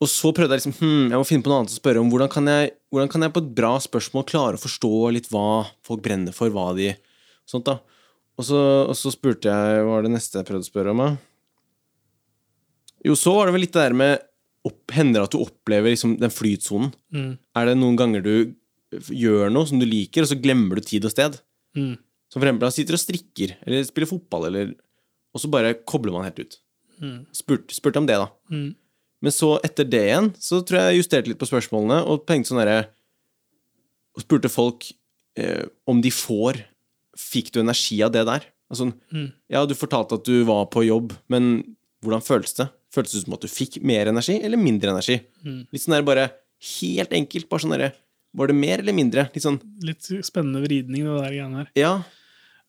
Og 0.00 0.08
så 0.08 0.32
prøvde 0.34 0.56
jeg 0.56 0.62
liksom 0.62 0.76
hm, 0.80 1.12
jeg 1.12 1.20
må 1.20 1.28
finne 1.28 1.44
på 1.44 1.52
noe 1.52 1.60
annet 1.62 1.74
å 1.74 1.78
spørre 1.78 2.02
om. 2.02 2.10
Hvordan 2.10 2.32
kan, 2.32 2.48
jeg, 2.50 2.72
hvordan 2.90 3.12
kan 3.12 3.26
jeg 3.26 3.34
på 3.36 3.42
et 3.44 3.52
bra 3.60 3.74
spørsmål 3.84 4.26
klare 4.28 4.58
å 4.58 4.62
forstå 4.62 4.92
litt 5.14 5.28
hva 5.32 5.62
folk 5.86 6.02
brenner 6.04 6.36
for? 6.36 6.52
Hva 6.54 6.72
de 6.78 6.94
Sånt, 7.50 7.66
da. 7.66 7.80
Og 8.38 8.46
så, 8.46 8.58
og 8.86 8.94
så 8.94 9.10
spurte 9.10 9.50
jeg 9.50 9.82
Hva 9.82 9.96
var 9.96 10.06
det 10.06 10.12
neste 10.14 10.38
jeg 10.38 10.46
prøvde 10.48 10.62
å 10.62 10.70
spørre 10.70 10.94
om? 10.94 11.02
da? 11.02 11.10
Jo, 13.06 13.16
så 13.18 13.32
var 13.34 13.48
det 13.48 13.56
vel 13.56 13.64
litt 13.64 13.74
det 13.74 13.86
der 13.86 13.96
med 13.96 14.26
opp, 14.68 14.78
Hender 14.92 15.22
det 15.22 15.28
at 15.28 15.34
du 15.34 15.40
opplever 15.40 15.92
liksom 15.92 16.18
den 16.20 16.32
flytsonen? 16.32 16.92
Mm. 17.14 17.32
Er 17.56 17.70
det 17.70 17.78
noen 17.80 17.98
ganger 17.98 18.24
du 18.24 18.34
gjør 18.90 19.52
noe 19.52 19.68
som 19.68 19.80
du 19.80 19.86
liker, 19.86 20.24
og 20.24 20.30
så 20.32 20.38
glemmer 20.40 20.78
du 20.78 20.84
tid 20.86 21.06
og 21.06 21.12
sted? 21.14 21.38
Mm. 21.78 21.94
Som 22.30 22.40
for 22.40 22.46
eksempel 22.48 22.72
sitter 22.74 22.96
og 22.96 23.02
strikker, 23.02 23.56
eller 23.66 23.84
spiller 23.88 24.10
fotball, 24.10 24.46
eller 24.50 24.74
Og 25.34 25.38
så 25.42 25.50
bare 25.50 25.74
kobler 25.86 26.10
man 26.14 26.24
helt 26.26 26.40
ut. 26.42 26.56
Mm. 27.00 27.18
Spurte 27.32 27.74
spurt 27.76 27.96
om 28.00 28.06
det, 28.06 28.16
da. 28.18 28.26
Mm. 28.50 28.74
Men 29.22 29.32
så, 29.32 29.52
etter 29.62 29.84
det 29.86 30.00
igjen, 30.08 30.30
så 30.42 30.58
tror 30.66 30.78
jeg 30.80 30.94
jeg 30.94 31.02
justerte 31.04 31.28
litt 31.30 31.38
på 31.38 31.46
spørsmålene, 31.48 32.00
og 32.08 32.24
tenkte 32.26 32.50
sånn 32.50 32.58
derre 32.64 32.88
Og 34.16 34.24
spurte 34.24 34.50
folk 34.50 34.88
eh, 35.38 35.66
om 35.86 36.00
de 36.02 36.10
får 36.10 36.64
Fikk 37.20 37.52
du 37.54 37.60
energi 37.60 38.00
av 38.02 38.10
det 38.14 38.24
der? 38.26 38.46
Altså, 38.70 38.92
Mm. 39.12 39.32
ja, 39.50 39.64
du 39.66 39.74
fortalte 39.74 40.14
at 40.14 40.24
du 40.24 40.44
var 40.44 40.66
på 40.66 40.84
jobb, 40.86 41.12
men 41.28 41.76
hvordan 42.02 42.22
føltes 42.22 42.54
det? 42.56 42.68
Føltes 42.94 43.12
det 43.12 43.24
som 43.24 43.34
at 43.34 43.42
du 43.42 43.48
fikk 43.50 43.80
mer 43.82 44.06
energi 44.08 44.38
eller 44.42 44.56
mindre 44.56 44.90
energi? 44.94 45.20
Mm. 45.44 45.66
Litt 45.70 45.82
sånn 45.82 45.94
der 45.98 46.02
bare 46.06 46.30
Helt 46.60 47.10
enkelt. 47.16 47.48
Bare 47.48 47.60
sånn 47.64 47.72
derre 47.72 47.92
Var 48.36 48.46
det 48.50 48.54
mer 48.54 48.78
eller 48.82 48.92
mindre? 48.92 49.30
Litt 49.34 49.42
sånn 49.42 49.60
Litt 49.82 50.02
spennende 50.26 50.60
vridning, 50.66 51.04
det 51.06 51.14
der 51.22 51.32
greiene 51.32 51.56
her. 51.62 51.70
Ja. 51.74 52.02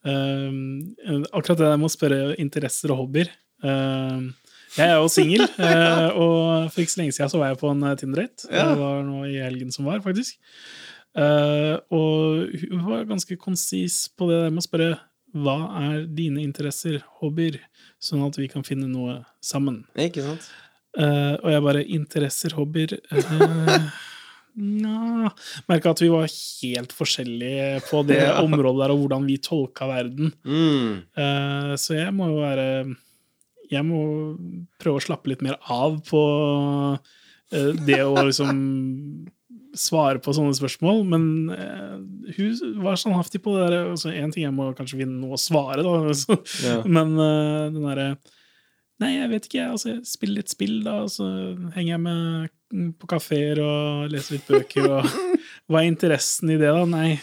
Um, 0.02 0.96
akkurat 1.30 1.60
det 1.60 1.68
der 1.68 1.80
med 1.80 1.90
å 1.90 1.94
spørre 1.94 2.22
interesser 2.42 2.94
og 2.94 3.04
hobbyer. 3.04 3.30
Um, 3.62 4.32
jeg 4.78 4.88
er 4.88 4.96
jo 4.98 5.12
singel, 5.12 5.44
uh, 5.60 6.10
og 6.24 6.72
for 6.72 6.84
ikke 6.84 6.96
så 6.96 7.02
lenge 7.04 7.16
siden 7.18 7.34
så 7.34 7.42
var 7.42 7.52
jeg 7.52 7.62
på 7.62 7.70
en 7.70 7.86
uh, 7.86 7.94
Tinder-date. 8.00 8.48
Ja. 8.50 8.72
Det 8.72 8.80
var 8.82 9.04
nå 9.06 9.26
i 9.30 9.38
helgen 9.44 9.74
som 9.76 9.90
var, 9.90 10.02
faktisk. 10.06 10.40
Uh, 11.12 11.76
og 11.92 12.54
hun 12.72 12.84
var 12.88 13.08
ganske 13.10 13.36
konsis 13.36 14.06
på 14.16 14.30
det 14.30 14.46
der 14.46 14.54
med 14.54 14.64
å 14.64 14.68
spørre 14.70 14.92
hva 15.32 15.58
er 15.80 16.06
dine 16.12 16.42
interesser, 16.44 17.00
hobbyer, 17.22 17.60
sånn 18.04 18.24
at 18.26 18.40
vi 18.40 18.50
kan 18.52 18.66
finne 18.68 18.90
noe 18.92 19.22
sammen. 19.44 19.84
Ikke 20.00 20.26
sant? 20.26 20.50
Uh, 20.98 21.38
og 21.40 21.52
jeg 21.54 21.64
bare 21.64 21.84
Interesser, 21.96 22.56
hobbyer 22.58 22.98
uh, 23.14 23.92
Nja 24.60 25.30
Merka 25.70 25.94
at 25.94 26.02
vi 26.04 26.10
var 26.12 26.28
helt 26.28 26.92
forskjellige 26.96 27.82
på 27.88 28.02
det 28.10 28.20
Ja. 28.26 28.42
området 28.44 28.82
der, 28.84 28.94
og 28.94 29.04
hvordan 29.06 29.28
vi 29.30 29.38
tolka 29.42 29.88
verden. 29.90 30.34
Mm. 30.44 31.02
Uh, 31.18 31.74
så 31.80 31.96
jeg 32.00 32.12
må 32.18 32.28
jo 32.34 32.42
være 32.44 32.68
Jeg 33.72 33.86
må 33.88 34.02
prøve 34.82 35.00
å 35.00 35.06
slappe 35.06 35.32
litt 35.32 35.42
mer 35.46 35.56
av 35.72 36.02
på 36.10 36.24
uh, 37.00 37.72
det 37.88 38.02
å 38.04 38.16
liksom 38.28 39.30
svare 39.72 40.20
på 40.20 40.34
sånne 40.36 40.52
spørsmål, 40.58 40.98
men 41.08 41.26
uh, 41.48 41.96
hun 42.36 42.82
var 42.84 43.00
standhaftig 43.00 43.40
på 43.46 43.54
det 43.56 43.70
der. 43.72 43.86
Altså, 43.94 44.12
en 44.12 44.32
ting 44.36 44.44
jeg 44.44 44.56
må 44.56 44.74
kanskje 44.76 45.00
finne 45.00 45.16
noe 45.22 45.38
å 45.38 45.40
svare, 45.40 45.80
da, 45.86 45.96
så, 46.12 46.36
Ja. 46.68 46.82
men 46.84 47.16
den 47.16 47.80
derre 47.88 48.10
Nei, 49.02 49.14
jeg 49.18 49.30
vet 49.32 49.48
ikke. 49.50 49.68
altså, 49.74 49.90
Jeg 49.96 50.06
spiller 50.10 50.42
litt 50.42 50.52
spill, 50.54 50.76
da, 50.86 51.00
og 51.06 51.10
så 51.14 51.28
henger 51.76 51.96
jeg 51.96 52.02
med 52.06 52.94
på 53.02 53.08
kafeer 53.12 53.60
og 53.66 54.12
leser 54.14 54.38
litt 54.38 54.48
bøker. 54.48 54.86
Og 55.00 55.08
hva 55.72 55.82
er 55.82 55.90
interessen 55.90 56.54
i 56.54 56.60
det, 56.62 56.70
da? 56.72 56.86
Nei, 56.90 57.16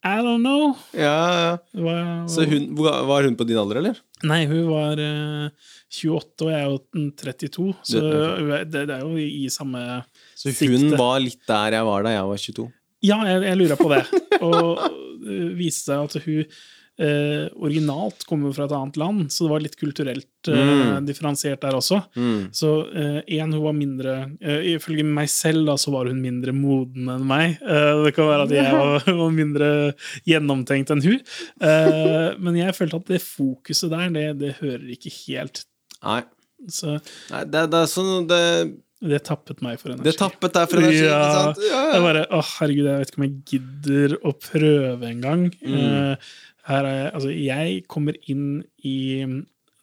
I 0.00 0.14
don't 0.24 0.40
know. 0.40 0.70
Ja, 0.96 1.16
ja. 1.36 1.50
Hva, 1.76 1.94
Så 2.32 2.46
hun, 2.48 2.70
var 2.78 3.26
hun 3.26 3.34
på 3.36 3.44
din 3.48 3.58
alder, 3.60 3.82
eller? 3.82 3.98
Nei, 4.24 4.44
hun 4.48 4.62
var 4.70 4.96
uh, 5.02 5.50
28, 5.92 6.46
og 6.46 6.52
jeg 6.54 6.60
er 6.60 6.68
jo 6.70 6.78
mm, 6.96 7.10
32, 7.20 7.66
så 7.84 8.00
Det- 8.00 8.22
okay. 8.30 8.64
det, 8.70 8.84
det 8.88 8.96
er 8.96 9.04
jo 9.04 9.12
i, 9.20 9.26
i 9.44 9.48
samme 9.52 9.82
Så 10.38 10.48
hun 10.54 10.56
Sikte. 10.56 10.96
var 11.00 11.20
litt 11.20 11.42
der 11.48 11.76
jeg 11.80 11.84
var 11.90 12.06
da 12.06 12.14
jeg 12.16 12.28
var 12.30 12.40
22. 12.46 12.66
Ja, 13.10 13.16
jeg, 13.28 13.42
jeg 13.48 13.56
lurer 13.60 13.80
på 13.80 13.88
det. 13.92 14.00
Og 14.44 14.80
det 15.24 15.38
viste 15.58 15.90
seg 15.90 16.04
at 16.08 16.24
hun 16.24 16.44
eh, 17.00 17.46
originalt 17.56 18.26
kommer 18.28 18.52
fra 18.52 18.66
et 18.68 18.74
annet 18.76 18.98
land, 19.00 19.22
så 19.32 19.46
det 19.46 19.50
var 19.54 19.62
litt 19.64 19.76
kulturelt 19.80 20.26
eh, 20.52 20.58
Mm. 20.70 21.06
differensiert 21.08 21.60
der 21.64 21.76
også. 21.78 21.98
Mm. 22.16 22.48
Så 22.56 22.70
én, 23.26 23.52
hun 23.52 23.62
var 23.64 23.74
mindre 23.76 24.14
eh, 24.40 24.74
Ifølge 24.74 25.04
meg 25.04 25.28
selv 25.32 25.66
da, 25.68 25.74
så 25.80 25.92
var 25.92 26.08
hun 26.12 26.20
mindre 26.22 26.52
moden 26.56 27.08
enn 27.12 27.24
meg. 27.28 27.56
Eh, 27.62 28.02
det 28.04 28.12
kan 28.16 28.28
være 28.30 28.46
at 28.48 28.54
jeg 28.56 28.72
var, 28.80 29.08
var 29.22 29.32
mindre 29.36 29.70
gjennomtenkt 30.28 30.92
enn 30.94 31.02
hun. 31.04 31.18
Eh, 31.60 32.36
men 32.40 32.60
jeg 32.60 32.76
følte 32.76 33.00
at 33.00 33.10
det 33.16 33.22
fokuset 33.24 33.90
der, 33.92 34.12
det, 34.14 34.26
det 34.44 34.54
hører 34.60 34.86
ikke 34.96 35.12
helt. 35.24 35.64
Nei. 36.04 36.22
Så 36.68 36.98
Nei, 37.32 37.44
det, 37.48 37.66
det 37.72 37.78
er 37.80 37.88
sånn 37.88 38.26
det, 38.28 38.40
det 39.00 39.22
tappet 39.24 39.62
meg 39.64 39.78
for 39.80 39.94
energi. 39.94 40.04
det 40.10 40.16
tappet 40.20 40.52
deg 40.58 40.66
for 40.68 40.82
energi, 40.82 40.98
Ja. 41.06 41.20
ikke 41.24 41.38
sant? 41.38 41.62
Ja, 41.70 41.80
Jeg 41.94 42.02
bare, 42.04 42.24
å 42.36 42.40
herregud, 42.50 42.88
jeg 42.90 43.00
vet 43.00 43.12
ikke 43.14 43.20
om 43.22 43.26
jeg 43.26 43.38
gidder 43.54 44.14
å 44.28 44.32
prøve 44.36 45.08
engang. 45.08 45.46
Mm. 45.64 45.78
Eh, 45.80 46.32
her 46.70 46.86
er 46.86 46.96
jeg, 46.96 47.12
altså, 47.18 47.32
jeg 47.34 47.80
kommer 47.90 48.18
inn 48.30 48.60
i 48.86 48.98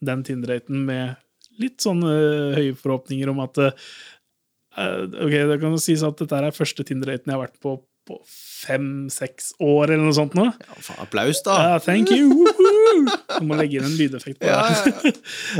den 0.07 0.23
Tinder-daten 0.25 0.85
med 0.87 1.17
litt 1.61 1.81
sånne 1.81 2.13
høye 2.57 2.75
forhåpninger 2.77 3.31
om 3.33 3.41
at 3.45 3.61
uh, 3.63 3.87
Ok, 4.77 5.33
det 5.49 5.55
kan 5.57 5.73
sies 5.81 6.03
at 6.05 6.19
dette 6.21 6.37
er 6.37 6.53
første 6.53 6.83
Tinder-daten 6.85 7.31
jeg 7.31 7.33
har 7.33 7.47
vært 7.47 7.61
på 7.63 7.79
på 8.07 8.17
fem-seks 8.27 9.53
år, 9.63 9.91
eller 9.91 10.03
noe 10.07 10.15
sånt 10.15 10.35
nå. 10.37 10.47
Ja, 10.49 10.77
faen, 10.81 11.01
applaus, 11.03 11.41
da. 11.45 11.57
Uh, 11.75 11.77
thank 11.83 12.11
you! 12.13 12.47
Du 13.37 13.45
må 13.45 13.57
legge 13.59 13.77
inn 13.79 13.85
en 13.85 13.95
lydeffekt 13.97 14.39
på 14.41 14.47
det. 14.47 14.53
Ja, 14.53 14.63
ja, 14.71 15.15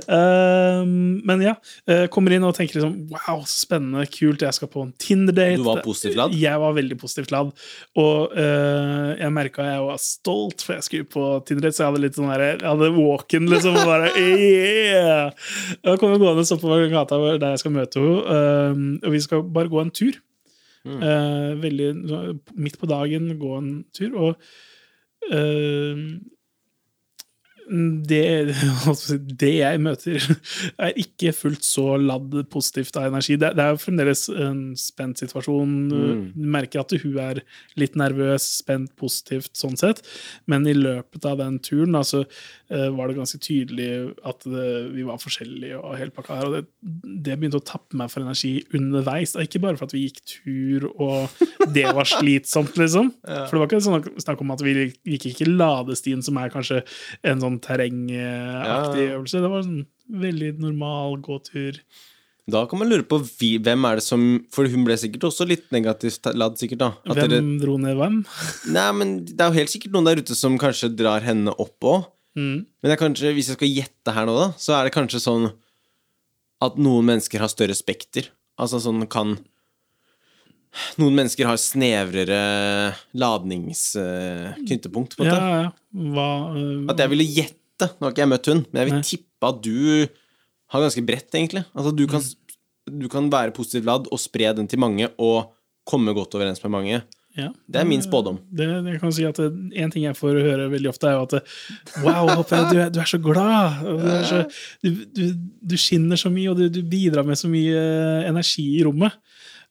Um, 0.08 1.20
men 1.28 1.42
ja, 1.44 1.54
eh, 1.90 2.06
kommer 2.12 2.34
inn 2.34 2.46
og 2.46 2.54
tenker 2.56 2.78
liksom 2.78 2.94
Wow, 3.12 3.42
spennende, 3.50 4.06
kult, 4.12 4.44
jeg 4.44 4.56
skal 4.56 4.70
på 4.72 4.84
en 4.86 4.94
Tinder-date. 5.02 5.60
Du 5.60 5.66
var 5.68 5.82
positivt 5.86 6.18
ladd? 6.20 6.36
Jeg 6.38 6.62
var 6.62 6.76
veldig 6.78 6.98
positivt 7.00 7.34
ladd. 7.34 7.52
Og 8.00 8.36
uh, 8.38 9.12
jeg 9.18 9.34
merka 9.36 9.66
jeg 9.68 9.86
var 9.88 10.02
stolt, 10.02 10.64
for 10.66 10.78
jeg 10.78 10.88
skulle 10.88 11.10
på 11.12 11.26
Tinder-date, 11.48 11.78
så 11.78 11.86
jeg 11.86 11.92
hadde 11.92 12.04
litt 12.06 12.20
sånn 12.20 12.32
der, 12.32 12.46
Jeg 12.56 12.70
hadde 12.70 12.92
walk-in, 12.98 13.50
liksom. 13.52 13.78
Og 13.78 13.90
bare, 13.92 14.14
yeah! 14.18 15.34
Jeg 15.84 16.02
kommer 16.02 16.22
gående 16.22 16.48
oppover 16.58 16.88
gata 16.92 17.20
der 17.38 17.54
jeg 17.56 17.64
skal 17.64 17.76
møte 17.76 18.02
henne, 18.02 18.40
um, 18.72 18.88
og 19.04 19.14
vi 19.14 19.22
skal 19.24 19.44
bare 19.44 19.72
gå 19.72 19.84
en 19.84 19.94
tur. 19.94 20.18
Eh, 20.86 21.56
veldig 21.62 22.08
så- 22.10 22.38
midt 22.56 22.78
på 22.80 22.86
dagen, 22.88 23.40
gå 23.40 23.58
en 23.58 23.86
tur. 23.94 24.16
Og 24.18 24.36
eh, 25.32 25.96
det, 27.68 28.56
altså, 28.90 29.18
det 29.18 29.52
jeg 29.60 29.82
møter, 29.84 30.24
er 30.86 31.00
ikke 31.00 31.34
fullt 31.36 31.66
så 31.68 31.98
ladd 32.00 32.36
positivt 32.52 32.98
av 33.00 33.10
energi. 33.10 33.36
Det, 33.40 33.52
det 33.58 33.64
er 33.64 33.76
jo 33.76 33.82
fremdeles 33.82 34.28
en 34.32 34.62
spent 34.80 35.24
situasjon. 35.24 35.74
Du 35.92 36.48
merker 36.48 36.84
at 36.84 36.96
hun 37.04 37.20
er 37.22 37.42
litt 37.80 37.98
nervøs, 38.00 38.46
spent, 38.62 38.94
positivt, 39.00 39.52
sånn 39.58 39.78
sett. 39.80 40.04
Men 40.48 40.68
i 40.68 40.76
løpet 40.78 41.28
av 41.28 41.42
den 41.42 41.60
turen 41.64 41.98
altså, 42.00 42.24
eh, 42.72 42.88
var 42.96 43.12
det 43.12 43.20
ganske 43.20 43.42
tydelig 43.44 43.90
at 44.28 44.48
det, 44.48 44.70
vi 44.96 45.06
var 45.08 45.22
forskjellige. 45.22 45.82
og 45.82 45.98
hele 46.00 46.16
pakka 46.16 46.40
her, 46.40 46.50
og 46.50 46.58
det, 46.58 46.66
det 47.28 47.38
begynte 47.38 47.62
å 47.62 47.68
tappe 47.68 48.00
meg 48.00 48.12
for 48.14 48.24
energi 48.24 48.62
underveis. 48.78 49.36
Ikke 49.42 49.62
bare 49.64 49.80
for 49.80 49.90
at 49.90 49.98
vi 49.98 50.06
gikk 50.08 50.24
tur 50.38 50.90
og 50.96 51.28
det 51.74 51.88
var 51.96 52.08
slitsomt, 52.08 52.78
liksom. 52.80 53.12
For 53.48 53.56
det 53.56 53.60
var 53.60 53.70
ikke 53.70 53.84
sånn 53.84 54.24
snakk 54.24 54.42
om 54.44 54.54
at 54.54 54.62
vi 54.64 54.74
gikk 55.08 55.28
ikke 55.32 55.50
ladestien, 55.50 56.24
som 56.24 56.38
er 56.40 56.52
kanskje 56.54 56.82
en 57.28 57.42
sånn 57.44 57.57
terrengaktig 57.64 59.08
Ja. 59.08 59.16
øvelse. 59.18 59.42
Det 59.42 59.50
var 59.52 59.64
en 59.66 59.88
veldig 60.10 60.52
normal 60.60 61.18
gåtur. 61.22 61.80
Da 62.48 62.66
kan 62.66 62.80
man 62.80 62.88
lure 62.88 63.04
på 63.04 63.20
hvem 63.20 63.86
er 63.90 63.96
det 64.00 64.04
som 64.06 64.22
For 64.56 64.64
hun 64.72 64.86
ble 64.88 64.96
sikkert 64.96 65.26
også 65.28 65.46
litt 65.46 65.66
negativt 65.76 66.24
ladd, 66.34 66.56
sikkert, 66.56 66.80
da. 66.80 66.88
At 67.04 67.18
Hvem 67.18 67.30
dere, 67.34 67.60
dro 67.60 67.76
ned 67.78 67.98
hvem? 68.00 68.22
nei, 68.78 68.92
men 68.96 69.26
det 69.26 69.42
er 69.42 69.52
jo 69.52 69.58
helt 69.60 69.74
sikkert 69.74 69.92
noen 69.92 70.06
der 70.08 70.22
ute 70.24 70.36
som 70.38 70.56
kanskje 70.58 70.94
drar 70.96 71.26
henne 71.28 71.52
opp 71.60 71.84
òg. 71.84 72.08
Mm. 72.38 72.66
Men 72.84 72.98
kanskje, 73.02 73.34
hvis 73.36 73.50
jeg 73.52 73.58
skal 73.58 73.68
gjette 73.74 74.14
her 74.14 74.26
nå, 74.30 74.36
da, 74.38 74.48
så 74.62 74.78
er 74.78 74.88
det 74.88 74.96
kanskje 74.96 75.20
sånn 75.20 75.50
at 76.64 76.78
noen 76.80 77.06
mennesker 77.06 77.42
har 77.44 77.52
større 77.52 77.76
spekter. 77.78 78.30
Altså 78.58 78.80
sånn 78.82 79.04
kan 79.12 79.36
Noen 81.02 81.16
mennesker 81.18 81.48
har 81.50 81.58
snevrere 81.62 82.42
ladningsknyttepunkt, 83.18 85.18
på 85.18 85.26
en 85.26 85.32
måte. 85.32 85.52
ja. 85.66 85.72
Hva, 85.98 86.30
uh, 86.54 86.86
At 86.92 87.00
jeg 87.02 87.10
ville 87.14 87.26
gjette 87.26 87.88
Nå 87.98 88.06
har 88.08 88.12
ikke 88.14 88.24
jeg 88.24 88.30
møtt 88.32 88.48
hun, 88.50 88.62
men 88.72 88.80
jeg 88.82 88.88
vil 88.90 88.96
Nei. 88.98 89.06
tippe 89.06 89.50
at 89.52 89.58
du 89.62 90.08
har 90.74 90.82
ganske 90.84 91.04
bredt, 91.06 91.30
egentlig. 91.38 91.62
Altså 91.78 91.92
du 91.94 92.08
kan, 92.10 92.22
du 92.90 93.06
kan 93.12 93.30
være 93.30 93.54
positivt 93.54 93.86
ladd 93.86 94.08
og 94.10 94.20
spre 94.20 94.50
den 94.58 94.68
til 94.70 94.80
mange, 94.82 95.06
og 95.22 95.52
komme 95.88 96.14
godt 96.18 96.34
overens 96.36 96.64
med 96.66 96.72
mange. 96.74 97.02
ja. 97.38 97.52
Det 97.70 97.80
er 97.80 97.86
min 97.86 98.02
spådom. 98.02 98.40
Det, 98.50 98.66
det 98.84 98.98
kan 99.00 99.12
si 99.14 99.24
at 99.30 99.38
En 99.40 99.92
ting 99.94 100.04
jeg 100.08 100.18
får 100.18 100.40
høre 100.42 100.72
veldig 100.74 100.90
ofte, 100.90 101.08
er 101.08 101.14
jo 101.20 101.24
at 101.28 101.34
Wow, 102.02 102.30
Hoppe, 102.40 102.58
du, 102.74 102.78
du 102.90 103.00
er 103.00 103.06
så 103.14 103.20
glad! 103.22 103.78
Du, 103.86 104.08
er 104.10 104.24
så, 104.26 104.42
du, 104.84 104.90
du, 105.14 105.24
du 105.62 105.78
skinner 105.78 106.18
så 106.18 106.30
mye, 106.34 106.50
og 106.50 106.58
du, 106.58 106.66
du 106.74 106.82
bidrar 106.82 107.24
med 107.30 107.38
så 107.38 107.48
mye 107.52 107.78
eh, 107.78 108.26
energi 108.32 108.66
i 108.80 108.84
rommet. 108.90 109.12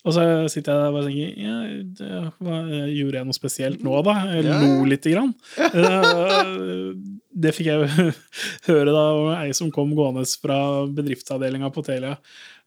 Og 0.07 0.15
så 0.15 0.23
sitter 0.53 0.71
jeg 0.71 0.79
der 0.79 0.89
og 0.93 0.95
bare 0.95 1.09
tenker 1.09 1.39
ja, 1.43 1.55
det, 1.99 2.09
hva, 2.47 2.59
Gjorde 2.95 3.19
jeg 3.19 3.27
noe 3.27 3.35
spesielt 3.37 3.81
nå, 3.83 3.95
da? 4.07 4.13
Jeg 4.37 4.45
Ja. 4.47 4.59
lo 4.63 4.85
lite 4.87 5.11
grann. 5.11 5.33
Eh, 5.59 6.93
Det 7.37 7.53
fikk 7.57 7.67
jeg 7.69 8.15
høre 8.71 8.93
da 8.95 9.03
av 9.13 9.27
ei 9.43 9.51
som 9.59 9.73
kom 9.75 9.91
gående 9.99 10.23
fra 10.41 10.87
bedriftsavdelinga 10.89 11.69
på 11.75 11.83
Telia. 11.85 12.15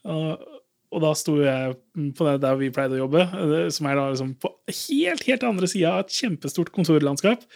Og, 0.05 0.43
og 0.93 1.01
da 1.05 1.13
sto 1.17 1.37
jeg 1.41 1.73
på 2.17 2.27
det 2.27 2.35
der 2.43 2.59
vi 2.59 2.69
pleide 2.75 2.99
å 2.99 3.03
jobbe, 3.05 3.23
eh, 3.23 3.69
som 3.73 3.87
er 3.89 3.95
da 3.97 4.09
liksom 4.11 4.35
på 4.43 4.51
helt, 4.67 5.23
helt 5.31 5.47
andre 5.47 5.67
sida 5.71 5.95
av 5.95 6.03
et 6.05 6.13
kjempestort 6.19 6.69
kontorlandskap. 6.75 7.47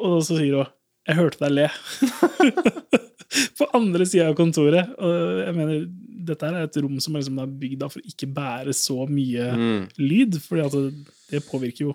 Og 0.00 0.22
så 0.24 0.38
sier 0.38 0.62
hun 0.62 0.72
'Jeg 1.06 1.16
hørte 1.20 1.38
deg 1.44 1.52
le'. 1.58 1.70
på 3.58 3.66
andre 3.76 4.06
sida 4.08 4.28
av 4.30 4.36
kontoret. 4.38 4.92
Og 4.98 5.42
jeg 5.44 5.54
mener, 5.56 5.84
dette 6.26 6.48
er 6.48 6.58
et 6.64 6.78
rom 6.82 6.96
som 7.02 7.14
er 7.16 7.22
liksom 7.22 7.38
er 7.42 7.52
bygd 7.60 7.84
for 7.86 8.00
å 8.02 8.10
ikke 8.12 8.28
bære 8.34 8.74
så 8.76 9.06
mye 9.10 9.46
Mm. 9.56 9.86
lyd, 10.02 10.38
for 10.42 10.62
altså, 10.64 10.90
det, 11.30 11.42
påvirker 11.50 11.88
jo. 11.88 11.94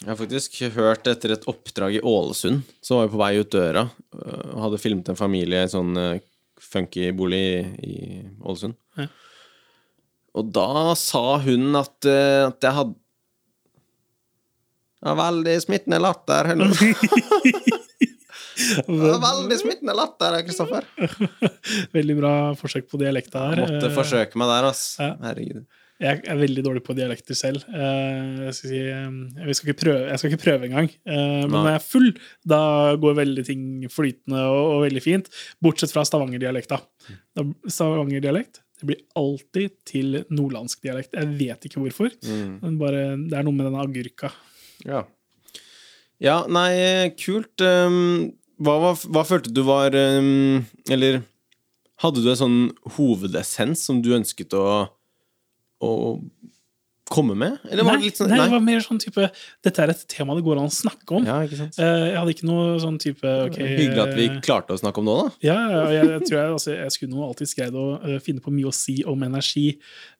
Jeg 0.00 0.10
har 0.10 0.18
faktisk 0.18 0.56
hørt 0.74 1.06
etter 1.08 1.32
et 1.32 1.46
oppdrag 1.48 1.94
i 1.96 2.02
Ålesund, 2.04 2.62
så 2.84 2.98
var 2.98 3.06
vi 3.06 3.12
på 3.14 3.20
vei 3.22 3.32
ut 3.40 3.52
døra 3.54 3.84
øh, 3.86 4.48
og 4.54 4.58
hadde 4.66 4.80
filmet 4.82 5.08
en 5.08 5.16
familie 5.16 5.62
i 5.62 5.64
en 5.68 5.72
sånn 5.72 5.96
øh, 5.96 6.18
funky 6.60 7.10
bolig 7.16 7.40
i, 7.40 7.62
i 7.86 7.94
Ålesund. 8.42 8.74
Ja. 8.98 9.06
Og 10.34 10.50
da 10.50 10.94
sa 10.98 11.38
hun 11.44 11.70
at, 11.78 11.94
øh, 12.10 12.48
at 12.50 12.66
jeg 12.66 12.74
hadde 12.80 12.94
ja, 15.04 15.14
veldig 15.18 15.54
smittende 15.62 16.00
latter. 16.02 16.52
Veldig 18.88 19.56
smittende 19.60 19.94
latter, 19.98 20.36
Kristoffer. 20.46 20.86
Veldig 21.96 22.16
bra 22.20 22.34
forsøk 22.58 22.86
på 22.92 23.00
dialekta 23.00 23.48
her. 23.50 23.64
Måtte 23.64 23.88
Eh, 23.90 23.94
forsøke 23.96 24.38
meg 24.40 24.52
der, 24.52 24.68
ass. 24.70 24.84
Ja. 25.02 25.14
Herregud. 25.24 25.64
Jeg 26.02 26.24
er 26.26 26.36
veldig 26.36 26.62
dårlig 26.66 26.80
på 26.84 26.94
dialekter 26.98 27.36
selv. 27.38 27.62
Eh, 27.70 28.48
Jeg 28.48 28.54
skal, 28.56 28.70
si, 28.72 28.80
jeg 28.82 29.54
skal, 29.56 29.68
ikke, 29.70 29.76
prøve, 29.84 30.00
jeg 30.10 30.18
skal 30.20 30.32
ikke 30.32 30.42
prøve 30.42 30.66
engang. 30.68 30.88
Eh, 31.06 31.44
Men 31.46 31.54
når 31.54 31.68
jeg 31.70 31.78
er 31.78 31.84
full, 31.86 32.08
da 32.50 32.60
går 33.00 33.14
veldig 33.20 33.44
ting 33.46 33.62
flytende 33.94 34.42
og, 34.50 34.62
og 34.74 34.82
veldig 34.88 35.02
fint. 35.04 35.30
Bortsett 35.62 35.94
fra 35.94 36.02
stavangerdialekta. 36.04 36.80
Stavangerdialekt 37.70 38.60
det 38.82 38.88
blir 38.90 39.02
alltid 39.16 39.70
til 39.86 40.16
nordlandsk 40.34 40.82
dialekt. 40.82 41.14
Jeg 41.14 41.30
vet 41.38 41.68
ikke 41.70 41.80
hvorfor. 41.80 42.10
Mm. 42.26 42.56
Men 42.60 42.78
bare, 42.80 43.04
det 43.30 43.38
er 43.38 43.46
noe 43.46 43.54
med 43.54 43.68
den 43.70 43.78
agurka. 43.80 44.32
Ja. 44.84 45.04
ja, 46.20 46.40
nei, 46.50 47.14
kult. 47.22 47.62
Hva, 48.62 48.94
hva 48.94 49.24
følte 49.26 49.50
du 49.50 49.64
var 49.66 49.94
um, 49.98 50.60
Eller 50.90 51.22
hadde 52.02 52.22
du 52.22 52.28
en 52.30 52.38
sånn 52.38 52.58
hovedessens 52.96 53.82
som 53.86 54.00
du 54.02 54.12
ønsket 54.16 54.54
å, 54.58 54.64
å 55.82 55.90
komme 57.10 57.36
med? 57.38 57.58
Eller 57.70 57.86
var 57.86 58.00
Nei, 58.00 58.10
sånn 58.14 58.30
nei, 58.32 58.40
det 58.40 58.52
var 58.54 58.62
mer 58.64 58.82
sånn 58.84 59.00
type 59.02 59.28
Dette 59.64 59.84
er 59.84 59.92
et 59.92 60.04
tema 60.10 60.36
det 60.36 60.44
går 60.46 60.58
an 60.60 60.70
å 60.70 60.74
snakke 60.74 61.18
om. 61.18 61.26
Ja? 61.28 61.40
Eh, 61.44 61.70
Jeg 61.78 62.18
hadde 62.18 62.34
ikke 62.34 62.48
noe 62.48 62.76
sånn 62.82 62.98
type 63.02 63.34
okay, 63.46 63.70
Hyggelig 63.78 64.04
at 64.06 64.14
vi 64.18 64.28
eh, 64.30 64.38
klarte 64.44 64.76
å 64.76 64.80
snakke 64.80 65.02
om 65.02 65.08
det 65.08 65.14
òg, 65.14 65.22
da. 65.22 65.46
Ja, 65.46 65.56
jeg, 65.92 66.10
jeg 66.14 66.26
tror 66.28 66.38
jeg, 66.38 66.52
altså, 66.58 66.74
jeg 66.74 66.94
skulle 66.96 67.14
nå 67.14 67.24
alltid 67.28 67.56
greid 67.60 67.80
å 67.80 67.88
eh, 68.00 68.20
finne 68.24 68.44
på 68.44 68.54
mye 68.54 68.70
å 68.70 68.74
si 68.74 69.00
om 69.08 69.26
energi, 69.26 69.66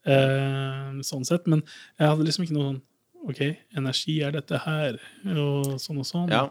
sånn 0.05 1.25
sett, 1.25 1.47
men 1.49 1.63
jeg 1.97 2.11
hadde 2.11 2.27
liksom 2.27 2.45
ikke 2.45 2.59
noe 2.59 2.73
sånn 2.73 2.83
Ok, 3.25 3.39
energi 3.73 4.19
er 4.21 4.35
dette 4.35 4.59
her, 4.67 4.99
og 5.33 5.79
sånn 5.81 6.03
og 6.03 6.05
sånn. 6.05 6.27
Ja. 6.29 6.43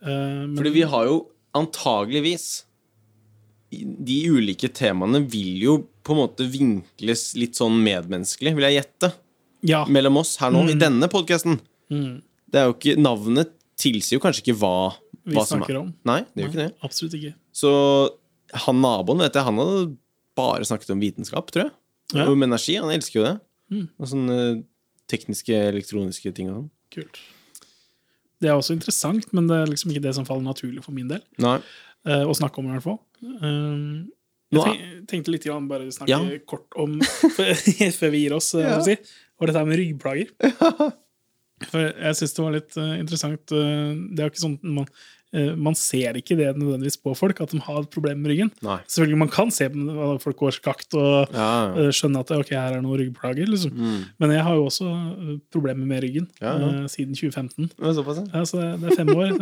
Men, 0.00 0.56
Fordi 0.56 0.70
vi 0.76 0.82
har 0.86 1.04
jo 1.08 1.16
antageligvis 1.58 2.64
De 3.70 4.18
ulike 4.32 4.68
temaene 4.72 5.20
vil 5.28 5.58
jo 5.60 5.72
på 6.06 6.14
en 6.14 6.20
måte 6.22 6.46
vinkles 6.48 7.34
litt 7.36 7.58
sånn 7.58 7.74
medmenneskelig, 7.84 8.54
vil 8.56 8.64
jeg 8.64 8.78
gjette, 8.78 9.10
ja, 9.68 9.82
mellom 9.92 10.16
oss 10.22 10.36
her 10.40 10.50
nå, 10.54 10.62
i 10.70 10.72
Mm. 10.72 10.78
denne 10.80 11.08
podkasten. 11.12 11.58
mm, 11.90 12.22
Det 12.50 12.56
er 12.62 12.64
jo 12.70 12.72
ikke 12.78 12.96
Navnet 12.96 13.50
tilsier 13.76 14.16
jo 14.16 14.20
kanskje 14.24 14.40
ikke 14.46 14.56
hva, 14.58 14.94
vi 15.26 15.34
hva 15.36 15.44
som 15.44 15.60
er 15.60 15.66
snakker 15.66 15.80
om. 15.82 15.94
Nei, 16.08 16.20
det 16.34 16.44
gjør 16.44 16.48
ikke 16.48 16.62
det. 16.62 16.74
Absolutt 16.82 17.14
ikke. 17.18 17.34
Så 17.52 18.10
han 18.54 18.80
naboen, 18.80 19.18
vet 19.18 19.34
jeg, 19.34 19.44
han 19.44 19.58
hadde 19.60 19.96
bare 20.34 20.64
snakket 20.64 20.90
om 20.94 21.00
vitenskap, 21.00 21.50
tror 21.52 21.64
jeg. 21.64 21.72
Ja. 22.14 22.24
Om 22.30 22.42
energi. 22.42 22.78
Han 22.80 22.88
elsker 22.88 23.20
jo 23.20 23.24
det. 23.26 23.40
Mm. 23.70 23.88
Og 24.00 24.06
sånne 24.08 24.64
tekniske, 25.08 25.52
elektroniske 25.74 26.32
ting 26.34 26.48
og 26.48 26.54
sånn. 26.62 26.70
Kult. 26.90 27.18
Det 28.40 28.48
er 28.50 28.54
også 28.54 28.76
interessant, 28.76 29.26
men 29.34 29.48
det 29.50 29.56
er 29.58 29.70
liksom 29.72 29.90
ikke 29.90 30.04
det 30.04 30.14
som 30.14 30.26
faller 30.28 30.44
naturlig 30.46 30.82
for 30.84 30.94
min 30.94 31.08
del. 31.10 31.22
Nei. 31.42 31.56
eh, 32.06 32.22
å 32.22 32.34
snakke 32.38 32.60
om, 32.62 32.68
i 32.70 32.76
hvert 32.76 32.84
fall. 32.86 32.98
Um, 33.42 34.06
jeg 34.54 34.62
tenk, 34.62 35.08
tenkte 35.10 35.32
litt 35.34 35.44
grann 35.44 35.66
bare 35.68 35.88
snakke 35.92 36.08
Ja. 36.14 36.38
kort 36.48 36.72
om 36.78 37.00
Før 37.98 38.10
vi 38.14 38.22
gir 38.24 38.36
oss, 38.38 38.52
eh, 38.54 38.64
Ja. 38.68 38.78
si, 38.86 38.94
og 39.40 39.50
dette 39.50 39.64
med 39.66 39.78
ryggplager. 39.82 40.30
For 41.68 41.82
jeg 41.82 42.14
syns 42.14 42.34
det 42.36 42.42
var 42.44 42.54
litt 42.54 42.76
uh, 42.78 42.92
interessant. 43.00 43.50
Uh, 43.50 43.90
det 44.14 44.22
er 44.22 44.28
jo 44.28 44.32
ikke 44.32 44.44
sånn 44.44 44.58
man, 44.62 44.86
man 45.60 45.74
ser 45.76 46.16
ikke 46.16 46.36
det 46.38 46.46
nødvendigvis 46.56 46.96
på 47.04 47.12
folk, 47.18 47.40
at 47.44 47.50
de 47.52 47.58
har 47.60 47.82
et 47.82 47.90
problem 47.92 48.22
med 48.24 48.30
ryggen. 48.32 48.50
Nei. 48.64 48.78
Selvfølgelig 48.88 49.18
man 49.20 49.28
kan 49.32 49.50
se 49.52 49.66
at 49.68 50.22
folk 50.24 50.38
går 50.40 50.54
skakt 50.56 50.94
og 50.96 51.34
Ja, 51.34 51.48
ja. 51.68 51.84
eh, 51.84 51.90
skjønne 51.92 52.22
at 52.24 52.32
ok, 52.32 52.54
her 52.56 52.78
er 52.78 52.80
noen 52.84 52.96
ryggplager. 53.02 53.44
Liksom. 53.50 53.74
Mm. 53.76 53.98
Men 54.24 54.32
jeg 54.32 54.46
har 54.46 54.56
jo 54.56 54.64
også 54.70 54.88
eh, 54.88 55.34
problemer 55.52 55.84
med 55.90 56.00
ryggen 56.06 56.30
Ja, 56.40 56.54
eh, 56.56 56.86
siden 56.88 57.12
2015. 57.18 57.68
Det 57.74 57.84
var 57.84 57.96
såpass, 57.98 58.22
så 58.48 58.62
det, 58.62 58.70
det 58.80 58.88
er 58.94 58.98
fem 59.02 59.12
år. 59.12 59.36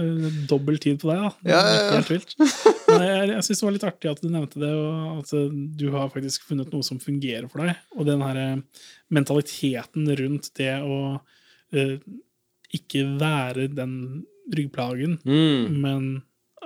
Dobbel 0.50 0.82
tid 0.82 0.98
på 1.04 1.12
deg, 1.12 1.22
da. 1.22 1.30
Det 1.46 1.54
Ja, 1.54 1.62
ja, 1.62 1.78
ja. 1.78 1.94
Helt 2.00 2.10
vilt. 2.16 2.34
Men 2.90 3.02
jeg, 3.06 3.30
jeg 3.36 3.46
syns 3.46 3.60
det 3.62 3.66
var 3.66 3.74
litt 3.78 3.88
artig 3.88 4.10
at 4.10 4.22
du 4.22 4.28
nevnte 4.30 4.62
det, 4.62 4.72
og 4.74 5.22
at 5.22 5.32
eh, 5.38 5.56
du 5.78 5.86
har 5.94 6.10
faktisk 6.14 6.46
funnet 6.50 6.74
noe 6.74 6.86
som 6.86 6.98
fungerer 7.02 7.46
for 7.50 7.62
deg. 7.62 7.78
Og 7.96 8.06
den 8.10 8.22
her 8.26 8.42
eh, 8.42 8.86
mentaliteten 9.14 10.08
rundt 10.18 10.50
det 10.58 10.72
å 10.82 10.96
uh, 11.20 11.96
ikke 12.74 13.04
være 13.20 13.68
den 13.70 13.92
ryggplagen, 14.54 15.18
Mm. 15.26 15.80
men 15.82 16.08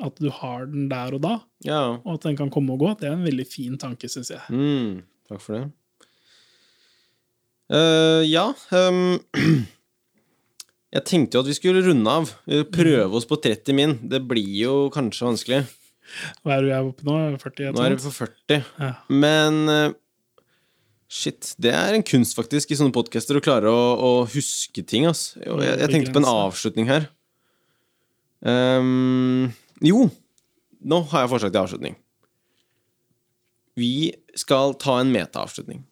at 0.00 0.16
du 0.20 0.30
har 0.32 0.66
den 0.70 0.88
der 0.88 1.14
og 1.16 1.22
da, 1.24 1.34
ja. 1.64 2.00
og 2.04 2.14
at 2.14 2.24
den 2.28 2.36
kan 2.38 2.50
komme 2.52 2.72
og 2.72 2.80
gå, 2.80 2.94
det 3.00 3.08
er 3.08 3.16
en 3.16 3.26
veldig 3.26 3.46
fin 3.48 3.76
tanke, 3.80 4.08
syns 4.08 4.32
jeg. 4.32 4.40
Mm. 4.48 5.02
Takk 5.28 5.44
for 5.44 5.58
det. 5.58 5.66
Uh, 7.70 8.24
ja 8.26 8.48
um, 8.74 9.20
Jeg 10.90 11.04
tenkte 11.06 11.36
jo 11.38 11.44
at 11.44 11.46
vi 11.46 11.54
skulle 11.54 11.84
runde 11.86 12.10
av. 12.10 12.32
Prøve 12.74 13.14
oss 13.14 13.28
på 13.30 13.36
30 13.38 13.76
min. 13.78 13.92
Det 14.10 14.18
blir 14.26 14.56
jo 14.64 14.72
kanskje 14.90 15.28
vanskelig. 15.28 15.60
Hva 16.42 16.56
er 16.56 16.64
du 16.64 16.70
jeg 16.72 16.74
er 16.80 16.88
oppe 16.88 17.06
nå? 17.06 17.18
40? 17.38 17.68
Nå 17.76 17.84
er 17.84 17.94
du 17.94 18.02
på 18.02 18.10
40. 18.16 18.64
Ja. 18.82 18.88
Men 19.14 19.60
uh, 19.70 19.92
Shit. 21.10 21.56
Det 21.58 21.72
er 21.74 21.96
en 21.96 22.04
kunst, 22.06 22.36
faktisk, 22.38 22.70
i 22.70 22.76
sånne 22.78 22.94
podcaster 22.94 23.34
å 23.34 23.42
klare 23.42 23.70
å, 23.70 23.86
å 23.98 24.10
huske 24.30 24.84
ting, 24.86 25.08
ass. 25.10 25.32
Jeg, 25.42 25.56
jeg 25.66 25.90
tenkte 25.90 26.14
på 26.14 26.22
en 26.22 26.28
avslutning 26.30 26.86
her. 26.86 27.08
Ehm, 28.46 29.50
jo, 29.84 30.06
nå 30.80 31.00
har 31.10 31.24
jeg 31.26 31.32
forslag 31.34 31.52
til 31.52 31.60
avslutning. 31.62 31.96
Vi 33.76 34.12
skal 34.38 34.74
ta 34.80 34.98
en 35.00 35.12
meta-avslutning. 35.12 35.82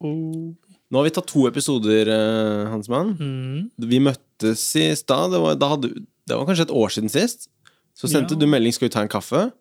Nå 0.00 0.98
har 0.98 1.06
vi 1.06 1.12
tatt 1.14 1.28
to 1.30 1.46
episoder, 1.48 2.08
eh, 2.10 2.68
Hansmann. 2.70 3.14
Mm. 3.18 3.70
Vi 3.78 4.00
møttes 4.02 4.64
i 4.76 4.88
stad. 4.98 5.30
Det, 5.32 5.40
det, 5.62 6.04
det 6.26 6.36
var 6.36 6.46
kanskje 6.48 6.66
et 6.68 6.74
år 6.82 6.92
siden 6.94 7.10
sist. 7.12 7.48
Så 7.94 8.08
sendte 8.10 8.34
Ja. 8.34 8.40
du 8.40 8.46
melding 8.46 8.72
'skal 8.72 8.88
vi 8.88 8.92
ta 8.92 9.02
en 9.02 9.08
kaffe'? 9.08 9.52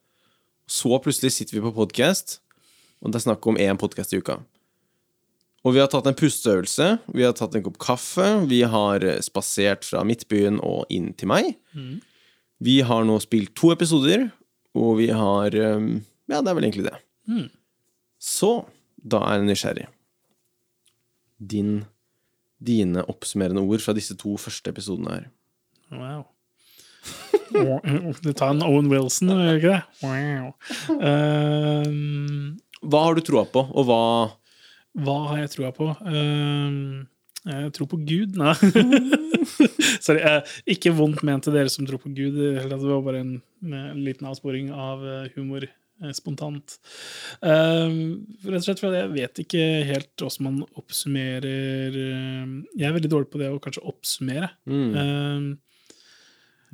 Så 0.67 0.89
plutselig 1.01 1.31
sitter 1.31 1.53
vi 1.57 1.61
på 1.61 1.73
podkast, 1.73 2.39
og 3.01 3.11
det 3.11 3.15
er 3.15 3.31
snakk 3.31 3.47
om 3.47 3.57
én 3.57 3.77
podkast 3.77 4.13
i 4.13 4.17
uka. 4.17 4.39
Og 5.67 5.75
vi 5.75 5.81
har 5.81 5.89
tatt 5.91 6.07
en 6.07 6.15
pusteøvelse, 6.15 6.87
vi 7.11 7.25
har 7.25 7.33
tatt 7.35 7.55
en 7.57 7.65
kopp 7.65 7.79
kaffe, 7.83 8.27
vi 8.47 8.61
har 8.63 9.03
eh, 9.03 9.19
spasert 9.23 9.83
fra 9.87 10.05
Midtbyen 10.07 10.61
og 10.63 10.87
inn 10.93 11.11
til 11.19 11.31
meg. 11.31 11.51
Mm. 11.75 11.99
Vi 12.63 12.79
har 12.87 13.05
nå 13.07 13.17
spilt 13.23 13.55
to 13.59 13.73
episoder, 13.75 14.29
og 14.77 14.99
vi 15.01 15.09
har 15.15 15.55
eh, 15.55 15.91
Ja, 16.29 16.39
det 16.39 16.51
er 16.51 16.55
vel 16.55 16.69
egentlig 16.69 16.87
det. 16.87 16.97
Mm. 17.27 17.47
Så 18.21 18.53
da 18.95 19.23
er 19.25 19.39
jeg 19.39 19.49
nysgjerrig. 19.49 19.87
Din, 21.39 21.71
dine 22.59 23.03
oppsummerende 23.11 23.63
ord 23.63 23.83
fra 23.83 23.95
disse 23.97 24.15
to 24.19 24.35
første 24.39 24.71
episodene 24.71 25.15
her. 25.15 25.29
Wow. 25.89 26.27
Du 28.23 28.31
tar 28.33 28.51
en 28.53 28.63
Owen 28.63 28.91
Wilson, 28.91 29.31
gjør 29.33 29.55
du 29.55 29.59
ikke 29.59 29.71
det? 29.73 29.83
Wow. 30.05 30.51
Um, 30.99 32.59
Hva 32.89 33.07
har 33.07 33.17
du 33.17 33.23
troa 33.25 33.43
på, 33.49 33.63
og 33.73 33.87
hva 33.89 34.03
hva 34.97 35.17
har 35.29 35.41
jeg 35.43 35.51
troa 35.55 35.71
på? 35.75 35.91
Ehm, 36.09 37.07
jeg 37.45 37.71
tror 37.77 37.87
på 37.91 37.99
Gud, 38.03 38.35
nei. 38.39 38.53
Sorry. 40.05 40.19
eh, 40.21 40.55
ikke 40.75 40.91
vondt 40.95 41.21
ment 41.27 41.45
til 41.45 41.55
dere 41.55 41.71
som 41.71 41.85
tror 41.87 42.01
på 42.03 42.11
Gud. 42.15 42.35
det 42.35 42.79
var 42.81 43.03
bare 43.05 43.21
en, 43.23 43.35
en 43.63 44.01
liten 44.03 44.27
avsporing 44.27 44.71
av 44.75 45.05
eh, 45.07 45.29
humor 45.37 45.63
eh, 45.67 46.11
spontant. 46.17 46.75
Ehm, 47.45 48.25
rett 48.43 48.59
og 48.59 48.67
slett 48.67 48.83
fordi 48.83 48.99
jeg 49.03 49.13
vet 49.15 49.41
ikke 49.45 49.63
helt 49.93 50.11
hvordan 50.19 50.49
man 50.49 50.59
oppsummerer 50.81 51.95
eh, 52.03 52.53
Jeg 52.79 52.89
er 52.89 52.95
veldig 52.99 53.13
dårlig 53.15 53.31
på 53.33 53.41
det 53.41 53.49
å 53.53 53.61
kanskje 53.63 53.85
oppsummere. 53.93 54.51
mm. 54.69 54.85
Ehm, 55.03 55.49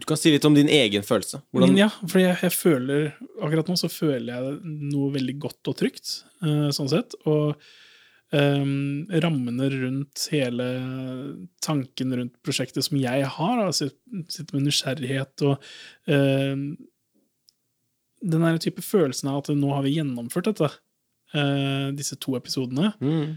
Du 0.02 0.04
kan 0.10 0.18
si 0.20 0.34
litt 0.34 0.44
om 0.50 0.58
din 0.58 0.68
egen 0.68 1.06
følelse. 1.08 1.40
Hvordan, 1.54 1.78
ja, 1.80 1.88
for 2.10 2.20
jeg, 2.20 2.36
jeg 2.42 2.52
føler 2.52 3.06
Akkurat 3.40 3.70
nå 3.72 3.78
så 3.80 3.88
føler 3.88 4.34
jeg 4.34 4.58
noe 4.92 5.14
veldig 5.14 5.38
godt 5.46 5.70
og 5.72 5.78
trygt, 5.80 6.18
eh, 6.44 6.68
sånn 6.76 6.90
sett. 6.92 7.16
Og 7.30 7.54
ehm, 8.36 9.06
rammene 9.24 9.70
rundt 9.74 10.26
hele 10.34 10.66
tanken 11.66 12.14
rundt 12.20 12.36
prosjektet 12.46 12.86
som 12.88 12.98
jeg 13.00 13.26
har, 13.38 13.62
sit- 13.76 13.98
sitter 14.32 14.58
med 14.60 14.68
nysgjerrighet 14.68 15.46
og 15.48 15.64
um, 16.12 16.66
den 18.26 18.42
der 18.48 18.58
type 18.64 18.82
følelsen 18.86 19.30
av 19.30 19.44
at 19.44 19.52
nå 19.56 19.70
har 19.76 19.84
vi 19.86 19.96
gjennomført 20.00 20.48
dette, 20.50 20.70
uh, 21.36 21.90
disse 21.98 22.18
to 22.22 22.34
episodene, 22.40 22.94
mm. 23.02 23.36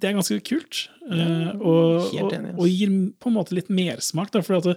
det 0.00 0.08
er 0.10 0.16
ganske 0.18 0.40
kult. 0.48 0.84
uh, 1.06 1.52
og, 1.60 2.10
og, 2.24 2.34
og 2.56 2.66
gir 2.70 2.90
på 3.20 3.30
en 3.30 3.36
måte 3.38 3.54
litt 3.54 3.70
mersmak. 3.70 4.32
For 4.42 4.58
at 4.58 4.66
det, 4.72 4.76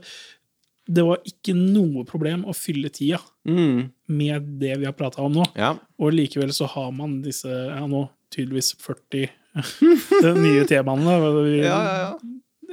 det 0.94 1.06
var 1.08 1.22
ikke 1.26 1.56
noe 1.58 2.04
problem 2.10 2.46
å 2.46 2.54
fylle 2.58 2.92
tida 2.94 3.22
Mm. 3.44 3.90
med 4.08 4.46
det 4.62 4.78
vi 4.80 4.86
har 4.88 4.94
prata 4.96 5.20
om 5.26 5.34
nå. 5.36 5.44
Ja. 5.60 5.74
Og 6.00 6.14
likevel 6.16 6.54
så 6.56 6.64
har 6.72 6.94
man 6.96 7.18
disse 7.26 7.50
ja, 7.52 7.82
nå 7.92 8.06
tydeligvis 8.34 8.74
40 8.82 9.28
nye 10.44 10.64
temaene. 10.70 11.18
Vi- 11.46 11.60
Ja, 11.64 11.80
ja, 11.86 11.98
ja. 12.04 12.14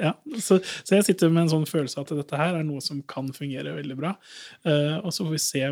ja, 0.01 0.13
så, 0.41 0.59
så 0.85 0.97
jeg 0.99 1.05
sitter 1.11 1.29
med 1.33 1.45
en 1.47 1.53
sånn 1.55 1.69
følelse 1.69 2.01
av 2.01 2.07
at 2.09 2.17
dette 2.23 2.39
her 2.41 2.57
er 2.61 2.65
noe 2.67 2.81
som 2.85 3.03
kan 3.11 3.29
fungere 3.37 3.75
veldig 3.77 3.99
bra. 4.01 4.15
Uh, 4.65 4.97
og 5.05 5.13
så 5.13 5.27
får 5.27 5.35
vi 5.37 5.43
se 5.45 5.67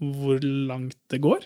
hvor 0.00 0.44
langt 0.68 0.96
det 1.12 1.20
går. 1.24 1.42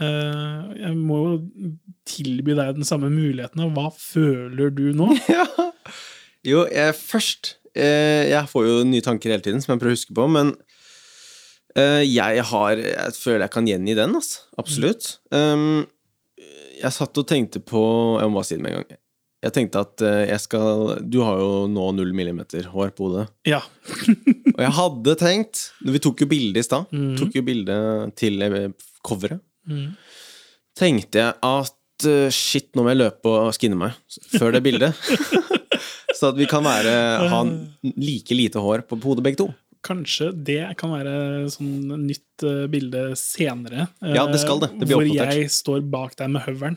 Uh, 0.00 0.72
jeg 0.78 0.94
må 0.96 1.16
jo 1.22 1.72
tilby 2.08 2.54
deg 2.58 2.74
den 2.78 2.86
samme 2.88 3.10
muligheten. 3.12 3.60
og 3.66 3.74
Hva 3.76 3.88
føler 3.94 4.70
du 4.74 4.88
nå? 4.96 5.10
Ja. 5.30 5.46
Jo, 6.42 6.64
jeg, 6.66 6.94
først 6.98 7.52
eh, 7.78 8.24
Jeg 8.32 8.48
får 8.50 8.64
jo 8.66 8.78
nye 8.88 9.04
tanker 9.04 9.30
hele 9.30 9.44
tiden 9.44 9.60
som 9.62 9.76
jeg 9.76 9.78
prøver 9.78 9.92
å 9.94 9.98
huske 10.00 10.14
på, 10.16 10.24
men 10.34 10.48
eh, 11.78 12.00
jeg 12.02 12.42
har 12.48 12.80
Jeg 12.82 13.14
føler 13.14 13.44
jeg 13.44 13.52
kan 13.54 13.68
gjengi 13.70 13.94
den, 13.94 14.16
altså. 14.18 14.40
Absolutt. 14.58 15.06
Um, 15.30 15.84
jeg 16.82 16.94
satt 16.96 17.18
og 17.20 17.28
tenkte 17.28 17.62
på 17.62 17.80
Jeg 18.20 18.30
må 18.30 18.40
bare 18.40 18.48
si 18.48 18.58
det 18.58 18.64
med 18.64 18.74
en 18.74 18.82
gang. 18.82 18.98
Jeg 19.42 19.54
tenkte 19.56 19.82
at 19.82 20.02
eh, 20.06 20.24
jeg 20.30 20.42
skal 20.44 20.96
Du 21.10 21.20
har 21.26 21.40
jo 21.42 21.66
nå 21.70 21.88
null 21.96 22.12
millimeter 22.14 22.68
hår 22.70 22.92
på 22.96 23.08
hodet. 23.08 23.26
Ja. 23.48 23.62
Og 24.54 24.60
jeg 24.62 24.72
hadde 24.78 25.16
tenkt 25.18 25.62
Vi 25.86 26.02
tok 26.02 26.22
jo 26.22 26.30
bilde 26.30 26.62
i 26.62 26.66
stad. 26.66 26.90
Mm. 26.94 27.14
Tok 27.18 27.38
jo 27.38 27.44
bilde 27.46 27.78
til 28.18 28.42
eh, 28.46 28.68
coveret. 29.02 29.42
Mm. 29.66 29.94
Tenkte 30.78 31.24
jeg 31.24 31.38
at 31.48 32.06
eh, 32.08 32.28
shit, 32.34 32.70
nå 32.74 32.84
må 32.84 32.94
jeg 32.94 33.02
løpe 33.02 33.32
og 33.32 33.50
skinne 33.56 33.78
meg 33.78 33.98
før 34.36 34.54
det 34.54 34.62
bildet. 34.64 34.94
Så 36.18 36.30
at 36.30 36.38
vi 36.38 36.46
kan 36.46 36.62
være, 36.62 36.94
ha 37.32 37.42
like 37.82 38.36
lite 38.36 38.62
hår 38.62 38.86
på, 38.86 38.98
på 39.00 39.10
hodet 39.10 39.26
begge 39.26 39.40
to. 39.42 39.48
Kanskje 39.82 40.28
det 40.46 40.60
kan 40.78 40.92
være 40.94 41.12
sånn 41.50 41.90
nytt 42.06 42.44
eh, 42.46 42.66
bilde 42.70 43.00
senere. 43.18 43.88
eh, 44.02 44.14
Ja, 44.14 44.26
det 44.30 44.38
skal 44.42 44.60
det. 44.62 44.68
Det 44.78 44.86
blir 44.86 44.96
hvor 45.00 45.08
oppdatert. 45.10 45.40
jeg 45.42 45.50
står 45.50 45.80
bak 45.90 46.14
deg 46.20 46.30
med 46.36 46.44
høvelen 46.46 46.76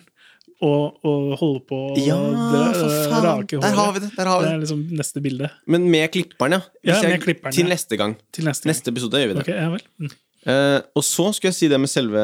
og, 0.65 0.95
og 1.05 1.35
holder 1.37 1.63
på 1.69 1.79
å 1.91 1.95
Ja, 2.01 2.17
rake 2.17 3.59
håret. 3.59 3.61
Der 3.61 3.75
har 3.77 3.91
vi 3.93 3.99
det! 4.05 4.09
Der 4.15 4.29
har 4.31 4.39
vi 4.39 4.45
Det 4.45 4.49
det. 4.49 4.55
er 4.55 4.61
liksom 4.63 4.83
neste 4.97 5.21
bilde 5.21 5.49
Men 5.67 5.89
med 5.91 6.09
klipperen, 6.15 6.57
ja. 6.57 6.61
Ja, 6.87 7.01
med 7.03 7.11
jeg, 7.17 7.21
klipperen, 7.27 7.53
til 7.53 7.67
neste 7.69 7.97
gang. 7.99 8.15
til 8.31 8.45
neste 8.47 8.63
gang. 8.65 8.71
Neste 8.73 8.93
episode 8.95 9.21
gjør 9.21 9.33
vi 9.33 9.37
det. 9.37 9.43
Ok, 9.45 9.51
ja 9.53 9.69
vel. 9.73 9.83
Mm. 9.99 10.13
Uh, 10.45 10.79
og 10.95 11.03
så 11.03 11.27
skulle 11.33 11.51
jeg 11.51 11.57
si 11.59 11.67
det 11.71 11.79
med 11.81 11.89
selve 11.89 12.23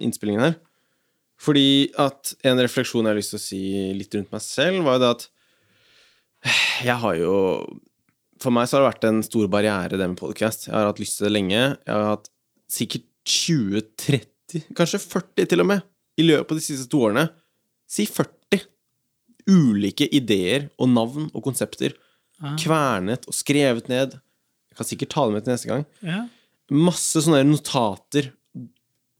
innspillingen 0.00 0.40
her. 0.48 0.56
Fordi 1.42 1.66
at 2.00 2.30
en 2.48 2.58
refleksjon 2.64 3.04
jeg 3.04 3.12
har 3.12 3.18
lyst 3.18 3.34
til 3.34 3.38
å 3.42 3.44
si 3.44 3.62
litt 3.98 4.14
rundt 4.16 4.30
meg 4.32 4.40
selv, 4.42 4.82
var 4.86 4.96
jo 4.96 5.02
det 5.04 5.10
at 5.14 5.26
jeg 6.86 6.96
har 7.02 7.14
jo 7.20 7.34
For 8.42 8.52
meg 8.52 8.68
så 8.68 8.76
har 8.76 8.84
det 8.84 8.90
vært 8.94 9.06
en 9.08 9.22
stor 9.24 9.46
barriere, 9.52 9.96
det 9.96 10.08
med 10.12 10.18
podcast. 10.20 10.66
Jeg 10.68 10.74
har 10.76 10.88
hatt 10.90 11.00
lyst 11.00 11.18
til 11.18 11.28
det 11.28 11.32
lenge. 11.36 11.60
Jeg 11.86 11.92
har 11.94 12.08
hatt 12.12 12.28
sikkert 12.70 13.06
20-30, 13.26 14.66
kanskje 14.76 15.00
40 15.02 15.48
til 15.50 15.62
og 15.64 15.68
med, 15.72 15.84
i 16.20 16.24
løpet 16.26 16.52
av 16.54 16.60
de 16.60 16.64
siste 16.64 16.86
to 16.92 17.00
årene. 17.08 17.26
Si 17.90 18.06
40 18.06 18.62
ulike 19.46 20.08
ideer 20.16 20.68
og 20.82 20.90
navn 20.90 21.28
og 21.32 21.42
konsepter. 21.46 21.94
Ah. 22.42 22.56
Kvernet 22.60 23.24
og 23.30 23.34
skrevet 23.36 23.88
ned. 23.88 24.16
Jeg 24.70 24.78
kan 24.80 24.88
sikkert 24.90 25.12
ta 25.14 25.24
det 25.26 25.36
med 25.36 25.44
til 25.46 25.54
neste 25.54 25.70
gang 25.70 25.84
Ja. 26.04 26.24
masse 26.68 27.22
sånne 27.24 27.44
notater. 27.46 28.32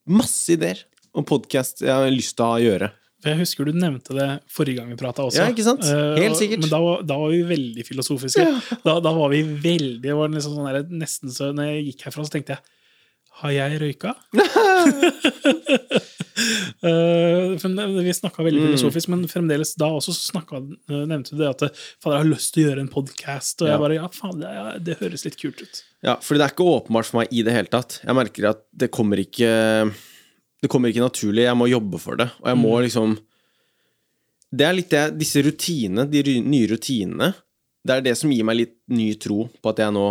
Masse 0.07 0.53
ideer 0.53 0.83
om 1.17 1.25
podkast 1.25 1.81
jeg 1.81 1.95
har 1.95 2.11
lyst 2.13 2.37
til 2.37 2.45
å 2.45 2.59
gjøre. 2.61 2.91
For 3.27 3.33
Jeg 3.35 3.41
husker 3.43 3.67
du 3.67 3.73
nevnte 3.75 4.15
det 4.15 4.27
forrige 4.55 4.79
gang 4.79 4.93
vi 4.93 4.97
prata 5.01 5.25
også. 5.27 5.41
Ja, 5.43 5.51
ikke 5.51 5.65
sant? 5.67 5.83
Eh, 5.83 6.21
Helt 6.23 6.39
sikkert. 6.39 6.61
Men 6.63 6.71
da, 6.71 6.79
var- 6.85 7.03
da 7.03 7.17
var 7.19 7.33
vi 7.35 7.41
veldig 7.49 7.83
filosofiske. 7.89 8.45
Ja. 8.47 8.79
Da, 8.87 9.01
da 9.03 9.13
var 9.17 9.33
vi 9.35 9.41
veldig 9.43 9.99
det 10.05 10.15
var 10.15 10.31
liksom 10.31 10.55
sånn 10.55 10.71
der, 10.71 10.85
Nesten 11.03 11.33
så 11.35 11.51
Når 11.57 11.73
jeg 11.73 11.87
gikk 11.91 12.07
herfra, 12.07 12.23
så 12.29 12.37
tenkte 12.37 12.55
jeg 12.55 12.63
Har 13.43 13.51
jeg 13.59 13.81
røyka? 13.83 14.15
Eh, 16.87 17.57
vi 18.05 18.13
snakka 18.15 18.43
veldig 18.45 18.61
Mm. 18.61 18.67
filosofisk, 18.69 19.09
men 19.09 19.23
fremdeles 19.29 19.71
da 19.81 19.87
også 19.97 20.13
snakket, 20.13 20.67
eh, 20.91 21.07
nevnte 21.09 21.33
du 21.33 21.39
det 21.41 21.49
at 21.49 21.63
fader, 22.03 22.19
jeg 22.19 22.23
har 22.23 22.29
lyst 22.29 22.53
til 22.55 22.63
å 22.63 22.67
gjøre 22.69 22.81
en 22.85 22.91
podkast. 22.93 23.63
Og 23.65 23.69
jeg 23.71 23.81
bare 23.81 23.97
ja, 23.97 24.09
faen, 24.13 24.41
det, 24.43 24.85
det 24.85 24.99
høres 25.01 25.25
litt 25.25 25.39
kult 25.41 25.63
ut. 25.65 25.81
Ja, 26.05 26.17
fordi 26.21 26.39
det 26.43 26.45
er 26.47 26.53
ikke 26.55 26.69
åpenbart 26.77 27.09
for 27.09 27.23
meg 27.23 27.33
i 27.33 27.43
det 27.47 27.55
hele 27.57 27.73
tatt. 27.73 27.97
Jeg 28.05 28.15
merker 28.19 28.51
at 28.53 28.61
det 28.77 28.91
kommer 28.95 29.17
ikke 29.25 29.49
Det 30.63 30.71
kommer 30.73 30.89
ikke 30.91 31.05
naturlig. 31.05 31.45
Jeg 31.47 31.57
må 31.59 31.67
jobbe 31.69 31.99
for 32.01 32.17
det. 32.21 32.29
Og 32.43 32.49
jeg 32.51 32.59
må 32.61 32.71
liksom 32.85 33.17
Det 34.57 34.65
er 34.67 34.77
litt 34.79 34.91
det 34.95 35.03
Disse 35.21 35.43
rutinene, 35.45 36.07
de 36.11 36.23
nye 36.41 36.69
rutinene, 36.71 37.33
det 37.87 37.97
er 37.97 38.05
det 38.07 38.15
som 38.19 38.31
gir 38.33 38.47
meg 38.47 38.57
litt 38.61 38.75
ny 38.91 39.13
tro 39.21 39.45
på 39.63 39.71
at 39.71 39.83
jeg 39.85 39.95
nå 39.95 40.07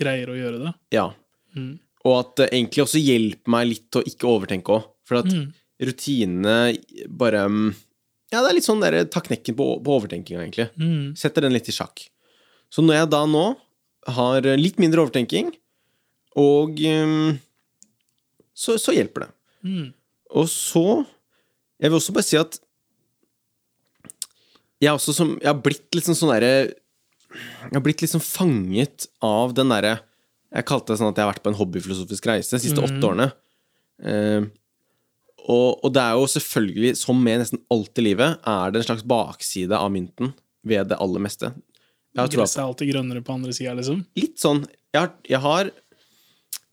Greier 0.00 0.30
å 0.32 0.36
gjøre 0.38 0.58
det. 0.62 0.72
Ja. 0.96 1.10
Mm. 1.54 1.74
Og 2.08 2.14
at 2.16 2.30
det 2.40 2.46
egentlig 2.54 2.82
også 2.86 3.02
hjelper 3.02 3.52
meg 3.52 3.66
litt 3.68 3.90
til 3.92 4.00
å 4.00 4.08
ikke 4.08 4.30
overtenke 4.30 4.72
òg. 4.78 4.86
For 5.04 5.20
at 5.20 5.26
Mm. 5.30 5.50
rutinene 5.82 6.56
bare 7.08 7.44
mm, 7.50 7.74
Ja, 8.32 8.40
det 8.40 8.48
er 8.50 8.54
litt 8.54 8.64
sånn 8.64 8.80
der, 8.80 9.04
ta 9.10 9.20
knekken 9.20 9.56
på, 9.58 9.66
på 9.84 9.96
overtenkinga, 9.98 10.40
egentlig. 10.46 10.68
Mm. 10.78 11.16
Setter 11.18 11.42
den 11.42 11.52
litt 11.52 11.68
i 11.68 11.74
sjakk. 11.74 12.06
Så 12.70 12.80
når 12.86 13.00
jeg 13.02 13.10
da 13.10 13.24
nå 13.26 13.44
har 14.16 14.46
litt 14.56 14.78
mindre 14.78 15.02
overtenking, 15.02 15.50
og 16.38 16.78
um, 16.78 17.38
så, 18.54 18.78
så 18.78 18.94
hjelper 18.94 19.26
det. 19.26 19.30
Mm. 19.66 19.90
Og 20.40 20.46
så 20.48 20.84
Jeg 21.80 21.90
vil 21.90 21.98
også 21.98 22.14
bare 22.16 22.24
si 22.24 22.36
at 22.40 22.60
jeg 24.80 24.94
også 24.96 25.12
som 25.12 25.34
Jeg 25.40 25.50
har 25.50 25.58
blitt 25.60 25.90
litt 25.96 26.06
sånn 26.06 26.16
sånn 26.16 26.30
derre 26.32 26.52
Jeg 26.70 27.74
har 27.74 27.82
blitt 27.84 28.00
litt 28.00 28.12
sånn 28.14 28.24
fanget 28.24 29.04
av 29.24 29.52
den 29.58 29.68
derre 29.72 29.98
Jeg 30.54 30.64
kalte 30.70 30.94
det 30.94 31.00
sånn 31.02 31.10
at 31.12 31.18
jeg 31.20 31.26
har 31.26 31.32
vært 31.34 31.44
på 31.44 31.52
en 31.52 31.58
hobbyfilosofisk 31.60 32.30
reise 32.30 32.56
de 32.56 32.62
siste 32.64 32.80
åtte 32.82 33.04
årene. 33.06 33.28
Eh, 34.02 34.48
Og, 35.50 35.80
og 35.84 35.92
det 35.94 36.02
er 36.02 36.16
jo 36.18 36.26
selvfølgelig, 36.28 36.90
som 37.00 37.20
med 37.24 37.40
nesten 37.40 37.60
alt 37.72 37.96
i 37.98 38.02
livet, 38.04 38.40
er 38.46 38.70
det 38.72 38.80
en 38.82 38.86
slags 38.90 39.04
bakside 39.08 39.72
av 39.76 39.88
mynten 39.92 40.34
ved 40.68 40.90
det 40.90 40.98
aller 41.00 41.22
meste. 41.24 41.48
Gresset 42.14 42.58
er 42.60 42.66
alltid 42.66 42.90
grønnere 42.92 43.22
på 43.24 43.32
andre 43.36 43.54
sida, 43.56 43.72
liksom. 43.78 44.02
litt 44.18 44.36
sånn 44.42 44.64
Jeg 44.92 44.98
har, 45.00 45.10
jeg 45.30 45.40
har, 45.44 45.70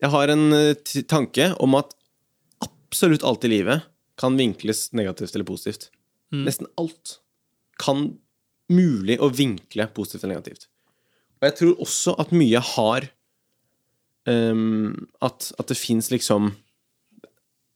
jeg 0.04 0.10
har 0.16 0.34
en 0.34 0.46
eh, 0.58 1.02
tanke 1.08 1.52
om 1.64 1.78
at 1.80 1.94
absolutt 2.88 3.26
alt 3.28 3.46
i 3.46 3.52
livet 3.52 3.86
kan 4.18 4.38
vinkles 4.40 4.90
negativt 4.98 5.36
eller 5.36 5.46
positivt. 5.46 5.90
Nesten 6.34 6.68
alt 6.80 7.20
kan 7.80 8.18
mulig 8.74 9.20
å 9.22 9.30
vinkle 9.32 9.88
positivt 9.96 10.24
eller 10.26 10.38
negativt. 10.40 10.68
Og 11.38 11.48
jeg 11.48 11.56
tror 11.60 11.84
også 11.86 12.16
at 12.20 12.34
mye 12.36 12.62
har 12.74 13.08
um, 14.28 14.96
at, 15.24 15.52
at 15.60 15.70
det 15.70 15.78
fins 15.80 16.10
liksom 16.12 16.52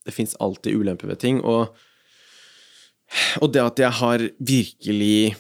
Det 0.02 0.14
fins 0.16 0.34
alltid 0.42 0.74
ulemper 0.74 1.12
ved 1.12 1.20
ting, 1.22 1.44
og, 1.46 1.76
og 3.38 3.52
det 3.54 3.62
at 3.62 3.80
jeg 3.84 3.94
har 4.00 4.24
virkelig 4.42 5.36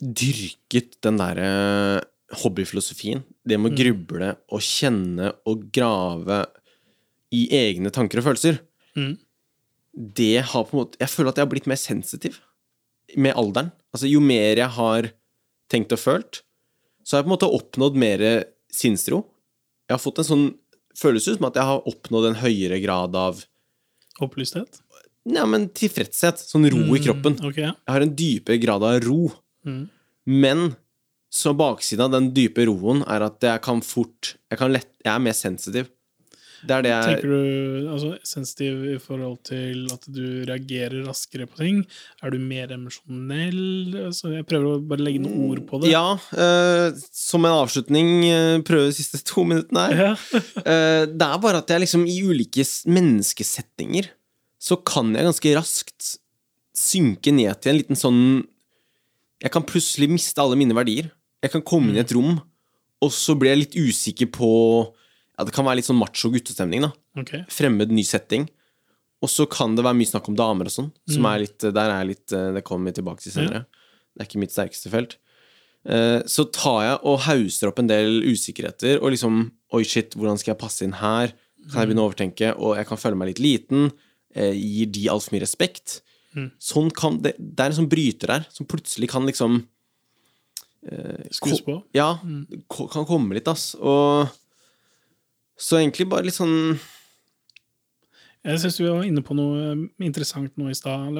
dyrket 0.00 0.96
den 1.04 1.18
derre 1.20 1.50
hobbyfilosofien. 2.40 3.20
Det 3.44 3.58
med 3.60 3.74
å 3.74 3.76
gruble 3.82 4.30
og 4.48 4.64
kjenne 4.64 5.28
og 5.44 5.66
grave 5.76 6.40
i 7.34 7.44
egne 7.56 7.92
tanker 7.94 8.20
og 8.20 8.28
følelser. 8.28 8.60
Mm. 8.98 9.14
Det 9.94 10.42
har 10.50 10.66
på 10.66 10.74
en 10.74 10.80
måte 10.80 10.98
Jeg 11.00 11.10
føler 11.10 11.30
at 11.30 11.38
jeg 11.38 11.46
har 11.46 11.52
blitt 11.52 11.68
mer 11.70 11.78
sensitiv 11.78 12.38
med 13.20 13.36
alderen. 13.38 13.70
Altså, 13.94 14.08
jo 14.10 14.20
mer 14.22 14.58
jeg 14.58 14.70
har 14.76 15.10
tenkt 15.70 15.94
og 15.94 16.00
følt, 16.00 16.42
så 17.04 17.16
har 17.16 17.22
jeg 17.22 17.26
på 17.26 17.30
en 17.30 17.36
måte 17.36 17.50
oppnådd 17.58 17.98
mer 18.00 18.22
sinnsro. 18.72 19.22
Jeg 19.88 19.96
har 19.96 20.02
fått 20.02 20.22
en 20.22 20.28
sånn 20.28 20.46
følelse 20.98 21.36
som 21.36 21.48
at 21.48 21.58
jeg 21.58 21.68
har 21.68 21.90
oppnådd 21.90 22.30
en 22.30 22.40
høyere 22.42 22.80
grad 22.84 23.16
av 23.18 23.42
Opplysthet. 24.22 24.78
ja, 25.26 25.42
men 25.50 25.66
tilfredshet. 25.74 26.38
Sånn 26.38 26.68
ro 26.70 26.94
i 26.94 27.02
kroppen. 27.02 27.34
Okay. 27.42 27.66
Jeg 27.66 27.90
har 27.90 28.04
en 28.04 28.14
dypere 28.14 28.60
grad 28.62 28.84
av 28.86 29.00
ro. 29.02 29.26
Mm. 29.66 29.88
Men 30.30 30.62
så 31.34 31.50
baksiden 31.58 32.06
av 32.06 32.12
den 32.14 32.28
dype 32.36 32.66
roen 32.68 33.02
er 33.10 33.24
at 33.26 33.42
jeg 33.42 33.62
kan 33.64 33.82
fort 33.82 34.36
Jeg, 34.50 34.58
kan 34.60 34.70
lett, 34.70 34.90
jeg 35.02 35.10
er 35.10 35.24
mer 35.24 35.34
sensitiv. 35.34 35.90
Det 36.64 36.74
er 36.76 36.84
det 36.84 36.92
jeg 36.92 37.08
Tenker 37.10 37.32
du 37.32 37.90
altså, 37.92 38.10
sensitiv 38.26 38.84
i 38.94 38.96
forhold 39.02 39.36
til 39.48 39.84
at 39.92 40.08
du 40.08 40.24
reagerer 40.48 41.04
raskere 41.06 41.46
på 41.50 41.60
ting? 41.60 41.82
Er 42.24 42.34
du 42.34 42.38
mer 42.40 42.72
emosjonell? 42.74 43.60
Altså, 44.06 44.32
jeg 44.38 44.46
prøver 44.48 44.78
å 44.78 44.82
bare 44.92 45.04
legge 45.04 45.22
noen 45.24 45.50
ord 45.50 45.62
på 45.68 45.82
det. 45.82 45.92
Ja, 45.92 46.16
uh, 46.16 47.04
som 47.12 47.44
en 47.44 47.58
avslutning, 47.60 48.12
uh, 48.30 48.58
prøve 48.66 48.88
de 48.90 48.96
siste 48.96 49.20
to 49.28 49.46
minuttene 49.48 49.86
her. 49.90 50.04
Ja. 50.10 50.42
uh, 50.64 51.04
det 51.18 51.28
er 51.28 51.42
bare 51.44 51.60
at 51.62 51.72
jeg 51.74 51.84
liksom 51.84 52.08
i 52.08 52.18
ulike 52.24 52.64
menneskesettinger 52.88 54.12
så 54.64 54.78
kan 54.80 55.12
jeg 55.12 55.28
ganske 55.28 55.54
raskt 55.58 56.14
synke 56.74 57.32
ned 57.34 57.60
til 57.60 57.74
en 57.74 57.80
liten 57.82 57.98
sånn 57.98 58.20
Jeg 59.44 59.52
kan 59.52 59.66
plutselig 59.66 60.08
miste 60.08 60.40
alle 60.40 60.56
mine 60.56 60.72
verdier. 60.76 61.10
Jeg 61.44 61.52
kan 61.52 61.64
komme 61.66 61.90
inn 61.90 61.98
i 61.98 62.00
et 62.00 62.12
rom, 62.16 62.38
og 63.04 63.10
så 63.12 63.34
blir 63.36 63.52
jeg 63.52 63.60
litt 63.60 63.74
usikker 63.76 64.30
på 64.32 64.52
Ja, 65.38 65.44
det 65.44 65.52
kan 65.56 65.64
være 65.66 65.76
litt 65.80 65.88
sånn 65.88 65.98
macho 65.98 66.30
guttestemning, 66.30 66.82
da. 66.86 66.92
Okay. 67.18 67.44
Fremmed, 67.50 67.90
ny 67.90 68.02
setting. 68.06 68.48
Og 69.24 69.28
så 69.32 69.46
kan 69.50 69.74
det 69.74 69.82
være 69.84 69.96
mye 69.98 70.10
snakk 70.10 70.28
om 70.28 70.36
damer 70.36 70.68
og 70.68 70.74
sånn, 70.74 70.92
som 71.08 71.24
er 71.30 71.38
litt 71.46 71.58
Der 71.58 71.90
er 71.90 72.04
litt 72.04 72.32
eh, 72.32 72.52
Det 72.52 72.62
kommer 72.64 72.90
vi 72.92 72.98
tilbake 73.00 73.22
til 73.24 73.32
senere. 73.32 73.64
Det 74.14 74.20
er 74.22 74.28
ikke 74.28 74.40
mitt 74.42 74.52
sterkeste 74.52 74.90
felt. 74.92 75.16
Eh, 75.86 76.20
Så 76.28 76.44
tar 76.52 76.82
jeg 76.84 76.98
og 77.04 77.18
hauser 77.26 77.68
opp 77.70 77.78
en 77.80 77.88
del 77.88 78.20
usikkerheter, 78.22 79.00
og 79.02 79.10
liksom 79.14 79.50
Oi, 79.74 79.82
shit, 79.82 80.12
hvordan 80.14 80.38
skal 80.38 80.52
jeg 80.54 80.60
passe 80.60 80.84
inn 80.86 80.92
her? 81.00 81.32
Kan 81.70 81.80
jeg 81.80 81.88
begynne 81.88 82.04
å 82.04 82.10
overtenke? 82.12 82.52
Og 82.60 82.76
jeg 82.76 82.86
kan 82.86 83.00
føle 83.00 83.16
meg 83.16 83.32
litt 83.32 83.40
liten. 83.42 83.90
eh, 84.36 84.52
Gir 84.52 84.86
de 84.92 85.08
altfor 85.08 85.32
mye 85.34 85.42
respekt? 85.42 86.02
Sånn 86.60 86.92
kan 86.94 87.18
det, 87.22 87.34
det 87.38 87.60
er 87.64 87.70
en 87.72 87.78
sånn 87.80 87.88
bryter 87.90 88.26
der, 88.26 88.46
som 88.52 88.66
plutselig 88.66 89.08
kan 89.08 89.24
liksom 89.26 89.62
Skus 91.32 91.60
på. 91.64 91.82
Ja, 91.94 92.18
ko- 92.68 92.88
kan 92.92 93.06
komme 93.08 93.32
litt, 93.34 93.48
ass. 93.48 93.74
Og 93.80 94.28
så 95.60 95.78
egentlig 95.80 96.08
bare 96.10 96.26
litt 96.26 96.36
sånn 96.36 96.74
Jeg 98.44 98.60
syns 98.60 98.76
du 98.76 98.82
var 98.84 99.06
inne 99.06 99.22
på 99.24 99.32
noe 99.38 99.70
interessant 100.04 100.52
nå 100.60 100.66
i 100.68 100.74
stad. 100.76 101.14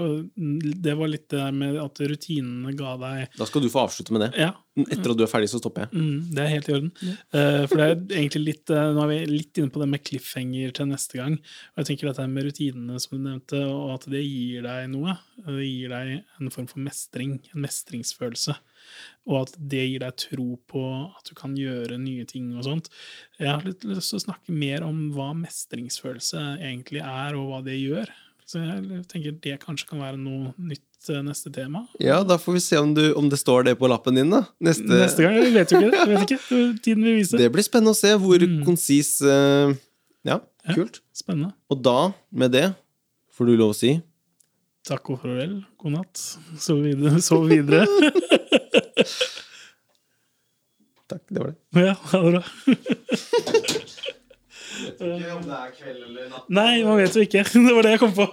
Det 0.85 0.93
var 0.99 1.09
litt 1.09 1.29
det 1.33 1.39
der 1.41 1.55
med 1.57 1.79
at 1.81 2.03
rutinene 2.05 2.75
ga 2.77 2.97
deg 3.01 3.39
Da 3.39 3.47
skal 3.49 3.65
du 3.65 3.71
få 3.73 3.87
avslutte 3.87 4.13
med 4.13 4.27
det. 4.27 4.31
Ja, 4.43 4.51
Etter 4.75 5.13
at 5.15 5.19
du 5.21 5.23
er 5.25 5.31
ferdig, 5.31 5.49
så 5.53 5.61
stopper 5.63 5.87
jeg. 5.87 5.95
Mm, 5.95 6.35
det 6.35 6.43
er 6.43 6.51
helt 6.51 6.69
i 6.69 6.75
orden. 6.75 6.91
Eh, 7.07 7.63
for 7.71 7.79
det 7.79 7.87
er 7.87 7.95
egentlig 8.19 8.43
litt 8.43 8.73
eh, 8.75 8.91
Nå 8.93 9.05
er 9.05 9.11
vi 9.13 9.19
litt 9.31 9.61
inne 9.63 9.71
på 9.73 9.81
det 9.81 9.89
med 9.93 10.03
cliffhanger 10.05 10.75
til 10.75 10.91
neste 10.91 11.21
gang. 11.21 11.39
Og 11.39 11.81
jeg 11.81 11.93
tenker 11.93 12.11
dette 12.11 12.27
med 12.35 12.49
rutinene 12.51 13.01
som 13.01 13.15
du 13.15 13.23
nevnte, 13.23 13.61
og 13.71 13.95
at 13.95 14.09
det 14.11 14.25
gir 14.27 14.67
deg 14.67 14.91
noe. 14.93 15.15
Det 15.47 15.63
gir 15.63 15.95
deg 15.95 16.17
en 16.19 16.53
form 16.53 16.67
for 16.75 16.83
mestring, 16.83 17.39
en 17.55 17.65
mestringsfølelse. 17.65 18.59
Og 19.27 19.39
at 19.47 19.55
det 19.59 19.85
gir 19.89 20.03
deg 20.05 20.17
tro 20.21 20.59
på 20.69 20.83
at 21.17 21.25
du 21.31 21.35
kan 21.39 21.55
gjøre 21.57 21.97
nye 21.99 22.25
ting 22.29 22.51
og 22.59 22.65
sånt. 22.67 22.91
Jeg 23.41 23.49
har 23.49 23.63
litt 23.65 23.85
lyst 23.89 24.11
til 24.13 24.19
å 24.21 24.25
snakke 24.27 24.53
mer 24.53 24.85
om 24.85 25.07
hva 25.17 25.31
mestringsfølelse 25.39 26.43
egentlig 26.61 27.01
er, 27.01 27.35
og 27.39 27.49
hva 27.51 27.63
det 27.65 27.79
gjør. 27.81 28.11
Så 28.45 28.61
jeg 28.61 29.07
tenker 29.09 29.39
det 29.41 29.55
kanskje 29.63 29.89
kan 29.89 30.03
være 30.05 30.19
noe 30.21 30.51
nytt 30.61 31.09
eh, 31.09 31.23
neste 31.25 31.49
tema. 31.55 31.87
Ja, 32.03 32.19
da 32.29 32.37
får 32.37 32.59
vi 32.59 32.61
se 32.61 32.77
om, 32.77 32.93
du, 32.93 33.07
om 33.17 33.31
det 33.33 33.39
står 33.41 33.65
det 33.71 33.79
på 33.81 33.89
lappen 33.89 34.19
din, 34.21 34.29
da. 34.35 34.43
Neste, 34.61 34.85
Neste 34.85 35.25
gang. 35.25 35.39
Jeg 35.41 35.55
vet 35.55 35.73
jo 35.73 35.81
ikke 35.81 35.93
det. 35.95 36.05
Vet 36.13 36.35
ikke. 36.37 36.61
Tiden 36.85 37.07
vil 37.09 37.17
vise. 37.23 37.41
Det 37.41 37.49
blir 37.55 37.65
spennende 37.65 37.95
å 37.97 37.99
se 37.99 38.13
hvor 38.21 38.45
Mm. 38.45 38.61
konsis 38.69 39.15
eh, 39.25 39.73
ja, 40.29 40.37
Ja. 40.69 40.75
kult. 40.77 41.01
Spennende. 41.17 41.55
Og 41.73 41.81
da, 41.83 42.13
med 42.33 42.53
det, 42.53 42.67
får 43.33 43.49
du 43.49 43.57
lov 43.57 43.73
å 43.73 43.79
si 43.81 43.95
Takk 44.85 45.09
og 45.15 45.21
farvel. 45.23 45.55
God 45.81 45.93
natt. 45.95 46.21
Så 46.61 46.75
videre. 46.83 47.21
Sov 47.25 47.47
videre. 47.49 47.87
Takk, 51.09 51.23
det 51.29 51.39
var 51.41 51.47
det. 51.53 51.59
Ja, 51.85 51.95
ha 52.11 52.19
det 52.25 52.31
bra. 52.35 52.43
Vet 54.75 55.01
Ikke 55.01 55.35
om 55.37 55.43
det 55.47 55.57
er 55.57 55.71
kveld 55.77 56.01
eller 56.03 56.29
natt. 56.33 56.49
Nei, 56.53 56.85
man 56.85 56.97
vet 57.01 57.17
jo 57.17 57.21
ikke. 57.25 57.43
Det 57.55 57.75
var 57.77 57.83
det 57.87 57.93
jeg 57.95 58.03
kom 58.03 58.15
på. 58.17 58.27